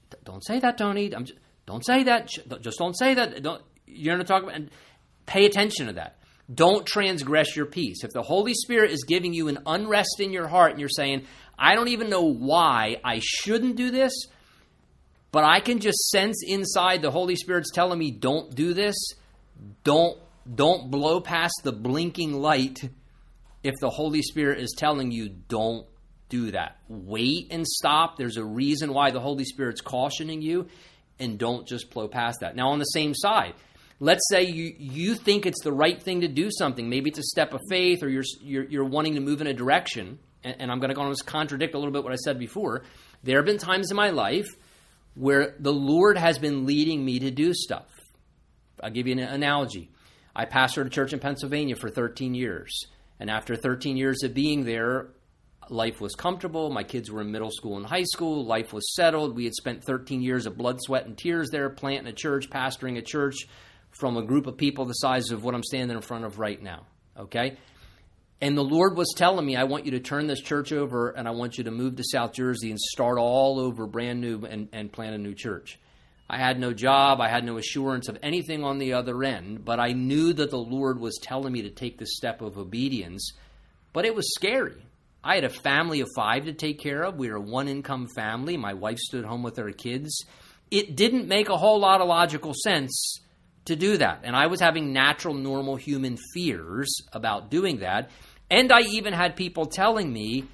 D- 0.09 0.17
Don't 0.25 0.45
say 0.45 0.59
that, 0.59 0.77
Tony. 0.77 1.07
Just, 1.09 1.33
don't 1.65 1.85
say 1.85 2.03
that. 2.03 2.27
Just 2.61 2.77
don't 2.77 2.97
say 2.97 3.13
that. 3.13 3.41
Don't, 3.41 3.61
you're 3.91 4.15
going 4.15 4.25
to 4.25 4.31
talk 4.31 4.43
about, 4.43 4.55
and 4.55 4.69
pay 5.25 5.45
attention 5.45 5.87
to 5.87 5.93
that. 5.93 6.17
Don't 6.53 6.85
transgress 6.85 7.55
your 7.55 7.65
peace. 7.65 8.03
If 8.03 8.11
the 8.11 8.21
Holy 8.21 8.53
Spirit 8.53 8.91
is 8.91 9.03
giving 9.03 9.33
you 9.33 9.47
an 9.47 9.59
unrest 9.65 10.19
in 10.19 10.31
your 10.31 10.47
heart 10.47 10.71
and 10.71 10.79
you're 10.79 10.89
saying, 10.89 11.25
I 11.57 11.75
don't 11.75 11.89
even 11.89 12.09
know 12.09 12.23
why 12.23 12.97
I 13.03 13.21
shouldn't 13.23 13.75
do 13.75 13.91
this, 13.91 14.11
but 15.31 15.43
I 15.43 15.59
can 15.59 15.79
just 15.79 16.09
sense 16.09 16.43
inside 16.45 17.01
the 17.01 17.11
Holy 17.11 17.35
Spirit's 17.35 17.71
telling 17.71 17.99
me, 17.99 18.11
don't 18.11 18.53
do 18.53 18.73
this, 18.73 18.95
don't 19.83 20.17
don't 20.55 20.89
blow 20.89 21.21
past 21.21 21.53
the 21.63 21.71
blinking 21.71 22.33
light 22.33 22.79
if 23.63 23.75
the 23.79 23.91
Holy 23.91 24.23
Spirit 24.23 24.59
is 24.59 24.73
telling 24.75 25.11
you 25.11 25.29
don't 25.29 25.85
do 26.29 26.51
that. 26.51 26.77
Wait 26.87 27.47
and 27.51 27.67
stop. 27.67 28.17
There's 28.17 28.37
a 28.37 28.43
reason 28.43 28.91
why 28.93 29.11
the 29.11 29.19
Holy 29.19 29.45
Spirit's 29.45 29.81
cautioning 29.81 30.41
you 30.41 30.67
and 31.19 31.37
don't 31.37 31.67
just 31.67 31.91
blow 31.91 32.07
past 32.07 32.39
that. 32.41 32.55
Now 32.55 32.69
on 32.69 32.79
the 32.79 32.85
same 32.85 33.13
side, 33.13 33.53
let's 34.01 34.27
say 34.29 34.43
you 34.43 34.73
you 34.77 35.15
think 35.15 35.45
it's 35.45 35.63
the 35.63 35.71
right 35.71 36.01
thing 36.01 36.21
to 36.21 36.27
do 36.27 36.49
something. 36.51 36.89
Maybe 36.89 37.11
it's 37.11 37.19
a 37.19 37.23
step 37.23 37.53
of 37.53 37.61
faith 37.69 38.03
or 38.03 38.09
you're 38.09 38.23
you're, 38.41 38.65
you're 38.65 38.83
wanting 38.83 39.13
to 39.15 39.21
move 39.21 39.39
in 39.39 39.47
a 39.47 39.53
direction. 39.53 40.19
And, 40.43 40.55
and 40.59 40.71
I'm 40.71 40.79
going 40.79 40.93
to 40.93 40.99
almost 40.99 41.25
contradict 41.25 41.75
a 41.75 41.77
little 41.77 41.93
bit 41.93 42.03
what 42.03 42.11
I 42.11 42.17
said 42.17 42.37
before. 42.37 42.83
There 43.23 43.37
have 43.37 43.45
been 43.45 43.59
times 43.59 43.91
in 43.91 43.95
my 43.95 44.09
life 44.09 44.47
where 45.13 45.55
the 45.59 45.71
Lord 45.71 46.17
has 46.17 46.39
been 46.39 46.65
leading 46.65 47.05
me 47.05 47.19
to 47.19 47.31
do 47.31 47.53
stuff. 47.53 47.87
I'll 48.81 48.89
give 48.89 49.07
you 49.07 49.13
an 49.13 49.19
analogy. 49.19 49.91
I 50.35 50.45
pastored 50.45 50.87
a 50.87 50.89
church 50.89 51.13
in 51.13 51.19
Pennsylvania 51.19 51.75
for 51.75 51.89
13 51.89 52.33
years. 52.33 52.85
And 53.19 53.29
after 53.29 53.55
13 53.55 53.97
years 53.97 54.23
of 54.23 54.33
being 54.33 54.63
there, 54.63 55.09
life 55.69 56.01
was 56.01 56.15
comfortable. 56.15 56.71
My 56.71 56.83
kids 56.83 57.11
were 57.11 57.21
in 57.21 57.31
middle 57.31 57.51
school 57.51 57.77
and 57.77 57.85
high 57.85 58.05
school. 58.05 58.45
Life 58.45 58.73
was 58.73 58.95
settled. 58.95 59.35
We 59.35 59.43
had 59.43 59.53
spent 59.53 59.83
13 59.83 60.23
years 60.23 60.47
of 60.47 60.57
blood, 60.57 60.77
sweat, 60.81 61.05
and 61.05 61.15
tears 61.15 61.51
there, 61.51 61.69
planting 61.69 62.07
a 62.07 62.15
church, 62.15 62.49
pastoring 62.49 62.97
a 62.97 63.03
church 63.03 63.45
from 63.91 64.17
a 64.17 64.23
group 64.23 64.47
of 64.47 64.57
people 64.57 64.85
the 64.85 64.93
size 64.93 65.31
of 65.31 65.43
what 65.43 65.53
I'm 65.53 65.63
standing 65.63 65.95
in 65.95 66.01
front 66.01 66.25
of 66.25 66.39
right 66.39 66.61
now. 66.61 66.85
Okay? 67.17 67.57
And 68.41 68.57
the 68.57 68.63
Lord 68.63 68.97
was 68.97 69.13
telling 69.15 69.45
me, 69.45 69.55
I 69.55 69.65
want 69.65 69.85
you 69.85 69.91
to 69.91 69.99
turn 69.99 70.25
this 70.25 70.41
church 70.41 70.71
over 70.71 71.11
and 71.11 71.27
I 71.27 71.31
want 71.31 71.57
you 71.57 71.65
to 71.65 71.71
move 71.71 71.97
to 71.97 72.03
South 72.03 72.33
Jersey 72.33 72.71
and 72.71 72.79
start 72.79 73.19
all 73.19 73.59
over 73.59 73.85
brand 73.85 74.19
new 74.19 74.43
and, 74.45 74.67
and 74.71 74.91
plant 74.91 75.13
a 75.13 75.19
new 75.19 75.35
church. 75.35 75.77
I 76.27 76.37
had 76.37 76.59
no 76.59 76.73
job. 76.73 77.21
I 77.21 77.27
had 77.27 77.43
no 77.43 77.57
assurance 77.57 78.07
of 78.07 78.17
anything 78.23 78.63
on 78.63 78.79
the 78.79 78.93
other 78.93 79.23
end, 79.23 79.63
but 79.63 79.79
I 79.79 79.91
knew 79.91 80.33
that 80.33 80.49
the 80.49 80.57
Lord 80.57 80.99
was 80.99 81.19
telling 81.21 81.53
me 81.53 81.63
to 81.63 81.69
take 81.69 81.99
this 81.99 82.15
step 82.15 82.41
of 82.41 82.57
obedience. 82.57 83.33
But 83.93 84.05
it 84.05 84.15
was 84.15 84.33
scary. 84.33 84.81
I 85.23 85.35
had 85.35 85.43
a 85.43 85.49
family 85.49 85.99
of 85.99 86.07
five 86.15 86.45
to 86.45 86.53
take 86.53 86.79
care 86.79 87.03
of. 87.03 87.17
We 87.17 87.29
were 87.29 87.35
a 87.35 87.41
one 87.41 87.67
income 87.67 88.07
family. 88.15 88.57
My 88.57 88.73
wife 88.73 88.97
stood 88.97 89.25
home 89.25 89.43
with 89.43 89.57
her 89.57 89.71
kids. 89.71 90.25
It 90.71 90.95
didn't 90.95 91.27
make 91.27 91.49
a 91.49 91.57
whole 91.57 91.79
lot 91.79 92.01
of 92.01 92.07
logical 92.07 92.53
sense 92.55 93.19
to 93.65 93.75
do 93.75 93.97
that. 93.97 94.21
And 94.23 94.35
I 94.35 94.47
was 94.47 94.59
having 94.59 94.93
natural, 94.93 95.33
normal 95.33 95.75
human 95.75 96.17
fears 96.33 96.93
about 97.13 97.49
doing 97.49 97.79
that. 97.79 98.09
And 98.49 98.71
I 98.71 98.81
even 98.81 99.13
had 99.13 99.35
people 99.35 99.65
telling 99.65 100.11
me, 100.11 100.45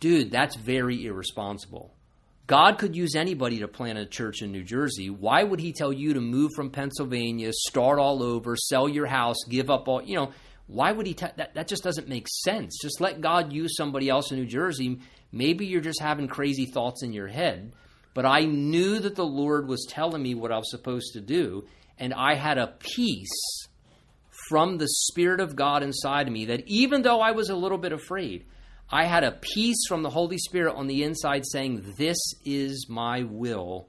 dude, 0.00 0.30
that's 0.30 0.56
very 0.56 1.04
irresponsible. 1.04 1.94
God 2.48 2.78
could 2.78 2.96
use 2.96 3.14
anybody 3.14 3.58
to 3.58 3.68
plant 3.68 3.98
a 3.98 4.06
church 4.06 4.40
in 4.40 4.52
New 4.52 4.64
Jersey. 4.64 5.10
Why 5.10 5.42
would 5.42 5.60
he 5.60 5.72
tell 5.72 5.92
you 5.92 6.14
to 6.14 6.20
move 6.20 6.52
from 6.56 6.70
Pennsylvania, 6.70 7.50
start 7.52 7.98
all 7.98 8.22
over, 8.22 8.56
sell 8.56 8.88
your 8.88 9.06
house, 9.06 9.36
give 9.48 9.68
up 9.68 9.86
all, 9.86 10.02
you 10.02 10.16
know, 10.16 10.32
why 10.66 10.92
would 10.92 11.06
he 11.06 11.14
tell 11.14 11.30
that 11.36 11.54
that 11.54 11.68
just 11.68 11.82
doesn't 11.82 12.08
make 12.08 12.26
sense. 12.28 12.78
Just 12.80 13.00
let 13.00 13.20
God 13.20 13.52
use 13.52 13.76
somebody 13.76 14.08
else 14.08 14.30
in 14.30 14.38
New 14.38 14.46
Jersey. 14.46 15.00
Maybe 15.30 15.66
you're 15.66 15.82
just 15.82 16.00
having 16.00 16.26
crazy 16.26 16.66
thoughts 16.66 17.02
in 17.02 17.12
your 17.12 17.26
head, 17.26 17.74
but 18.14 18.24
I 18.24 18.40
knew 18.40 18.98
that 18.98 19.14
the 19.14 19.26
Lord 19.26 19.68
was 19.68 19.86
telling 19.88 20.22
me 20.22 20.34
what 20.34 20.52
I 20.52 20.56
was 20.56 20.70
supposed 20.70 21.12
to 21.14 21.20
do, 21.20 21.66
and 21.98 22.14
I 22.14 22.34
had 22.34 22.58
a 22.58 22.74
peace 22.78 23.66
from 24.48 24.78
the 24.78 24.88
spirit 24.88 25.40
of 25.40 25.56
God 25.56 25.82
inside 25.82 26.26
of 26.26 26.32
me 26.32 26.46
that 26.46 26.64
even 26.66 27.02
though 27.02 27.20
I 27.20 27.32
was 27.32 27.50
a 27.50 27.56
little 27.56 27.78
bit 27.78 27.92
afraid, 27.92 28.46
I 28.90 29.04
had 29.04 29.24
a 29.24 29.32
peace 29.32 29.86
from 29.86 30.02
the 30.02 30.10
Holy 30.10 30.38
Spirit 30.38 30.74
on 30.74 30.86
the 30.86 31.02
inside 31.02 31.44
saying, 31.46 31.94
This 31.98 32.16
is 32.44 32.86
my 32.88 33.24
will. 33.24 33.88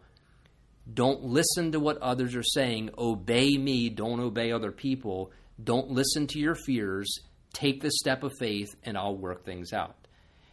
Don't 0.91 1.24
listen 1.24 1.72
to 1.72 1.80
what 1.80 1.97
others 1.99 2.36
are 2.36 2.43
saying. 2.43 2.89
Obey 2.97 3.57
me. 3.57 3.89
Don't 3.89 4.20
obey 4.20 4.51
other 4.51 4.72
people. 4.72 5.32
Don't 5.64 5.91
listen 5.91 6.28
to 6.28 6.39
your 6.39 6.55
fears. 6.55 7.20
Take 7.53 7.82
the 7.82 7.91
step 7.91 8.24
of 8.24 8.34
faith, 8.39 8.70
and 8.84 8.97
I'll 8.97 9.16
work 9.16 9.45
things 9.45 9.72
out. 9.72 9.95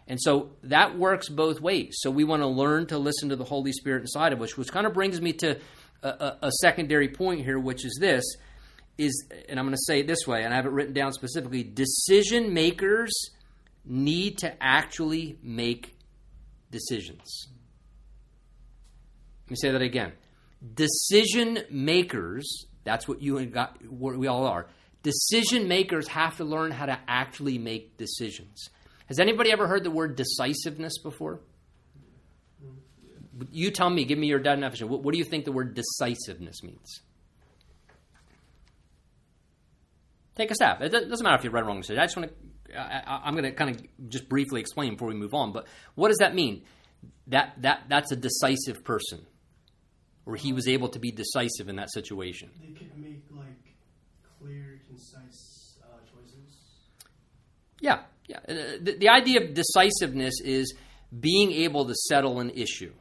And 0.07 0.21
so 0.21 0.51
that 0.63 0.97
works 0.97 1.29
both 1.29 1.61
ways. 1.61 1.97
So 1.99 2.11
we 2.11 2.25
want 2.25 2.43
to 2.43 2.47
learn 2.47 2.87
to 2.87 2.99
listen 2.99 3.31
to 3.31 3.37
the 3.37 3.45
Holy 3.45 3.73
Spirit 3.73 4.03
inside 4.03 4.33
of 4.33 4.41
us, 4.41 4.57
which 4.57 4.71
kind 4.71 4.87
of 4.87 4.95
brings 4.95 5.21
me 5.21 5.33
to 5.35 5.59
a, 6.07 6.47
a, 6.47 6.53
secondary 6.61 7.09
point 7.09 7.45
here, 7.45 7.59
which 7.59 7.85
is 7.85 7.99
this 8.01 8.25
is 8.99 9.27
and 9.49 9.59
I'm 9.59 9.67
going 9.67 9.77
to 9.77 9.83
say 9.87 10.01
it 10.01 10.07
this 10.07 10.27
way, 10.27 10.43
and 10.43 10.53
I 10.53 10.57
have 10.57 10.67
it 10.67 10.73
written 10.73 10.95
down 10.95 11.13
specifically, 11.13 11.63
decision 11.63 12.55
makers 12.55 13.13
need 13.85 14.39
to 14.39 14.63
actually 14.63 15.39
make 15.43 15.97
decisions. 16.71 17.49
Let 19.45 19.51
me 19.51 19.57
say 19.57 19.71
that 19.71 19.83
again. 19.83 20.13
Decision 20.75 21.61
makers, 21.71 22.67
that's 22.85 23.07
what 23.07 23.23
you 23.23 23.39
and 23.39 23.53
God, 23.53 23.71
what 23.89 24.17
we 24.17 24.27
all 24.27 24.47
are. 24.47 24.67
Decision 25.03 25.69
makers 25.69 26.09
have 26.09 26.39
to 26.39 26.45
learn 26.45 26.73
how 26.73 26.87
to 26.87 26.99
actually 27.07 27.59
make 27.59 27.97
decisions. 27.97 28.69
Has 29.07 29.21
anybody 29.21 29.53
ever 29.53 29.69
heard 29.69 29.85
the 29.85 29.91
word 29.91 30.17
decisiveness 30.17 30.99
before? 30.99 31.41
You 33.51 33.71
tell 33.71 33.91
me, 33.91 34.05
give 34.05 34.19
me 34.19 34.29
your 34.29 34.39
definition. 34.39 34.89
What, 34.89 35.03
what 35.03 35.13
do 35.13 35.19
you 35.19 35.25
think 35.25 35.45
the 35.45 35.53
word 35.53 35.75
decisiveness 35.75 36.63
means? 36.63 37.01
Take 40.37 40.51
a 40.51 40.55
stab. 40.55 40.83
It 40.83 40.91
doesn't 40.91 41.23
matter 41.23 41.37
if 41.37 41.45
you're 41.45 41.53
right 41.53 41.63
or 41.63 41.67
wrong. 41.67 41.79
I 41.79 41.95
just 41.95 42.17
want 42.17 42.31
to. 42.31 42.79
I, 42.79 43.29
am 43.29 43.35
going 43.35 43.45
to 43.45 43.53
kind 43.53 43.71
of 43.71 44.09
just 44.11 44.29
briefly 44.29 44.61
explain 44.61 44.93
before 44.93 45.09
we 45.09 45.15
move 45.15 45.33
on. 45.33 45.53
But 45.53 45.67
what 45.95 46.09
does 46.09 46.19
that 46.19 46.35
mean? 46.35 46.63
That 47.29 47.55
that 47.63 47.85
that's 47.89 48.13
a 48.13 48.17
decisive 48.17 48.85
person, 48.85 49.25
or 50.27 50.37
he 50.37 50.53
was 50.53 50.69
able 50.69 50.89
to 50.91 50.99
be 50.99 51.11
decisive 51.11 51.69
in 51.69 51.77
that 51.77 51.91
situation. 51.91 52.51
They 52.61 52.73
could 52.73 52.97
make 52.99 53.25
like 53.31 53.77
clear, 54.39 54.83
concise 54.89 55.79
uh, 55.83 55.99
choices. 56.05 56.59
Yeah, 57.81 58.01
yeah. 58.29 58.39
Uh, 58.47 58.55
the, 58.81 58.97
the 58.99 59.09
idea 59.09 59.43
of 59.43 59.55
decisiveness 59.55 60.35
is 60.45 60.75
being 61.19 61.53
able 61.53 61.87
to 61.87 61.95
settle 61.95 62.41
an 62.41 62.51
issue, 62.51 62.93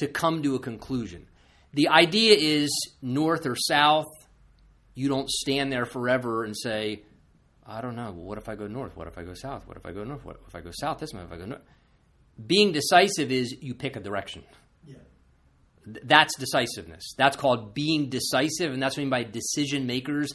to 0.00 0.08
come 0.08 0.42
to 0.42 0.56
a 0.56 0.58
conclusion. 0.58 1.26
The 1.72 1.88
idea 1.88 2.34
is 2.38 2.70
north 3.00 3.46
or 3.46 3.56
south, 3.56 4.08
you 4.94 5.08
don't 5.08 5.30
stand 5.30 5.72
there 5.72 5.86
forever 5.86 6.44
and 6.44 6.56
say, 6.56 7.02
I 7.64 7.80
don't 7.80 7.94
know. 7.94 8.10
Well, 8.10 8.24
what 8.24 8.38
if 8.38 8.48
I 8.48 8.56
go 8.56 8.66
north? 8.66 8.96
What 8.96 9.06
if 9.06 9.16
I 9.16 9.22
go 9.22 9.34
south? 9.34 9.66
What 9.66 9.76
if 9.76 9.86
I 9.86 9.92
go 9.92 10.02
north? 10.02 10.24
What 10.24 10.40
if 10.48 10.54
I 10.54 10.60
go 10.60 10.70
south 10.72 10.98
this 10.98 11.12
way? 11.12 11.22
If 11.22 11.32
I 11.32 11.36
go 11.36 11.44
north? 11.44 11.62
Being 12.44 12.72
decisive 12.72 13.30
is 13.30 13.54
you 13.60 13.74
pick 13.74 13.96
a 13.96 14.00
direction. 14.00 14.42
Yeah. 14.84 14.96
That's 15.86 16.36
decisiveness. 16.38 17.14
That's 17.16 17.36
called 17.36 17.74
being 17.74 18.08
decisive, 18.08 18.72
and 18.72 18.82
that's 18.82 18.96
what 18.96 19.02
I 19.02 19.04
mean 19.04 19.10
by 19.10 19.22
decision 19.22 19.86
makers 19.86 20.32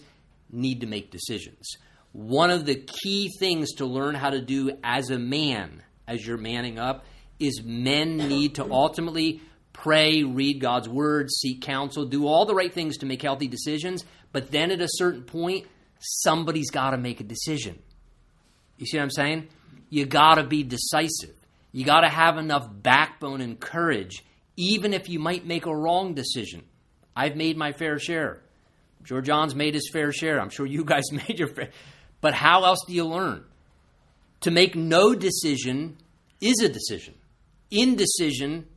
need 0.49 0.81
to 0.81 0.87
make 0.87 1.11
decisions. 1.11 1.67
One 2.13 2.49
of 2.49 2.65
the 2.65 2.75
key 2.75 3.29
things 3.39 3.73
to 3.73 3.85
learn 3.85 4.15
how 4.15 4.29
to 4.29 4.41
do 4.41 4.77
as 4.83 5.09
a 5.09 5.19
man, 5.19 5.83
as 6.07 6.25
you're 6.25 6.37
manning 6.37 6.79
up, 6.79 7.05
is 7.39 7.61
men 7.63 8.15
need 8.17 8.55
to 8.55 8.71
ultimately 8.71 9.41
pray, 9.75 10.23
read 10.23 10.59
God's 10.59 10.89
word, 10.89 11.29
seek 11.31 11.61
counsel, 11.61 12.05
do 12.05 12.25
all 12.27 12.45
the 12.45 12.55
right 12.55 12.73
things 12.73 12.97
to 12.97 13.05
make 13.05 13.21
healthy 13.21 13.47
decisions, 13.47 14.03
but 14.31 14.51
then 14.51 14.71
at 14.71 14.81
a 14.81 14.87
certain 14.87 15.23
point, 15.23 15.67
somebody's 15.99 16.71
got 16.71 16.91
to 16.91 16.97
make 16.97 17.19
a 17.19 17.23
decision. 17.23 17.77
You 18.77 18.85
see 18.85 18.97
what 18.97 19.03
I'm 19.03 19.11
saying? 19.11 19.47
You 19.89 20.05
got 20.05 20.35
to 20.35 20.43
be 20.43 20.63
decisive. 20.63 21.35
You 21.71 21.85
got 21.85 22.01
to 22.01 22.09
have 22.09 22.37
enough 22.37 22.67
backbone 22.71 23.41
and 23.41 23.59
courage, 23.59 24.23
even 24.55 24.93
if 24.93 25.09
you 25.09 25.19
might 25.19 25.45
make 25.45 25.65
a 25.65 25.75
wrong 25.75 26.13
decision. 26.13 26.63
I've 27.15 27.35
made 27.35 27.57
my 27.57 27.71
fair 27.71 27.99
share. 27.99 28.41
John's 29.03 29.55
made 29.55 29.75
his 29.75 29.89
fair 29.93 30.11
share. 30.11 30.39
I'm 30.39 30.49
sure 30.49 30.65
you 30.65 30.83
guys 30.83 31.03
made 31.11 31.37
your 31.37 31.49
fair. 31.49 31.69
But 32.21 32.33
how 32.33 32.63
else 32.63 32.79
do 32.87 32.93
you 32.93 33.05
learn? 33.05 33.43
To 34.41 34.51
make 34.51 34.75
no 34.75 35.13
decision 35.13 35.97
is 36.41 36.61
a 36.63 36.69
decision. 36.69 37.15
Indecision 37.71 38.67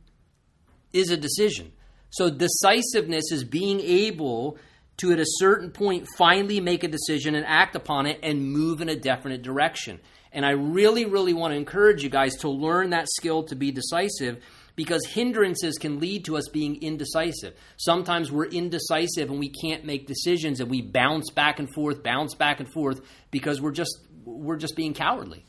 is 0.93 1.09
a 1.09 1.17
decision. 1.17 1.71
So 2.09 2.29
decisiveness 2.29 3.31
is 3.31 3.43
being 3.43 3.79
able 3.81 4.57
to, 4.97 5.11
at 5.11 5.19
a 5.19 5.25
certain 5.25 5.71
point, 5.71 6.07
finally 6.17 6.59
make 6.59 6.83
a 6.83 6.87
decision 6.87 7.35
and 7.35 7.45
act 7.45 7.75
upon 7.75 8.05
it 8.05 8.19
and 8.23 8.51
move 8.51 8.81
in 8.81 8.89
a 8.89 8.95
definite 8.95 9.41
direction. 9.41 9.99
And 10.31 10.45
I 10.45 10.51
really, 10.51 11.05
really 11.05 11.33
want 11.33 11.53
to 11.53 11.57
encourage 11.57 12.03
you 12.03 12.09
guys 12.09 12.35
to 12.37 12.49
learn 12.49 12.91
that 12.91 13.07
skill 13.09 13.43
to 13.43 13.55
be 13.55 13.71
decisive 13.71 14.43
because 14.75 15.05
hindrances 15.07 15.77
can 15.77 15.99
lead 15.99 16.25
to 16.25 16.37
us 16.37 16.47
being 16.47 16.81
indecisive. 16.81 17.53
Sometimes 17.77 18.31
we're 18.31 18.45
indecisive 18.45 19.29
and 19.29 19.39
we 19.39 19.49
can't 19.49 19.83
make 19.83 20.07
decisions 20.07 20.59
and 20.59 20.69
we 20.69 20.81
bounce 20.81 21.31
back 21.31 21.59
and 21.59 21.69
forth, 21.73 22.03
bounce 22.03 22.35
back 22.35 22.59
and 22.59 22.71
forth 22.71 23.01
because 23.31 23.59
we're 23.61 23.71
just 23.71 23.99
we're 24.25 24.57
just 24.57 24.75
being 24.75 24.93
cowardly. 24.93 25.43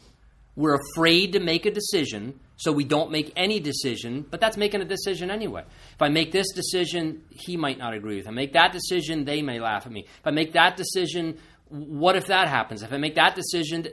We're 0.57 0.79
afraid 0.93 1.33
to 1.33 1.41
make 1.41 1.65
a 1.65 1.71
decision, 1.71 2.41
so 2.57 2.73
we 2.73 2.85
don't 2.85 3.11
make 3.11 3.33
any 3.37 3.61
decision, 3.61 4.27
but 4.29 4.41
that's 4.41 4.57
making 4.57 4.83
a 4.83 4.85
decision 4.85 5.31
anyway. 5.31 5.65
If 5.95 6.03
I 6.03 6.09
make 6.09 6.33
this 6.33 6.53
decision, 6.53 7.23
he 7.31 7.57
might 7.57 7.79
not 7.79 7.95
agree 7.95 8.17
with. 8.17 8.27
If 8.27 8.31
I 8.31 8.35
make 8.35 8.53
that 8.55 8.73
decision, 8.73 9.25
they 9.25 9.43
may 9.43 9.61
laugh 9.61 9.87
at 9.87 9.93
me. 9.93 10.05
If 10.07 10.27
I 10.27 10.31
make 10.31 10.53
that 10.55 10.77
decision, 10.77 11.39
what 11.69 12.17
if 12.17 12.27
that 12.27 12.49
happens? 12.49 12.83
If 12.83 12.93
I 12.93 12.99
make 12.99 13.15
that 13.15 13.35
decision, 13.35 13.87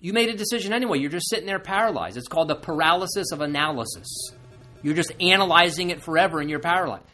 you 0.00 0.12
made 0.12 0.30
a 0.30 0.36
decision 0.36 0.72
anyway. 0.72 0.98
You're 0.98 1.10
just 1.10 1.28
sitting 1.28 1.46
there 1.46 1.58
paralyzed. 1.58 2.16
It's 2.16 2.28
called 2.28 2.48
the 2.48 2.56
paralysis 2.56 3.30
of 3.32 3.40
analysis. 3.40 4.08
You're 4.82 4.94
just 4.94 5.12
analyzing 5.20 5.90
it 5.90 6.02
forever 6.02 6.40
and 6.40 6.48
you're 6.48 6.60
paralyzed. 6.60 7.04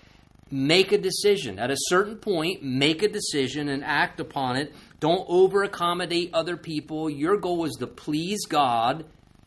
Make 0.51 0.93
a 0.93 0.99
decision. 0.99 1.59
At 1.59 1.71
a 1.71 1.77
certain 1.77 2.17
point, 2.17 2.63
make 2.63 3.03
a 3.03 3.09
decision 3.09 3.69
and 3.69 3.83
act 3.83 4.21
upon 4.21 4.57
it 4.57 4.75
don't 5.01 5.25
over 5.29 5.63
accommodate 5.63 6.31
other 6.33 6.57
people. 6.57 7.11
Your 7.11 7.37
goal 7.37 7.65
is 7.65 7.77
to 7.81 7.87
please 7.87 8.47
God, 8.47 9.05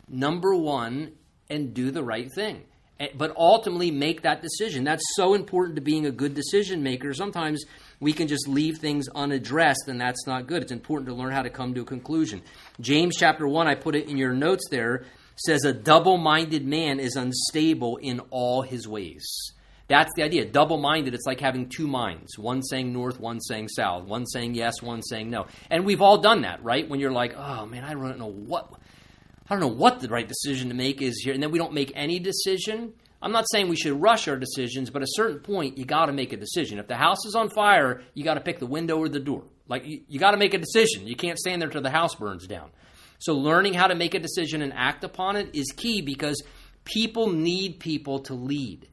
number 0.08 0.56
one, 0.56 1.14
and 1.50 1.74
do 1.74 1.92
the 1.92 2.04
right 2.04 2.32
thing. 2.32 2.64
But 3.16 3.36
ultimately, 3.38 3.92
make 3.92 4.24
that 4.24 4.42
decision. 4.42 4.84
That's 4.84 5.04
so 5.16 5.36
important 5.36 5.76
to 5.76 5.82
being 5.82 6.08
a 6.08 6.12
good 6.12 6.34
decision 6.34 6.82
maker. 6.82 7.14
Sometimes 7.14 7.64
we 8.00 8.12
can 8.12 8.28
just 8.28 8.48
leave 8.48 8.78
things 8.78 9.08
unaddressed, 9.10 9.88
and 9.88 10.02
that's 10.02 10.26
not 10.26 10.48
good. 10.48 10.64
It's 10.64 10.72
important 10.72 11.10
to 11.10 11.16
learn 11.16 11.32
how 11.32 11.44
to 11.44 11.50
come 11.50 11.76
to 11.76 11.82
a 11.82 11.86
conclusion. 11.86 12.42
James 12.82 13.16
chapter 13.18 13.48
1, 13.48 13.68
I 13.68 13.76
put 13.76 13.96
it 13.96 14.10
in 14.10 14.18
your 14.18 14.34
notes 14.34 14.68
there, 14.72 15.06
says, 15.36 15.64
A 15.64 15.74
double 15.74 16.18
minded 16.18 16.66
man 16.66 17.00
is 17.00 17.16
unstable 17.16 17.98
in 17.98 18.20
all 18.32 18.64
his 18.64 18.88
ways. 18.88 19.54
That's 19.88 20.12
the 20.16 20.24
idea. 20.24 20.46
Double 20.46 20.78
minded, 20.78 21.14
it's 21.14 21.26
like 21.26 21.40
having 21.40 21.70
two 21.70 21.88
minds 21.88 22.38
one 22.38 22.62
saying 22.62 22.92
north, 22.92 23.20
one 23.20 23.40
saying 23.40 23.70
south, 23.70 24.04
one 24.04 24.26
saying 24.26 24.56
yes, 24.56 24.82
one 24.82 25.02
saying 25.02 25.30
no. 25.30 25.48
And 25.70 25.86
we've 25.86 26.02
all 26.02 26.18
done 26.18 26.42
that, 26.42 26.64
right? 26.64 26.88
When 26.88 27.00
you're 27.00 27.12
like, 27.12 27.36
oh 27.38 27.66
man, 27.66 27.84
I 27.84 27.94
don't 27.94 28.20
know 28.20 28.32
what. 28.32 28.74
I 29.50 29.54
don't 29.54 29.62
know 29.62 29.68
what 29.68 30.02
the 30.02 30.10
right 30.10 30.28
decision 30.28 30.68
to 30.70 30.76
make 30.76 31.02
is 31.02 31.22
here, 31.24 31.34
and 31.34 31.42
then 31.42 31.52
we 31.52 31.58
don't 31.58 31.74
make 31.74 31.94
any 31.96 32.20
decision. 32.20 32.94
I'm 33.22 33.32
not 33.32 33.46
saying 33.50 33.70
we 33.70 33.78
should 33.78 34.00
rush 34.00 34.28
our 34.28 34.36
decisions, 34.36 34.90
but 34.90 35.02
at 35.02 35.08
a 35.08 35.12
certain 35.14 35.40
point, 35.40 35.78
you 35.78 35.86
got 35.86 36.08
to 36.08 36.14
make 36.14 36.34
a 36.34 36.38
decision. 36.38 36.80
If 36.80 36.88
the 36.88 36.96
house 36.96 37.26
is 37.26 37.34
on 37.34 37.50
fire, 37.50 38.02
you 38.14 38.26
got 38.26 38.34
to 38.34 38.42
pick 38.42 38.60
the 38.60 38.68
window 38.68 38.98
or 38.98 39.08
the 39.08 39.22
door. 39.22 39.46
Like, 39.70 39.86
you, 39.86 40.02
you 40.08 40.20
got 40.20 40.32
to 40.32 40.38
make 40.38 40.54
a 40.54 40.58
decision. 40.58 41.08
You 41.08 41.16
can't 41.16 41.40
stand 41.40 41.62
there 41.62 41.70
till 41.70 41.82
the 41.82 41.90
house 41.90 42.14
burns 42.14 42.46
down. 42.46 42.70
So, 43.20 43.34
learning 43.34 43.74
how 43.74 43.88
to 43.88 43.96
make 43.96 44.14
a 44.14 44.20
decision 44.20 44.62
and 44.62 44.74
act 44.74 45.04
upon 45.04 45.38
it 45.38 45.56
is 45.56 45.72
key 45.76 46.02
because 46.02 46.44
people 46.84 47.32
need 47.32 47.80
people 47.80 48.20
to 48.20 48.34
lead. 48.34 48.88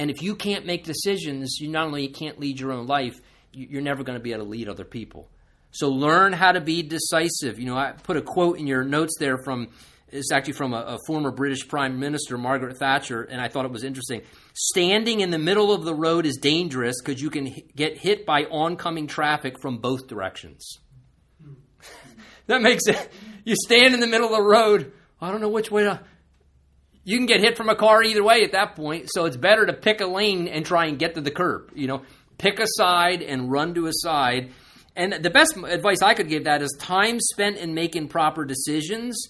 And 0.00 0.10
if 0.10 0.22
you 0.22 0.34
can't 0.34 0.64
make 0.64 0.84
decisions, 0.84 1.58
you 1.60 1.68
not 1.68 1.86
only 1.86 2.08
can't 2.08 2.40
lead 2.40 2.58
your 2.58 2.72
own 2.72 2.86
life, 2.86 3.20
you're 3.52 3.82
never 3.82 4.02
going 4.02 4.16
to 4.16 4.22
be 4.22 4.32
able 4.32 4.44
to 4.44 4.48
lead 4.48 4.66
other 4.66 4.86
people. 4.86 5.28
So 5.72 5.90
learn 5.90 6.32
how 6.32 6.52
to 6.52 6.60
be 6.62 6.82
decisive. 6.82 7.60
You 7.60 7.66
know, 7.66 7.76
I 7.76 7.92
put 7.92 8.16
a 8.16 8.22
quote 8.22 8.58
in 8.58 8.66
your 8.66 8.82
notes 8.82 9.16
there 9.20 9.36
from 9.36 9.68
it's 10.08 10.32
actually 10.32 10.54
from 10.54 10.72
a, 10.72 10.78
a, 10.78 10.98
former 11.06 11.30
British 11.30 11.68
Prime 11.68 12.00
Minister, 12.00 12.38
Margaret 12.38 12.78
Thatcher, 12.78 13.24
and 13.24 13.42
I 13.42 13.48
thought 13.48 13.66
it 13.66 13.70
was 13.70 13.84
interesting. 13.84 14.22
Standing 14.54 15.20
in 15.20 15.30
the 15.30 15.38
middle 15.38 15.70
of 15.70 15.84
the 15.84 15.94
road 15.94 16.24
is 16.24 16.38
dangerous 16.38 16.96
because 17.04 17.20
you 17.20 17.28
can 17.28 17.48
h- 17.48 17.66
get 17.76 17.98
hit 17.98 18.24
by 18.24 18.44
oncoming 18.44 19.06
traffic 19.06 19.60
from 19.60 19.78
both 19.78 20.08
directions. 20.08 20.78
that 22.46 22.62
makes 22.62 22.86
it. 22.86 23.12
You 23.44 23.54
stand 23.54 23.92
in 23.92 24.00
the 24.00 24.06
middle 24.06 24.28
of 24.28 24.32
the 24.32 24.42
road. 24.42 24.92
I 25.20 25.30
don't 25.30 25.42
know 25.42 25.50
which 25.50 25.70
way 25.70 25.84
to 25.84 26.00
you 27.04 27.16
can 27.16 27.26
get 27.26 27.40
hit 27.40 27.56
from 27.56 27.68
a 27.68 27.74
car 27.74 28.02
either 28.02 28.22
way 28.22 28.42
at 28.44 28.52
that 28.52 28.76
point. 28.76 29.08
So 29.12 29.24
it's 29.24 29.36
better 29.36 29.66
to 29.66 29.72
pick 29.72 30.00
a 30.00 30.06
lane 30.06 30.48
and 30.48 30.64
try 30.64 30.86
and 30.86 30.98
get 30.98 31.14
to 31.14 31.20
the 31.20 31.30
curb. 31.30 31.70
You 31.74 31.86
know, 31.86 32.02
pick 32.38 32.58
a 32.58 32.66
side 32.66 33.22
and 33.22 33.50
run 33.50 33.74
to 33.74 33.86
a 33.86 33.92
side. 33.92 34.52
And 34.96 35.12
the 35.12 35.30
best 35.30 35.56
advice 35.56 36.02
I 36.02 36.14
could 36.14 36.28
give 36.28 36.44
that 36.44 36.62
is 36.62 36.74
time 36.78 37.18
spent 37.20 37.56
in 37.56 37.74
making 37.74 38.08
proper 38.08 38.44
decisions 38.44 39.28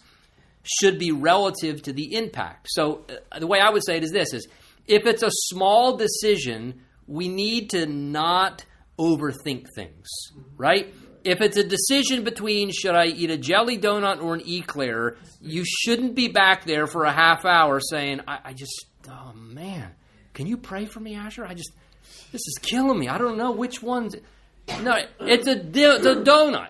should 0.62 0.98
be 0.98 1.12
relative 1.12 1.82
to 1.82 1.92
the 1.92 2.14
impact. 2.14 2.68
So 2.70 3.04
uh, 3.32 3.38
the 3.38 3.46
way 3.46 3.60
I 3.60 3.70
would 3.70 3.84
say 3.84 3.96
it 3.96 4.04
is 4.04 4.10
this 4.10 4.32
is 4.32 4.46
if 4.86 5.06
it's 5.06 5.22
a 5.22 5.30
small 5.30 5.96
decision, 5.96 6.82
we 7.06 7.28
need 7.28 7.70
to 7.70 7.86
not 7.86 8.64
overthink 8.98 9.66
things, 9.74 10.08
right? 10.56 10.92
If 11.24 11.40
it's 11.40 11.56
a 11.56 11.64
decision 11.64 12.24
between 12.24 12.70
should 12.70 12.94
I 12.94 13.06
eat 13.06 13.30
a 13.30 13.36
jelly 13.36 13.78
donut 13.78 14.22
or 14.22 14.34
an 14.34 14.42
eclair, 14.46 15.16
you 15.40 15.64
shouldn't 15.64 16.14
be 16.14 16.28
back 16.28 16.64
there 16.64 16.86
for 16.86 17.04
a 17.04 17.12
half 17.12 17.44
hour 17.44 17.80
saying, 17.80 18.20
I, 18.26 18.38
I 18.46 18.52
just, 18.52 18.86
oh 19.08 19.32
man, 19.34 19.92
can 20.34 20.46
you 20.46 20.56
pray 20.56 20.86
for 20.86 21.00
me, 21.00 21.14
Asher? 21.16 21.44
I 21.44 21.54
just, 21.54 21.72
This 22.32 22.40
is 22.46 22.58
killing 22.62 22.98
me. 22.98 23.08
I 23.08 23.18
don't 23.18 23.36
know 23.36 23.50
which 23.52 23.82
one's. 23.82 24.16
No, 24.82 24.96
it's 25.20 25.46
a, 25.48 25.60
it's 25.60 26.06
a 26.06 26.16
donut. 26.16 26.68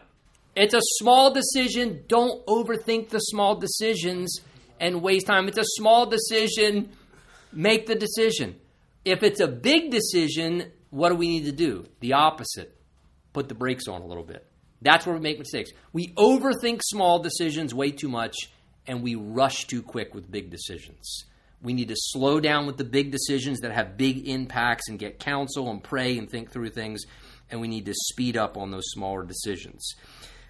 It's 0.57 0.75
a 0.75 0.81
small 0.99 1.33
decision. 1.33 2.05
Don't 2.09 2.45
overthink 2.47 3.11
the 3.11 3.19
small 3.19 3.57
decisions 3.57 4.41
and 4.81 5.03
waste 5.03 5.27
time. 5.27 5.49
It's 5.49 5.59
a 5.59 5.65
small 5.65 6.07
decision. 6.07 6.91
Make 7.53 7.87
the 7.87 7.95
decision. 7.95 8.57
If 9.05 9.23
it's 9.23 9.41
a 9.41 9.49
big 9.49 9.91
decision, 9.91 10.73
what 10.91 11.11
do 11.11 11.15
we 11.17 11.29
need 11.29 11.45
to 11.45 11.53
do? 11.53 11.87
The 12.01 12.15
opposite. 12.15 12.77
Put 13.33 13.49
the 13.49 13.55
brakes 13.55 13.87
on 13.89 14.03
a 14.03 14.07
little 14.07 14.25
bit. 14.25 14.47
That's 14.83 15.07
where 15.07 15.15
we 15.15 15.21
make 15.21 15.39
mistakes. 15.39 15.71
We 15.93 16.09
overthink 16.15 16.81
small 16.83 17.19
decisions 17.19 17.75
way 17.75 17.91
too 17.91 18.09
much 18.09 18.35
and 18.87 19.03
we 19.03 19.15
rush 19.15 19.67
too 19.67 19.83
quick 19.83 20.15
with 20.15 20.31
big 20.31 20.51
decisions. 20.51 21.25
We 21.63 21.75
need 21.75 21.89
to 21.89 21.97
slow 21.97 22.41
down 22.41 22.67
with 22.67 22.79
the 22.79 22.85
big 22.85 23.11
decisions 23.11 23.61
that 23.61 23.73
have 23.73 23.97
big 23.97 24.27
impacts 24.27 24.89
and 24.89 24.99
get 24.99 25.19
counsel 25.19 25.71
and 25.71 25.83
pray 25.83 26.17
and 26.17 26.29
think 26.29 26.51
through 26.51 26.71
things. 26.71 27.03
And 27.51 27.61
we 27.61 27.69
need 27.69 27.87
to 27.87 27.95
speed 27.95 28.37
up 28.37 28.57
on 28.57 28.71
those 28.71 28.85
smaller 28.87 29.23
decisions. 29.23 29.95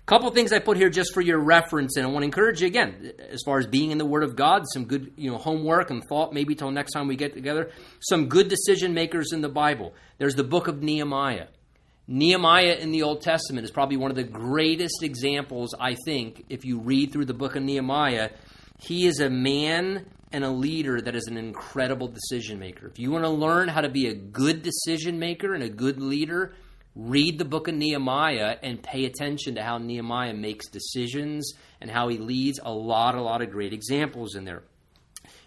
A 0.02 0.06
couple 0.06 0.30
things 0.30 0.52
I 0.52 0.60
put 0.60 0.76
here 0.76 0.90
just 0.90 1.12
for 1.12 1.20
your 1.20 1.38
reference, 1.38 1.96
and 1.96 2.06
I 2.06 2.10
want 2.10 2.22
to 2.22 2.26
encourage 2.26 2.60
you 2.60 2.66
again, 2.66 3.12
as 3.30 3.42
far 3.44 3.58
as 3.58 3.66
being 3.66 3.90
in 3.90 3.98
the 3.98 4.04
Word 4.04 4.22
of 4.22 4.36
God, 4.36 4.64
some 4.72 4.84
good 4.84 5.12
you 5.16 5.30
know 5.30 5.38
homework 5.38 5.90
and 5.90 6.02
thought 6.04 6.32
maybe 6.32 6.54
till 6.54 6.70
next 6.70 6.92
time 6.92 7.08
we 7.08 7.16
get 7.16 7.32
together. 7.32 7.70
Some 8.00 8.28
good 8.28 8.48
decision 8.48 8.94
makers 8.94 9.32
in 9.32 9.40
the 9.40 9.48
Bible. 9.48 9.94
There's 10.18 10.34
the 10.34 10.44
book 10.44 10.68
of 10.68 10.82
Nehemiah. 10.82 11.46
Nehemiah 12.12 12.74
in 12.80 12.90
the 12.90 13.04
Old 13.04 13.22
Testament 13.22 13.64
is 13.64 13.70
probably 13.70 13.96
one 13.96 14.10
of 14.10 14.16
the 14.16 14.24
greatest 14.24 15.04
examples, 15.04 15.76
I 15.78 15.94
think, 16.04 16.44
if 16.48 16.64
you 16.64 16.80
read 16.80 17.12
through 17.12 17.26
the 17.26 17.34
book 17.34 17.54
of 17.54 17.62
Nehemiah. 17.62 18.30
He 18.80 19.06
is 19.06 19.20
a 19.20 19.30
man 19.30 20.06
and 20.32 20.42
a 20.42 20.50
leader 20.50 21.00
that 21.00 21.14
is 21.14 21.28
an 21.28 21.36
incredible 21.36 22.08
decision 22.08 22.58
maker. 22.58 22.88
If 22.88 22.98
you 22.98 23.12
want 23.12 23.26
to 23.26 23.30
learn 23.30 23.68
how 23.68 23.82
to 23.82 23.88
be 23.88 24.08
a 24.08 24.14
good 24.14 24.62
decision 24.62 25.20
maker 25.20 25.54
and 25.54 25.62
a 25.62 25.68
good 25.68 26.00
leader, 26.00 26.52
read 26.96 27.38
the 27.38 27.44
book 27.44 27.68
of 27.68 27.76
Nehemiah 27.76 28.56
and 28.60 28.82
pay 28.82 29.04
attention 29.04 29.54
to 29.54 29.62
how 29.62 29.78
Nehemiah 29.78 30.34
makes 30.34 30.66
decisions 30.66 31.52
and 31.80 31.88
how 31.92 32.08
he 32.08 32.18
leads. 32.18 32.58
A 32.60 32.72
lot, 32.72 33.14
a 33.14 33.22
lot 33.22 33.40
of 33.40 33.52
great 33.52 33.72
examples 33.72 34.34
in 34.34 34.44
there. 34.44 34.64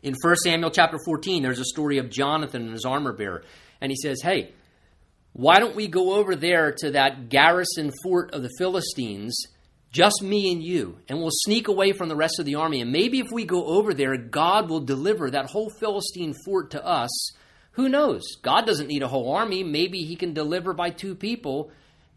In 0.01 0.16
1 0.22 0.36
Samuel 0.38 0.72
chapter 0.72 0.97
14, 1.05 1.43
there's 1.43 1.59
a 1.59 1.66
story 1.66 1.97
of 1.97 2.09
Jonathan 2.09 2.61
and 2.61 2.72
his 2.72 2.86
armor 2.86 3.11
bearer. 3.11 3.43
And 3.82 3.91
he 3.91 3.97
says, 3.97 4.22
Hey, 4.22 4.53
why 5.34 5.59
don't 5.59 5.75
we 5.75 5.88
go 5.88 6.13
over 6.13 6.36
there 6.36 6.71
to 6.79 6.91
that 6.91 7.29
garrison 7.29 7.91
fort 8.03 8.34
of 8.34 8.43
the 8.43 8.51
Philistines, 8.59 9.36
just 9.91 10.21
me 10.21 10.51
and 10.51 10.63
you, 10.63 10.99
and 11.07 11.19
we'll 11.19 11.31
sneak 11.31 11.67
away 11.67 11.91
from 11.91 12.07
the 12.07 12.15
rest 12.15 12.39
of 12.39 12.45
the 12.45 12.55
army. 12.55 12.81
And 12.81 12.91
maybe 12.91 13.19
if 13.19 13.27
we 13.31 13.43
go 13.43 13.65
over 13.65 13.93
there, 13.93 14.15
God 14.15 14.69
will 14.69 14.79
deliver 14.79 15.31
that 15.31 15.49
whole 15.49 15.71
Philistine 15.79 16.36
fort 16.45 16.71
to 16.71 16.86
us. 16.86 17.31
Who 17.73 17.89
knows? 17.89 18.21
God 18.43 18.67
doesn't 18.67 18.88
need 18.88 19.01
a 19.01 19.07
whole 19.07 19.34
army. 19.34 19.63
Maybe 19.63 20.03
he 20.03 20.15
can 20.15 20.34
deliver 20.34 20.73
by 20.73 20.91
two 20.91 21.15
people. 21.15 21.71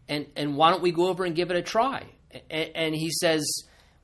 And, 0.07 0.27
and 0.35 0.55
why 0.55 0.69
don't 0.69 0.83
we 0.83 0.91
go 0.91 1.07
over 1.07 1.25
and 1.25 1.35
give 1.35 1.49
it 1.49 1.57
a 1.57 1.63
try? 1.63 2.05
And, 2.49 2.71
and 2.75 2.95
he 2.95 3.09
says, 3.09 3.45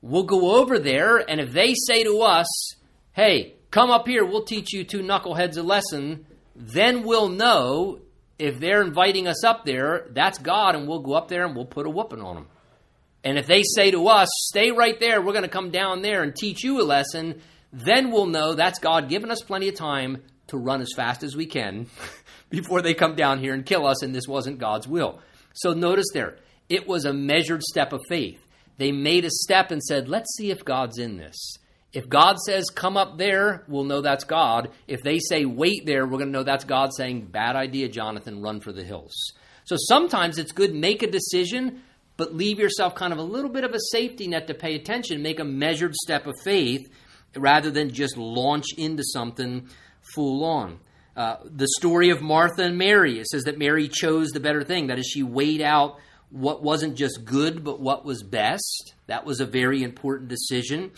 We'll 0.02 0.24
go 0.24 0.60
over 0.60 0.78
there, 0.78 1.16
and 1.16 1.40
if 1.40 1.52
they 1.52 1.74
say 1.86 2.04
to 2.04 2.20
us, 2.20 2.74
Hey, 3.12 3.54
come 3.70 3.90
up 3.90 4.06
here, 4.06 4.24
we'll 4.24 4.44
teach 4.44 4.72
you 4.72 4.84
two 4.84 5.00
knuckleheads 5.00 5.56
a 5.56 5.62
lesson, 5.62 6.26
then 6.54 7.04
we'll 7.04 7.28
know 7.28 8.00
if 8.38 8.58
they're 8.58 8.82
inviting 8.82 9.28
us 9.28 9.44
up 9.44 9.64
there, 9.64 10.06
that's 10.10 10.38
God, 10.38 10.74
and 10.74 10.88
we'll 10.88 11.00
go 11.00 11.14
up 11.14 11.28
there 11.28 11.44
and 11.44 11.54
we'll 11.54 11.66
put 11.66 11.86
a 11.86 11.90
whooping 11.90 12.20
on 12.20 12.34
them. 12.34 12.46
And 13.22 13.38
if 13.38 13.46
they 13.46 13.62
say 13.62 13.90
to 13.90 14.08
us, 14.08 14.28
stay 14.50 14.70
right 14.70 14.98
there, 15.00 15.22
we're 15.22 15.32
going 15.32 15.44
to 15.44 15.48
come 15.48 15.70
down 15.70 16.02
there 16.02 16.22
and 16.22 16.34
teach 16.34 16.62
you 16.62 16.80
a 16.80 16.84
lesson, 16.84 17.40
then 17.72 18.10
we'll 18.10 18.26
know 18.26 18.54
that's 18.54 18.78
God 18.78 19.08
giving 19.08 19.30
us 19.30 19.40
plenty 19.40 19.68
of 19.68 19.74
time 19.74 20.22
to 20.48 20.58
run 20.58 20.82
as 20.82 20.92
fast 20.94 21.22
as 21.22 21.34
we 21.34 21.46
can 21.46 21.86
before 22.50 22.82
they 22.82 22.92
come 22.92 23.14
down 23.14 23.38
here 23.38 23.54
and 23.54 23.64
kill 23.64 23.86
us, 23.86 24.02
and 24.02 24.14
this 24.14 24.28
wasn't 24.28 24.58
God's 24.58 24.86
will. 24.86 25.20
So 25.54 25.72
notice 25.72 26.06
there, 26.12 26.36
it 26.68 26.86
was 26.86 27.04
a 27.04 27.12
measured 27.12 27.62
step 27.62 27.92
of 27.92 28.00
faith. 28.08 28.40
They 28.76 28.92
made 28.92 29.24
a 29.24 29.30
step 29.30 29.70
and 29.70 29.82
said, 29.82 30.08
let's 30.08 30.34
see 30.36 30.50
if 30.50 30.64
God's 30.64 30.98
in 30.98 31.16
this. 31.16 31.56
If 31.94 32.08
God 32.08 32.38
says, 32.40 32.70
come 32.74 32.96
up 32.96 33.18
there, 33.18 33.64
we'll 33.68 33.84
know 33.84 34.00
that's 34.00 34.24
God. 34.24 34.72
If 34.88 35.02
they 35.02 35.20
say, 35.20 35.44
wait 35.44 35.86
there, 35.86 36.04
we're 36.04 36.18
going 36.18 36.32
to 36.32 36.38
know 36.38 36.42
that's 36.42 36.64
God 36.64 36.90
saying, 36.92 37.26
bad 37.26 37.54
idea, 37.54 37.88
Jonathan, 37.88 38.42
run 38.42 38.60
for 38.60 38.72
the 38.72 38.82
hills. 38.82 39.14
So 39.64 39.76
sometimes 39.78 40.36
it's 40.36 40.50
good, 40.50 40.74
make 40.74 41.04
a 41.04 41.10
decision, 41.10 41.82
but 42.16 42.34
leave 42.34 42.58
yourself 42.58 42.96
kind 42.96 43.12
of 43.12 43.20
a 43.20 43.22
little 43.22 43.48
bit 43.48 43.62
of 43.62 43.74
a 43.74 43.80
safety 43.92 44.26
net 44.26 44.48
to 44.48 44.54
pay 44.54 44.74
attention, 44.74 45.22
make 45.22 45.38
a 45.38 45.44
measured 45.44 45.94
step 45.94 46.26
of 46.26 46.34
faith 46.42 46.82
rather 47.36 47.70
than 47.70 47.92
just 47.92 48.16
launch 48.16 48.66
into 48.76 49.04
something 49.04 49.68
full 50.14 50.44
on. 50.44 50.80
Uh, 51.16 51.36
the 51.44 51.68
story 51.78 52.10
of 52.10 52.20
Martha 52.20 52.64
and 52.64 52.76
Mary, 52.76 53.20
it 53.20 53.26
says 53.28 53.44
that 53.44 53.56
Mary 53.56 53.86
chose 53.86 54.30
the 54.30 54.40
better 54.40 54.64
thing. 54.64 54.88
That 54.88 54.98
is, 54.98 55.06
she 55.06 55.22
weighed 55.22 55.62
out 55.62 56.00
what 56.30 56.60
wasn't 56.60 56.96
just 56.96 57.24
good, 57.24 57.62
but 57.62 57.80
what 57.80 58.04
was 58.04 58.24
best. 58.24 58.94
That 59.06 59.24
was 59.24 59.38
a 59.38 59.46
very 59.46 59.84
important 59.84 60.28
decision. 60.28 60.90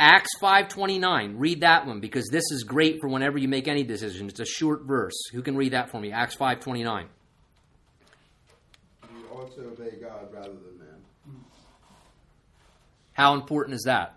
Acts 0.00 0.36
5:29. 0.40 1.38
Read 1.38 1.60
that 1.60 1.86
one 1.86 2.00
because 2.00 2.28
this 2.30 2.50
is 2.50 2.64
great 2.64 3.00
for 3.00 3.08
whenever 3.08 3.38
you 3.38 3.48
make 3.48 3.68
any 3.68 3.84
decision. 3.84 4.28
It's 4.28 4.40
a 4.40 4.44
short 4.44 4.82
verse. 4.82 5.14
Who 5.32 5.42
can 5.42 5.56
read 5.56 5.72
that 5.72 5.90
for 5.90 6.00
me? 6.00 6.10
Acts 6.10 6.34
5:29. 6.34 7.06
You 9.02 9.26
ought 9.32 9.54
to 9.54 9.68
obey 9.68 9.96
God 10.00 10.32
rather 10.32 10.52
than 10.52 10.78
man. 10.78 11.44
How 13.12 13.34
important 13.34 13.76
is 13.76 13.84
that? 13.84 14.16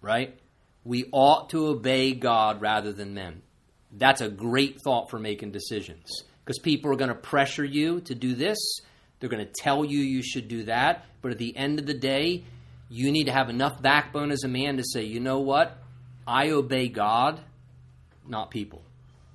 Right? 0.00 0.38
We 0.84 1.06
ought 1.12 1.50
to 1.50 1.66
obey 1.66 2.12
God 2.14 2.60
rather 2.60 2.92
than 2.92 3.14
men. 3.14 3.42
That's 3.92 4.20
a 4.20 4.28
great 4.28 4.78
thought 4.82 5.10
for 5.10 5.18
making 5.18 5.50
decisions 5.50 6.24
because 6.44 6.58
people 6.58 6.92
are 6.92 6.96
going 6.96 7.08
to 7.08 7.14
pressure 7.14 7.64
you 7.64 8.00
to 8.02 8.14
do 8.14 8.34
this. 8.34 8.58
They're 9.18 9.28
going 9.28 9.46
to 9.46 9.52
tell 9.52 9.84
you 9.84 9.98
you 9.98 10.22
should 10.22 10.48
do 10.48 10.64
that. 10.64 11.06
But 11.20 11.32
at 11.32 11.38
the 11.38 11.56
end 11.56 11.78
of 11.78 11.86
the 11.86 11.94
day, 11.94 12.44
you 12.92 13.10
need 13.10 13.24
to 13.24 13.32
have 13.32 13.48
enough 13.48 13.80
backbone 13.80 14.30
as 14.30 14.44
a 14.44 14.48
man 14.48 14.76
to 14.76 14.84
say, 14.84 15.02
you 15.02 15.18
know 15.18 15.38
what? 15.38 15.78
I 16.26 16.50
obey 16.50 16.88
God, 16.88 17.40
not 18.28 18.50
people. 18.50 18.82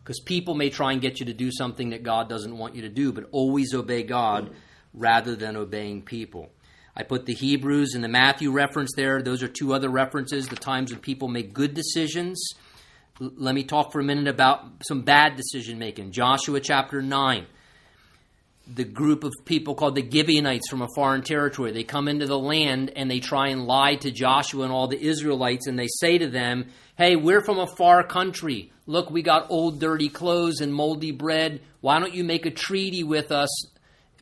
Because 0.04 0.20
people 0.20 0.54
may 0.54 0.70
try 0.70 0.92
and 0.92 1.02
get 1.02 1.20
you 1.20 1.26
to 1.26 1.34
do 1.34 1.52
something 1.52 1.90
that 1.90 2.04
God 2.04 2.30
doesn't 2.30 2.56
want 2.56 2.76
you 2.76 2.84
to 2.84 2.90
do, 2.90 3.12
but 3.12 3.28
always 3.32 3.74
obey 3.74 4.04
God 4.04 4.52
rather 4.94 5.36
than 5.36 5.58
obeying 5.58 6.04
people. 6.04 6.52
I 6.96 7.02
put 7.02 7.26
the 7.26 7.34
Hebrews 7.34 7.96
and 7.96 8.04
the 8.04 8.10
Matthew 8.10 8.52
reference 8.52 8.92
there. 8.96 9.24
Those 9.24 9.42
are 9.42 9.48
two 9.48 9.74
other 9.74 9.90
references, 9.90 10.48
the 10.48 10.56
times 10.56 10.92
when 10.92 11.02
people 11.02 11.28
make 11.28 11.52
good 11.52 11.74
decisions. 11.74 12.40
L- 13.20 13.32
let 13.38 13.56
me 13.56 13.64
talk 13.64 13.92
for 13.92 14.00
a 14.00 14.04
minute 14.04 14.28
about 14.28 14.84
some 14.88 15.02
bad 15.02 15.36
decision 15.36 15.80
making. 15.80 16.12
Joshua 16.12 16.60
chapter 16.60 17.02
9 17.02 17.48
the 18.74 18.84
group 18.84 19.24
of 19.24 19.34
people 19.46 19.76
called 19.76 19.96
the 19.96 20.08
Gibeonites 20.10 20.70
from 20.70 20.82
a 20.82 20.88
foreign 20.96 21.22
territory. 21.22 21.72
They 21.72 21.84
come 21.84 22.08
into 22.08 22.26
the 22.26 22.38
land 22.38 22.92
and 22.96 23.10
they 23.10 23.20
try 23.20 23.48
and 23.50 23.66
lie 23.66 23.96
to 23.96 24.12
Joshua 24.12 24.64
and 24.64 24.74
all 24.74 24.88
the 24.88 25.02
Israelites, 25.02 25.68
and 25.68 25.80
they 25.80 25.88
say 25.88 26.18
to 26.18 26.28
them, 26.28 26.68
Hey, 26.98 27.16
we're 27.16 27.44
from 27.44 27.60
a 27.60 27.68
far 27.68 28.04
country. 28.04 28.72
Look, 28.86 29.10
we 29.10 29.22
got 29.22 29.48
old 29.50 29.80
dirty 29.80 30.10
clothes 30.10 30.62
and 30.62 30.74
moldy 30.74 31.12
bread. 31.12 31.62
Why 31.82 32.00
don't 32.00 32.14
you 32.14 32.24
make 32.24 32.46
a 32.46 32.52
treaty 32.52 33.04
with 33.04 33.32
us? 33.32 33.50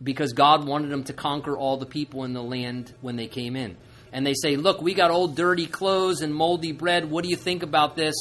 Because 0.04 0.34
God 0.34 0.68
wanted 0.68 0.92
them 0.92 1.06
to 1.06 1.14
conquer 1.14 1.58
all 1.58 1.78
the 1.78 1.86
people 1.86 2.26
in 2.26 2.34
the 2.34 2.44
land 2.44 2.94
when 3.02 3.16
they 3.16 3.28
came 3.28 3.56
in. 3.56 3.78
And 4.12 4.26
they 4.26 4.34
say, 4.34 4.58
Look, 4.58 4.82
we 4.82 4.94
got 4.94 5.12
old 5.12 5.36
dirty 5.36 5.68
clothes 5.68 6.22
and 6.22 6.34
moldy 6.34 6.72
bread. 6.72 7.10
What 7.10 7.24
do 7.24 7.30
you 7.30 7.36
think 7.36 7.64
about 7.64 7.96
this? 7.96 8.16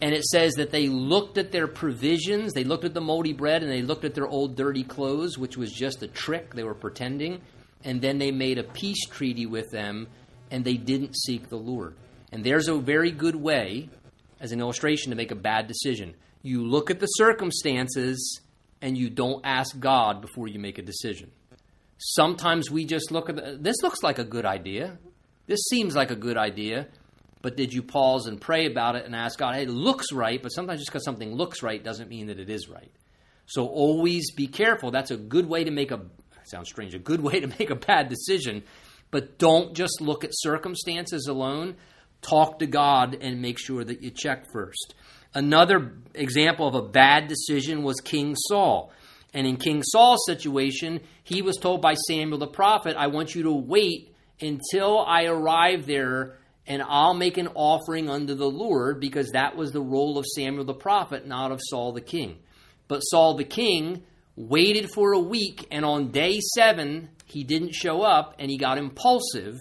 And 0.00 0.14
it 0.14 0.24
says 0.24 0.54
that 0.54 0.70
they 0.70 0.88
looked 0.88 1.38
at 1.38 1.52
their 1.52 1.66
provisions, 1.66 2.52
they 2.52 2.64
looked 2.64 2.84
at 2.84 2.92
the 2.92 3.00
moldy 3.00 3.32
bread, 3.32 3.62
and 3.62 3.72
they 3.72 3.82
looked 3.82 4.04
at 4.04 4.14
their 4.14 4.26
old 4.26 4.54
dirty 4.54 4.84
clothes, 4.84 5.38
which 5.38 5.56
was 5.56 5.72
just 5.72 6.02
a 6.02 6.06
trick. 6.08 6.54
They 6.54 6.64
were 6.64 6.74
pretending. 6.74 7.40
And 7.82 8.02
then 8.02 8.18
they 8.18 8.30
made 8.30 8.58
a 8.58 8.62
peace 8.62 9.06
treaty 9.06 9.46
with 9.46 9.70
them, 9.70 10.08
and 10.50 10.64
they 10.64 10.76
didn't 10.76 11.16
seek 11.16 11.48
the 11.48 11.56
Lord. 11.56 11.94
And 12.30 12.44
there's 12.44 12.68
a 12.68 12.76
very 12.76 13.10
good 13.10 13.36
way, 13.36 13.88
as 14.38 14.52
an 14.52 14.60
illustration, 14.60 15.10
to 15.10 15.16
make 15.16 15.30
a 15.30 15.36
bad 15.36 15.66
decision. 15.66 16.14
You 16.42 16.66
look 16.66 16.90
at 16.90 17.00
the 17.00 17.06
circumstances, 17.06 18.40
and 18.82 18.98
you 18.98 19.08
don't 19.08 19.44
ask 19.46 19.78
God 19.78 20.20
before 20.20 20.48
you 20.48 20.58
make 20.58 20.76
a 20.78 20.82
decision. 20.82 21.30
Sometimes 21.98 22.70
we 22.70 22.84
just 22.84 23.10
look 23.10 23.30
at 23.30 23.36
the, 23.36 23.56
this 23.58 23.82
looks 23.82 24.02
like 24.02 24.18
a 24.18 24.24
good 24.24 24.44
idea. 24.44 24.98
This 25.46 25.60
seems 25.70 25.96
like 25.96 26.10
a 26.10 26.16
good 26.16 26.36
idea 26.36 26.88
but 27.46 27.56
did 27.56 27.72
you 27.72 27.80
pause 27.80 28.26
and 28.26 28.40
pray 28.40 28.66
about 28.66 28.96
it 28.96 29.04
and 29.04 29.14
ask 29.14 29.38
God, 29.38 29.54
hey, 29.54 29.62
it 29.62 29.70
looks 29.70 30.10
right, 30.12 30.42
but 30.42 30.48
sometimes 30.48 30.80
just 30.80 30.90
because 30.90 31.04
something 31.04 31.32
looks 31.32 31.62
right 31.62 31.80
doesn't 31.80 32.10
mean 32.10 32.26
that 32.26 32.40
it 32.40 32.50
is 32.50 32.68
right. 32.68 32.90
So 33.46 33.68
always 33.68 34.32
be 34.32 34.48
careful. 34.48 34.90
That's 34.90 35.12
a 35.12 35.16
good 35.16 35.48
way 35.48 35.62
to 35.62 35.70
make 35.70 35.92
a 35.92 36.06
sounds 36.42 36.68
strange, 36.68 36.92
a 36.92 36.98
good 36.98 37.20
way 37.22 37.38
to 37.38 37.46
make 37.46 37.70
a 37.70 37.76
bad 37.76 38.08
decision, 38.08 38.64
but 39.12 39.38
don't 39.38 39.76
just 39.76 40.00
look 40.00 40.24
at 40.24 40.30
circumstances 40.32 41.28
alone. 41.28 41.76
Talk 42.20 42.58
to 42.58 42.66
God 42.66 43.16
and 43.20 43.40
make 43.40 43.60
sure 43.60 43.84
that 43.84 44.02
you 44.02 44.10
check 44.10 44.50
first. 44.52 44.96
Another 45.32 45.92
example 46.14 46.66
of 46.66 46.74
a 46.74 46.82
bad 46.82 47.28
decision 47.28 47.84
was 47.84 48.00
King 48.00 48.34
Saul. 48.48 48.90
And 49.32 49.46
in 49.46 49.56
King 49.56 49.84
Saul's 49.84 50.26
situation, 50.26 50.98
he 51.22 51.42
was 51.42 51.58
told 51.58 51.80
by 51.80 51.94
Samuel 51.94 52.38
the 52.38 52.48
prophet, 52.48 52.96
I 52.98 53.06
want 53.06 53.36
you 53.36 53.44
to 53.44 53.52
wait 53.52 54.16
until 54.40 54.98
I 54.98 55.26
arrive 55.26 55.86
there 55.86 56.38
and 56.66 56.82
I'll 56.82 57.14
make 57.14 57.38
an 57.38 57.48
offering 57.54 58.10
unto 58.10 58.34
the 58.34 58.50
Lord, 58.50 59.00
because 59.00 59.30
that 59.30 59.56
was 59.56 59.72
the 59.72 59.80
role 59.80 60.18
of 60.18 60.26
Samuel 60.34 60.64
the 60.64 60.74
prophet, 60.74 61.26
not 61.26 61.52
of 61.52 61.60
Saul 61.62 61.92
the 61.92 62.00
king. 62.00 62.38
But 62.88 63.00
Saul 63.00 63.34
the 63.34 63.44
king 63.44 64.02
waited 64.36 64.90
for 64.92 65.12
a 65.12 65.20
week, 65.20 65.66
and 65.70 65.84
on 65.84 66.10
day 66.10 66.40
seven, 66.54 67.08
he 67.24 67.44
didn't 67.44 67.74
show 67.74 68.02
up, 68.02 68.34
and 68.38 68.50
he 68.50 68.58
got 68.58 68.78
impulsive. 68.78 69.56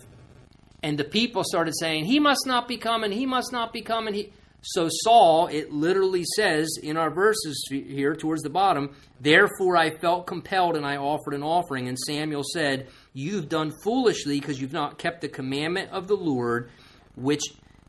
And 0.83 0.97
the 0.97 1.03
people 1.03 1.43
started 1.43 1.73
saying, 1.79 2.05
He 2.05 2.19
must 2.19 2.45
not 2.45 2.67
be 2.67 2.77
coming, 2.77 3.11
he 3.11 3.25
must 3.25 3.51
not 3.51 3.73
be 3.73 3.81
coming. 3.81 4.13
He... 4.13 4.31
So 4.67 4.87
Saul, 4.89 5.45
it 5.47 5.71
literally 5.71 6.23
says 6.35 6.79
in 6.81 6.97
our 6.97 7.11
verses 7.13 7.67
here 7.69 8.15
towards 8.15 8.41
the 8.41 8.49
bottom, 8.49 8.95
Therefore 9.21 9.77
I 9.77 9.95
felt 9.99 10.25
compelled 10.25 10.75
and 10.75 10.85
I 10.85 10.97
offered 10.97 11.35
an 11.35 11.43
offering. 11.43 11.87
And 11.87 11.97
Samuel 11.99 12.43
said, 12.51 12.87
You've 13.13 13.47
done 13.47 13.71
foolishly 13.83 14.39
because 14.39 14.59
you've 14.59 14.73
not 14.73 14.97
kept 14.97 15.21
the 15.21 15.29
commandment 15.29 15.91
of 15.91 16.07
the 16.07 16.15
Lord, 16.15 16.71
which 17.15 17.41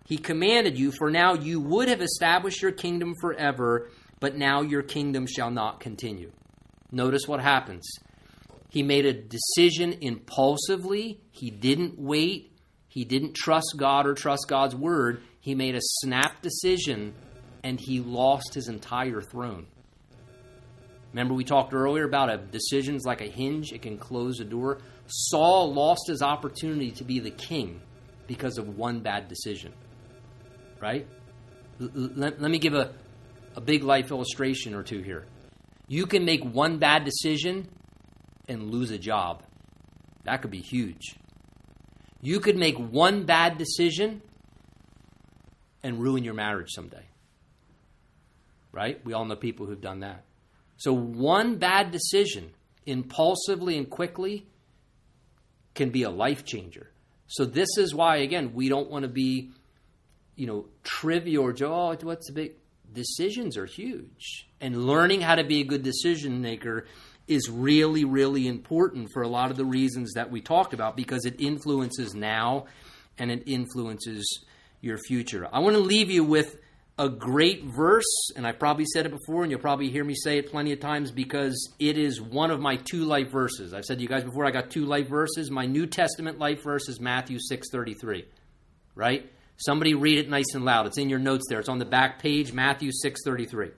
he 0.07 0.19
commanded 0.19 0.79
you. 0.79 0.93
For 0.93 1.11
now 1.11 1.35
you 1.35 1.61
would 1.61 1.89
have 1.89 2.01
established 2.01 2.63
your 2.63 2.73
kingdom 2.73 3.15
forever, 3.21 3.91
but 4.21 4.37
now 4.37 4.63
your 4.63 4.83
kingdom 4.83 5.27
shall 5.27 5.51
not 5.51 5.81
continue. 5.81 6.33
Notice 6.93 7.23
what 7.27 7.41
happens. 7.41 7.87
He 8.71 8.83
made 8.83 9.07
a 9.07 9.13
decision 9.13 9.95
impulsively. 10.01 11.21
He 11.33 11.51
didn't 11.51 11.99
wait. 11.99 12.53
He 12.89 13.05
didn't 13.05 13.35
trust 13.35 13.75
God 13.77 14.07
or 14.07 14.15
trust 14.15 14.47
God's 14.49 14.75
word. 14.75 15.23
He 15.41 15.55
made 15.55 15.75
a 15.75 15.81
snap 15.83 16.43
decision 16.43 17.15
and 17.63 17.81
he 17.81 18.01
lost 18.01 18.55
his 18.55 18.69
entire 18.69 19.21
throne. 19.21 19.67
Remember, 21.13 21.35
we 21.35 21.45
talked 21.45 21.73
earlier 21.73 22.05
about 22.05 22.31
a 22.31 22.37
decision's 22.37 23.05
like 23.05 23.21
a 23.21 23.27
hinge, 23.27 23.73
it 23.73 23.83
can 23.83 23.97
close 23.97 24.39
a 24.39 24.45
door. 24.45 24.79
Saul 25.07 25.73
lost 25.73 26.03
his 26.09 26.21
opportunity 26.21 26.91
to 26.93 27.05
be 27.05 27.21
the 27.21 27.31
king 27.31 27.81
because 28.27 28.59
of 28.59 28.77
one 28.77 29.01
bad 29.01 29.29
decision. 29.29 29.73
Right? 30.81 31.07
L- 31.81 31.91
let, 31.95 32.41
let 32.41 32.51
me 32.51 32.59
give 32.59 32.75
a, 32.75 32.93
a 33.55 33.61
big 33.61 33.83
life 33.83 34.11
illustration 34.11 34.75
or 34.75 34.83
two 34.83 35.01
here. 35.01 35.27
You 35.89 36.07
can 36.07 36.25
make 36.25 36.45
one 36.45 36.79
bad 36.79 37.05
decision 37.05 37.69
and 38.49 38.71
lose 38.71 38.91
a 38.91 38.99
job. 38.99 39.43
That 40.25 40.43
could 40.43 40.51
be 40.51 40.61
huge. 40.61 41.17
You 42.21 42.41
could 42.41 42.57
make 42.57 42.77
one 42.77 43.25
bad 43.25 43.59
decision 43.59 44.23
and 45.83 46.01
ruin 46.01 46.25
your 46.25 46.35
marriage 46.35 46.71
someday. 46.71 47.05
Right? 48.73 49.05
We 49.05 49.13
all 49.13 49.25
know 49.25 49.37
people 49.37 49.67
who've 49.67 49.81
done 49.81 50.01
that. 50.01 50.25
So, 50.77 50.93
one 50.93 51.57
bad 51.57 51.91
decision, 51.91 52.53
impulsively 52.85 53.79
and 53.79 53.89
quickly, 53.89 54.47
can 55.75 55.91
be 55.91 56.03
a 56.03 56.11
life 56.11 56.45
changer. 56.45 56.91
So, 57.29 57.45
this 57.45 57.69
is 57.79 57.95
why, 57.95 58.17
again, 58.19 58.53
we 58.55 58.69
don't 58.69 58.91
want 58.91 59.03
to 59.03 59.09
be, 59.09 59.51
you 60.35 60.47
know, 60.47 60.67
trivial 60.85 61.45
or, 61.45 61.55
oh, 61.65 61.97
what's 62.03 62.29
the 62.29 62.33
big. 62.33 62.53
Decisions 62.93 63.59
are 63.59 63.67
huge. 63.67 64.49
And 64.61 64.87
learning 64.87 65.21
how 65.21 65.35
to 65.35 65.45
be 65.45 65.61
a 65.61 65.65
good 65.65 65.83
decision 65.83 66.41
maker 66.41 66.87
is 67.27 67.51
really, 67.51 68.05
really 68.05 68.47
important 68.47 69.11
for 69.13 69.23
a 69.23 69.29
lot 69.29 69.51
of 69.51 69.57
the 69.57 69.65
reasons 69.65 70.13
that 70.15 70.31
we 70.31 70.41
talked 70.41 70.73
about 70.73 70.97
because 70.97 71.25
it 71.25 71.41
influences 71.41 72.15
now 72.15 72.67
and 73.19 73.31
it 73.31 73.43
influences 73.47 74.45
your 74.81 74.99
future. 74.99 75.49
I 75.53 75.59
want 75.59 75.75
to 75.75 75.83
leave 75.83 76.11
you 76.11 76.23
with 76.25 76.57
a 76.99 77.09
great 77.09 77.65
verse, 77.65 78.31
and 78.37 78.47
I've 78.47 78.59
probably 78.59 78.87
said 78.87 79.05
it 79.05 79.13
before, 79.13 79.43
and 79.43 79.51
you'll 79.51 79.61
probably 79.61 79.91
hear 79.91 80.03
me 80.05 80.15
say 80.15 80.39
it 80.39 80.51
plenty 80.51 80.73
of 80.73 80.81
times 80.81 81.11
because 81.11 81.73
it 81.79 81.99
is 81.99 82.21
one 82.23 82.51
of 82.51 82.59
my 82.59 82.77
two 82.77 83.05
life 83.05 83.31
verses. 83.31 83.75
I've 83.75 83.85
said 83.85 83.99
to 83.99 84.03
you 84.03 84.09
guys 84.09 84.25
before, 84.25 84.47
I 84.47 84.51
got 84.51 84.71
two 84.71 84.87
life 84.87 85.09
verses. 85.09 85.51
My 85.51 85.67
New 85.67 85.87
Testament 85.87 86.39
life 86.39 86.63
verse 86.63 86.89
is 86.89 86.99
Matthew 86.99 87.39
six 87.39 87.69
thirty 87.71 87.95
three, 87.95 88.25
right? 88.95 89.31
Somebody 89.59 89.95
read 89.95 90.19
it 90.19 90.29
nice 90.29 90.55
and 90.55 90.65
loud. 90.65 90.87
It's 90.87 90.99
in 90.99 91.09
your 91.09 91.19
notes 91.19 91.45
there. 91.49 91.61
It's 91.61 91.69
on 91.69 91.79
the 91.79 91.85
back 91.85 92.21
page, 92.21 92.53
Matthew 92.53 92.91
six 92.93 93.21
thirty 93.25 93.45
three. 93.47 93.71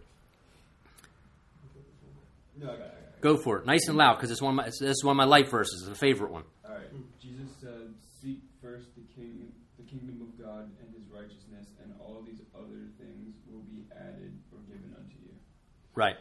No, 2.57 2.67
I 2.67 2.71
got 2.71 2.79
it. 2.79 2.83
I 2.83 2.87
got 2.87 2.89
it. 2.89 3.21
Go 3.21 3.37
for 3.37 3.59
it, 3.59 3.67
nice 3.67 3.89
and 3.89 3.97
loud, 3.97 4.15
because 4.15 4.31
it's 4.31 4.43
one 4.43 4.53
of 4.53 4.57
my 4.57 4.65
this 4.67 4.81
is 4.81 5.05
one 5.05 5.13
of 5.13 5.17
my 5.17 5.25
life 5.25 5.51
verses, 5.51 5.83
it's 5.83 5.97
a 5.97 6.01
favorite 6.01 6.31
one. 6.31 6.45
All 6.65 6.75
right. 6.75 6.87
Jesus 7.21 7.51
said, 7.61 7.95
"Seek 8.23 8.39
first 8.63 8.87
the 8.95 9.03
king, 9.15 9.53
the 9.77 9.85
kingdom 9.85 10.23
of 10.23 10.45
God 10.45 10.71
and 10.81 10.95
His 10.95 11.07
righteousness, 11.13 11.67
and 11.83 11.95
all 12.01 12.23
these 12.27 12.41
other 12.55 12.91
things 12.99 13.35
will 13.51 13.63
be 13.71 13.87
added 13.95 14.35
or 14.53 14.59
given 14.67 14.95
unto 14.99 15.15
you." 15.23 15.35
Right. 15.99 16.17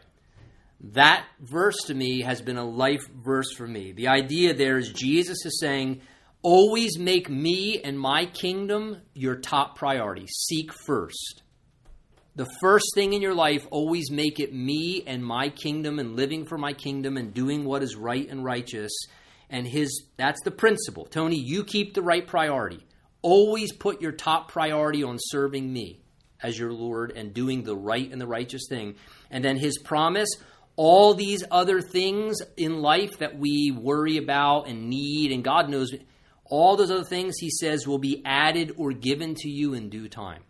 That 0.94 1.24
verse 1.38 1.76
to 1.86 1.94
me 1.94 2.22
has 2.22 2.42
been 2.42 2.56
a 2.56 2.64
life 2.64 3.08
verse 3.14 3.54
for 3.56 3.64
me. 3.64 3.92
The 3.92 4.08
idea 4.08 4.52
there 4.52 4.76
is 4.76 4.92
Jesus 4.92 5.46
is 5.46 5.60
saying, 5.60 6.00
always 6.42 6.98
make 6.98 7.30
me 7.30 7.80
and 7.80 7.96
my 7.96 8.26
kingdom 8.26 9.00
your 9.14 9.36
top 9.36 9.78
priority. 9.78 10.26
Seek 10.26 10.72
first. 10.72 11.44
The 12.34 12.48
first 12.60 12.86
thing 12.96 13.12
in 13.12 13.22
your 13.22 13.36
life, 13.36 13.68
always 13.70 14.10
make 14.10 14.40
it 14.40 14.52
me 14.52 15.04
and 15.06 15.24
my 15.24 15.48
kingdom 15.48 16.00
and 16.00 16.16
living 16.16 16.44
for 16.44 16.58
my 16.58 16.72
kingdom 16.72 17.16
and 17.16 17.32
doing 17.32 17.64
what 17.64 17.84
is 17.84 17.94
right 17.94 18.28
and 18.28 18.44
righteous. 18.44 18.90
And 19.48 19.64
his 19.64 20.06
that's 20.16 20.42
the 20.42 20.50
principle. 20.50 21.04
Tony, 21.04 21.40
you 21.40 21.62
keep 21.62 21.94
the 21.94 22.02
right 22.02 22.26
priority. 22.26 22.84
Always 23.22 23.72
put 23.72 24.02
your 24.02 24.10
top 24.12 24.50
priority 24.50 25.04
on 25.04 25.18
serving 25.20 25.72
me 25.72 26.02
as 26.42 26.58
your 26.58 26.72
Lord 26.72 27.12
and 27.12 27.34
doing 27.34 27.62
the 27.62 27.76
right 27.76 28.10
and 28.10 28.20
the 28.20 28.26
righteous 28.26 28.66
thing. 28.68 28.94
And 29.30 29.44
then 29.44 29.56
his 29.56 29.78
promise 29.78 30.30
all 30.78 31.12
these 31.12 31.42
other 31.50 31.80
things 31.80 32.40
in 32.56 32.80
life 32.80 33.18
that 33.18 33.36
we 33.36 33.72
worry 33.72 34.16
about 34.16 34.68
and 34.68 34.88
need, 34.88 35.32
and 35.32 35.42
God 35.42 35.68
knows, 35.68 35.92
all 36.44 36.76
those 36.76 36.92
other 36.92 37.02
things, 37.02 37.36
he 37.38 37.50
says, 37.50 37.86
will 37.86 37.98
be 37.98 38.22
added 38.24 38.72
or 38.76 38.92
given 38.92 39.34
to 39.34 39.50
you 39.50 39.74
in 39.74 39.90
due 39.90 40.08
time. 40.08 40.44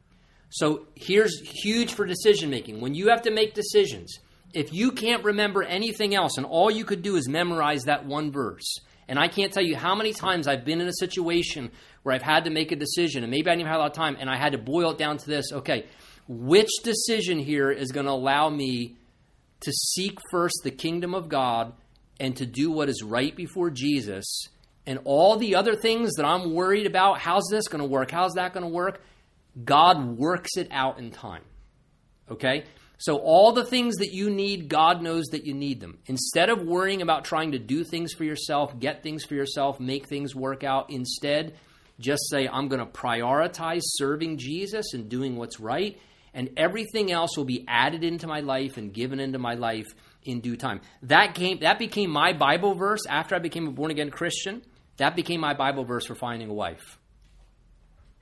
So 0.51 0.87
here's 0.95 1.41
huge 1.41 1.95
for 1.95 2.05
decision 2.05 2.51
making. 2.51 2.83
When 2.83 2.95
you 2.95 3.09
have 3.09 3.23
to 3.23 3.31
make 3.31 3.55
decisions, 3.55 4.19
if 4.53 4.71
you 4.71 4.93
can't 4.93 5.25
remember 5.25 5.63
anything 5.63 6.15
else 6.15 6.37
and 6.37 6.45
all 6.45 6.71
you 6.71 6.85
could 6.85 7.01
do 7.01 7.17
is 7.17 7.27
memorize 7.27 7.85
that 7.85 8.05
one 8.05 8.31
verse, 8.31 8.81
and 9.09 9.19
I 9.19 9.29
can't 9.29 9.53
tell 9.53 9.63
you 9.63 9.75
how 9.75 9.95
many 9.95 10.13
times 10.13 10.47
I've 10.47 10.65
been 10.65 10.81
in 10.81 10.89
a 10.89 10.93
situation 10.93 11.71
where 12.03 12.15
I've 12.15 12.23
had 12.23 12.45
to 12.45 12.51
make 12.51 12.73
a 12.73 12.77
decision, 12.77 13.25
and 13.25 13.31
maybe 13.31 13.51
I 13.51 13.55
didn't 13.57 13.69
have 13.69 13.77
a 13.77 13.81
lot 13.81 13.91
of 13.91 13.97
time, 13.97 14.17
and 14.21 14.29
I 14.29 14.37
had 14.37 14.53
to 14.53 14.59
boil 14.59 14.91
it 14.91 14.99
down 14.99 15.17
to 15.17 15.27
this 15.27 15.53
okay, 15.53 15.87
which 16.29 16.71
decision 16.83 17.39
here 17.39 17.71
is 17.71 17.91
going 17.91 18.07
to 18.07 18.13
allow 18.13 18.51
me 18.51 18.97
to 19.61 19.73
seek 19.73 20.19
first 20.31 20.61
the 20.63 20.71
kingdom 20.71 21.15
of 21.15 21.29
God 21.29 21.73
and 22.21 22.37
to 22.37 22.47
do 22.47 22.71
what 22.71 22.89
is 22.89 23.03
right 23.03 23.35
before 23.35 23.71
Jesus, 23.71 24.49
and 24.87 25.01
all 25.05 25.37
the 25.37 25.55
other 25.55 25.75
things 25.75 26.15
that 26.15 26.25
I'm 26.25 26.53
worried 26.55 26.87
about 26.87 27.19
how's 27.19 27.49
this 27.51 27.69
going 27.69 27.83
to 27.83 27.89
work? 27.89 28.11
How's 28.11 28.35
that 28.35 28.53
going 28.53 28.65
to 28.65 28.73
work? 28.73 29.01
God 29.65 30.19
works 30.19 30.57
it 30.57 30.69
out 30.71 30.99
in 30.99 31.11
time. 31.11 31.43
Okay? 32.31 32.65
So, 33.01 33.17
all 33.19 33.53
the 33.53 33.65
things 33.65 33.97
that 33.97 34.13
you 34.13 34.29
need, 34.29 34.69
God 34.69 35.03
knows 35.03 35.27
that 35.27 35.45
you 35.45 35.55
need 35.55 35.81
them. 35.81 35.99
Instead 36.07 36.51
of 36.51 36.63
worrying 36.63 37.01
about 37.01 37.25
trying 37.25 37.53
to 37.53 37.59
do 37.59 37.85
things 37.85 38.13
for 38.13 38.25
yourself, 38.25 38.79
get 38.79 39.05
things 39.05 39.25
for 39.25 39.35
yourself, 39.35 39.79
make 39.79 40.09
things 40.09 40.35
work 40.35 40.65
out, 40.65 40.91
instead, 40.91 41.57
just 42.01 42.29
say, 42.29 42.49
I'm 42.49 42.67
going 42.67 42.81
to 42.81 42.87
prioritize 42.87 43.83
serving 43.85 44.39
Jesus 44.39 44.95
and 44.95 45.09
doing 45.09 45.37
what's 45.37 45.61
right, 45.61 45.97
and 46.35 46.51
everything 46.57 47.13
else 47.13 47.37
will 47.37 47.45
be 47.45 47.65
added 47.69 48.03
into 48.03 48.27
my 48.27 48.41
life 48.41 48.77
and 48.77 48.93
given 48.93 49.21
into 49.21 49.39
my 49.39 49.55
life 49.55 49.87
in 50.25 50.41
due 50.41 50.57
time. 50.57 50.81
That 51.05 51.37
came 51.37 51.61
that 51.61 51.79
became 51.79 52.11
my 52.11 52.33
Bible 52.33 52.75
verse 52.75 53.07
after 53.09 53.37
I 53.37 53.39
became 53.39 53.69
a 53.69 53.71
born 53.71 53.93
again 53.93 54.11
Christian. 54.11 54.63
That 54.97 55.15
became 55.15 55.41
my 55.41 55.55
Bible 55.55 55.85
verse 55.85 56.07
for 56.07 56.17
finding 56.17 56.51
a 56.51 56.55
wife 56.55 56.99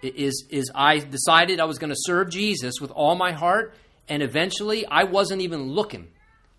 is 0.03 0.45
is 0.51 0.71
I 0.75 0.99
decided 0.99 1.61
I 1.61 1.65
was 1.65 1.79
going 1.79 1.91
to 1.91 1.99
serve 1.99 2.31
Jesus 2.31 2.75
with 2.81 2.91
all 2.91 3.15
my 3.15 3.33
heart, 3.33 3.75
and 4.09 4.23
eventually 4.23 4.87
I 4.87 5.05
wasn't 5.05 5.43
even 5.43 5.71
looking, 5.71 6.09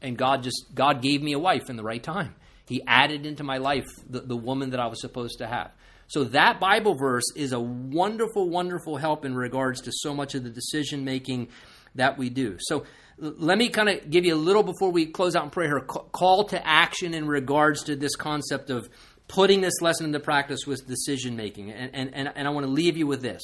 and 0.01 0.17
God 0.17 0.43
just 0.43 0.65
God 0.73 1.01
gave 1.01 1.21
me 1.21 1.33
a 1.33 1.39
wife 1.39 1.69
in 1.69 1.75
the 1.75 1.83
right 1.83 2.01
time. 2.01 2.35
He 2.67 2.81
added 2.85 3.25
into 3.25 3.43
my 3.43 3.57
life 3.57 3.85
the, 4.09 4.19
the 4.19 4.35
woman 4.35 4.71
that 4.71 4.79
I 4.79 4.87
was 4.87 4.99
supposed 4.99 5.37
to 5.37 5.47
have. 5.47 5.71
So 6.07 6.25
that 6.25 6.59
Bible 6.59 6.95
verse 6.95 7.25
is 7.35 7.53
a 7.53 7.59
wonderful, 7.59 8.49
wonderful 8.49 8.97
help 8.97 9.25
in 9.25 9.35
regards 9.35 9.81
to 9.81 9.91
so 9.93 10.13
much 10.13 10.35
of 10.35 10.43
the 10.43 10.49
decision 10.49 11.03
making 11.03 11.49
that 11.95 12.17
we 12.17 12.29
do. 12.29 12.57
So 12.59 12.85
let 13.17 13.57
me 13.57 13.69
kind 13.69 13.89
of 13.89 14.09
give 14.09 14.25
you 14.25 14.35
a 14.35 14.37
little 14.37 14.63
before 14.63 14.91
we 14.91 15.07
close 15.07 15.35
out 15.35 15.45
in 15.45 15.49
prayer, 15.49 15.79
call 15.79 16.45
to 16.45 16.65
action 16.65 17.13
in 17.13 17.27
regards 17.27 17.83
to 17.85 17.95
this 17.95 18.15
concept 18.15 18.69
of 18.69 18.89
putting 19.27 19.61
this 19.61 19.81
lesson 19.81 20.05
into 20.05 20.19
practice 20.19 20.61
with 20.65 20.87
decision 20.87 21.35
making. 21.35 21.71
And, 21.71 22.13
and, 22.13 22.31
and 22.33 22.47
I 22.47 22.51
want 22.51 22.65
to 22.65 22.71
leave 22.71 22.95
you 22.95 23.07
with 23.07 23.21
this 23.21 23.41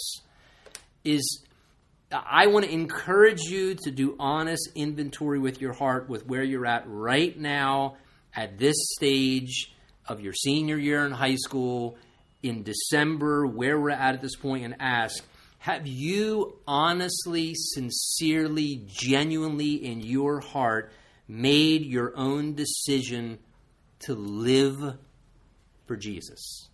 is 1.04 1.44
I 2.14 2.48
want 2.48 2.66
to 2.66 2.72
encourage 2.72 3.42
you 3.42 3.76
to 3.84 3.92
do 3.92 4.16
honest 4.20 4.70
inventory 4.76 5.40
with 5.40 5.60
your 5.60 5.74
heart 5.74 6.08
with 6.08 6.28
where 6.28 6.44
you're 6.44 6.66
at 6.66 6.84
right 6.86 7.38
now 7.38 7.98
at 8.36 8.58
this 8.58 8.76
stage 8.96 9.74
of 10.06 10.22
your 10.22 10.34
senior 10.34 10.78
year 10.78 11.06
in 11.06 11.12
high 11.12 11.36
school 11.36 11.98
in 12.44 12.64
December, 12.64 13.48
where 13.48 13.80
we're 13.80 13.90
at 13.90 14.16
at 14.16 14.22
this 14.22 14.36
point, 14.36 14.66
and 14.66 14.76
ask 14.80 15.24
Have 15.60 15.88
you 15.88 16.60
honestly, 16.68 17.54
sincerely, 17.56 18.84
genuinely 18.86 19.76
in 19.76 20.02
your 20.02 20.40
heart 20.42 20.92
made 21.28 21.86
your 21.86 22.16
own 22.16 22.54
decision 22.54 23.40
to 24.00 24.14
live 24.14 24.98
for 25.88 25.96
Jesus? 25.96 26.68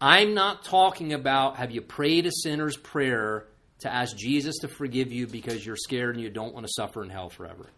I'm 0.00 0.34
not 0.34 0.64
talking 0.64 1.12
about 1.12 1.58
have 1.58 1.70
you 1.70 1.80
prayed 1.80 2.26
a 2.26 2.32
sinner's 2.32 2.76
prayer 2.76 3.46
to 3.82 3.92
ask 3.92 4.16
Jesus 4.16 4.56
to 4.62 4.68
forgive 4.68 5.12
you 5.12 5.26
because 5.26 5.64
you're 5.64 5.76
scared 5.76 6.16
and 6.16 6.22
you 6.22 6.30
don't 6.30 6.54
want 6.54 6.66
to 6.66 6.72
suffer 6.74 7.02
in 7.02 7.10
hell 7.10 7.28
forever. 7.28 7.70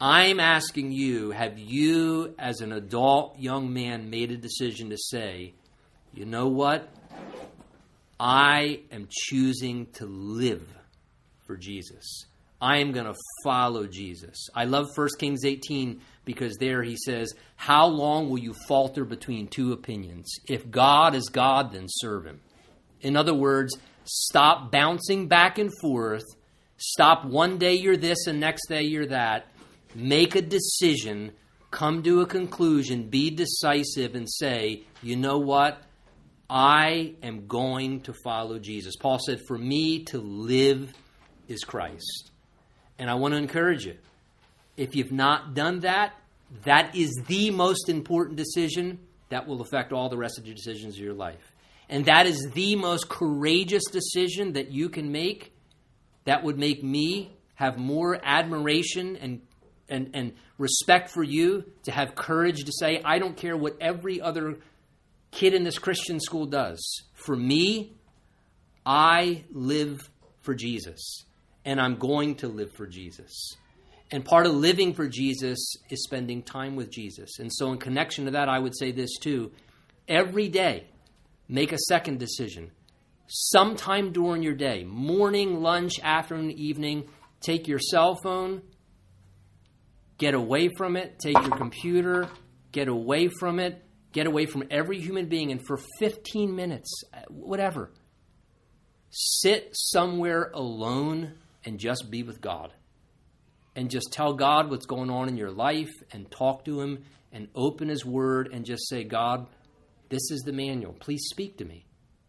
I'm 0.00 0.40
asking 0.40 0.92
you, 0.92 1.30
have 1.30 1.58
you, 1.58 2.34
as 2.38 2.60
an 2.60 2.72
adult 2.72 3.38
young 3.38 3.72
man, 3.72 4.10
made 4.10 4.32
a 4.32 4.36
decision 4.36 4.90
to 4.90 4.98
say, 4.98 5.54
you 6.12 6.24
know 6.24 6.48
what? 6.48 6.88
I 8.18 8.80
am 8.92 9.08
choosing 9.10 9.86
to 9.94 10.06
live 10.06 10.66
for 11.46 11.56
Jesus. 11.56 12.26
I 12.60 12.78
am 12.78 12.92
going 12.92 13.06
to 13.06 13.14
follow 13.42 13.86
Jesus. 13.86 14.48
I 14.54 14.64
love 14.64 14.86
1 14.94 15.08
Kings 15.18 15.44
18 15.44 16.00
because 16.24 16.56
there 16.56 16.82
he 16.82 16.96
says, 16.96 17.34
How 17.56 17.86
long 17.86 18.30
will 18.30 18.38
you 18.38 18.54
falter 18.66 19.04
between 19.04 19.48
two 19.48 19.72
opinions? 19.72 20.32
If 20.48 20.70
God 20.70 21.14
is 21.14 21.28
God, 21.28 21.72
then 21.72 21.86
serve 21.88 22.24
him. 22.24 22.40
In 23.00 23.16
other 23.16 23.34
words, 23.34 23.76
stop 24.04 24.70
bouncing 24.70 25.28
back 25.28 25.58
and 25.58 25.70
forth. 25.80 26.24
Stop 26.76 27.24
one 27.24 27.58
day 27.58 27.74
you're 27.74 27.96
this 27.96 28.26
and 28.26 28.40
next 28.40 28.68
day 28.68 28.82
you're 28.82 29.06
that. 29.06 29.46
Make 29.94 30.34
a 30.34 30.42
decision, 30.42 31.32
come 31.70 32.02
to 32.02 32.20
a 32.20 32.26
conclusion, 32.26 33.08
be 33.08 33.30
decisive, 33.30 34.14
and 34.14 34.28
say, 34.30 34.82
you 35.02 35.16
know 35.16 35.38
what? 35.38 35.82
I 36.48 37.14
am 37.22 37.46
going 37.46 38.02
to 38.02 38.14
follow 38.24 38.58
Jesus. 38.58 38.96
Paul 38.96 39.18
said, 39.18 39.40
For 39.46 39.56
me 39.56 40.04
to 40.04 40.18
live 40.18 40.92
is 41.48 41.64
Christ. 41.64 42.30
And 42.98 43.10
I 43.10 43.14
want 43.14 43.32
to 43.32 43.38
encourage 43.38 43.86
you. 43.86 43.96
If 44.76 44.94
you've 44.94 45.12
not 45.12 45.54
done 45.54 45.80
that, 45.80 46.14
that 46.64 46.94
is 46.94 47.12
the 47.26 47.50
most 47.50 47.88
important 47.88 48.36
decision 48.36 48.98
that 49.28 49.46
will 49.46 49.62
affect 49.62 49.92
all 49.92 50.08
the 50.08 50.16
rest 50.16 50.38
of 50.38 50.46
your 50.46 50.54
decisions 50.54 50.94
of 50.94 51.00
your 51.00 51.14
life. 51.14 51.53
And 51.88 52.06
that 52.06 52.26
is 52.26 52.50
the 52.54 52.76
most 52.76 53.08
courageous 53.08 53.84
decision 53.90 54.54
that 54.54 54.70
you 54.70 54.88
can 54.88 55.12
make 55.12 55.52
that 56.24 56.42
would 56.42 56.58
make 56.58 56.82
me 56.82 57.36
have 57.54 57.78
more 57.78 58.18
admiration 58.22 59.16
and, 59.16 59.42
and, 59.88 60.10
and 60.14 60.32
respect 60.58 61.10
for 61.10 61.22
you, 61.22 61.64
to 61.84 61.92
have 61.92 62.14
courage 62.14 62.64
to 62.64 62.72
say, 62.72 63.00
I 63.04 63.18
don't 63.18 63.36
care 63.36 63.56
what 63.56 63.76
every 63.80 64.20
other 64.20 64.58
kid 65.30 65.54
in 65.54 65.64
this 65.64 65.78
Christian 65.78 66.20
school 66.20 66.46
does. 66.46 67.02
For 67.14 67.36
me, 67.36 67.96
I 68.86 69.44
live 69.50 70.08
for 70.42 70.54
Jesus, 70.54 71.24
and 71.64 71.80
I'm 71.80 71.96
going 71.96 72.36
to 72.36 72.48
live 72.48 72.72
for 72.72 72.86
Jesus. 72.86 73.56
And 74.10 74.24
part 74.24 74.46
of 74.46 74.54
living 74.54 74.94
for 74.94 75.08
Jesus 75.08 75.76
is 75.90 76.04
spending 76.04 76.42
time 76.42 76.76
with 76.76 76.90
Jesus. 76.90 77.38
And 77.38 77.52
so, 77.52 77.72
in 77.72 77.78
connection 77.78 78.26
to 78.26 78.32
that, 78.32 78.48
I 78.48 78.58
would 78.58 78.76
say 78.76 78.92
this 78.92 79.16
too. 79.18 79.50
Every 80.06 80.48
day, 80.48 80.86
make 81.48 81.72
a 81.72 81.78
second 81.88 82.18
decision. 82.18 82.70
Sometime 83.26 84.12
during 84.12 84.42
your 84.42 84.54
day, 84.54 84.84
morning, 84.84 85.62
lunch, 85.62 85.98
afternoon, 86.02 86.50
evening, 86.52 87.08
take 87.40 87.66
your 87.66 87.78
cell 87.78 88.16
phone, 88.22 88.62
get 90.18 90.34
away 90.34 90.68
from 90.76 90.96
it, 90.96 91.18
take 91.18 91.38
your 91.38 91.56
computer, 91.56 92.28
get 92.72 92.88
away 92.88 93.28
from 93.28 93.58
it, 93.58 93.82
get 94.12 94.26
away 94.26 94.46
from 94.46 94.64
every 94.70 95.00
human 95.00 95.26
being, 95.26 95.50
and 95.50 95.66
for 95.66 95.78
15 95.98 96.54
minutes, 96.54 97.02
uh, 97.12 97.20
whatever, 97.28 97.90
sit 99.10 99.70
somewhere 99.72 100.50
alone 100.54 101.34
and 101.64 101.78
just 101.78 102.10
be 102.10 102.22
with 102.22 102.40
God. 102.40 102.72
And 103.76 103.90
just 103.90 104.12
tell 104.12 104.34
God 104.34 104.70
what's 104.70 104.86
going 104.86 105.10
on 105.10 105.28
in 105.28 105.36
your 105.36 105.50
life 105.50 105.90
and 106.12 106.30
talk 106.30 106.64
to 106.66 106.80
Him 106.80 107.04
and 107.32 107.48
open 107.54 107.88
His 107.88 108.04
Word 108.04 108.48
and 108.52 108.64
just 108.64 108.88
say, 108.88 109.02
God, 109.02 109.48
this 110.14 110.30
is 110.30 110.42
the 110.42 110.52
manual. 110.52 110.92
Please 110.92 111.24
speak 111.28 111.58
to 111.58 111.64
me. 111.64 111.86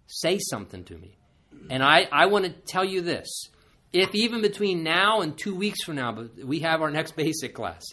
Say 0.07 0.39
something 0.49 0.83
to 0.85 0.97
me. 0.97 1.17
And 1.69 1.83
I, 1.83 2.07
I 2.11 2.25
want 2.25 2.45
to 2.45 2.51
tell 2.51 2.83
you 2.83 3.01
this. 3.01 3.27
If 3.93 4.13
even 4.15 4.41
between 4.41 4.83
now 4.83 5.21
and 5.21 5.37
two 5.37 5.55
weeks 5.55 5.83
from 5.83 5.95
now, 5.95 6.11
but 6.11 6.43
we 6.43 6.59
have 6.61 6.81
our 6.81 6.89
next 6.89 7.15
basic 7.15 7.53
class, 7.53 7.83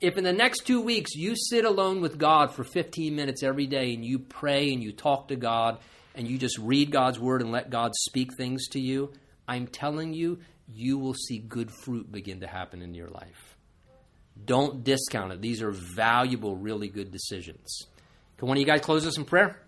if 0.00 0.18
in 0.18 0.24
the 0.24 0.32
next 0.32 0.66
two 0.66 0.82
weeks 0.82 1.14
you 1.14 1.34
sit 1.36 1.64
alone 1.64 2.02
with 2.02 2.18
God 2.18 2.52
for 2.52 2.64
15 2.64 3.16
minutes 3.16 3.42
every 3.42 3.66
day 3.66 3.94
and 3.94 4.04
you 4.04 4.18
pray 4.18 4.72
and 4.72 4.82
you 4.82 4.92
talk 4.92 5.28
to 5.28 5.36
God 5.36 5.78
and 6.14 6.28
you 6.28 6.36
just 6.36 6.58
read 6.58 6.90
God's 6.90 7.18
word 7.18 7.40
and 7.40 7.50
let 7.50 7.70
God 7.70 7.92
speak 7.94 8.36
things 8.36 8.68
to 8.68 8.80
you, 8.80 9.10
I'm 9.48 9.66
telling 9.66 10.12
you, 10.12 10.40
you 10.70 10.98
will 10.98 11.14
see 11.14 11.38
good 11.38 11.70
fruit 11.82 12.12
begin 12.12 12.40
to 12.40 12.46
happen 12.46 12.82
in 12.82 12.92
your 12.92 13.08
life. 13.08 13.56
Don't 14.44 14.84
discount 14.84 15.32
it. 15.32 15.40
These 15.40 15.62
are 15.62 15.70
valuable, 15.70 16.56
really 16.56 16.88
good 16.88 17.10
decisions. 17.10 17.86
Can 18.38 18.48
one 18.48 18.56
of 18.56 18.60
you 18.60 18.66
guys 18.66 18.80
close 18.80 19.06
us 19.06 19.16
in 19.16 19.24
prayer? 19.24 19.63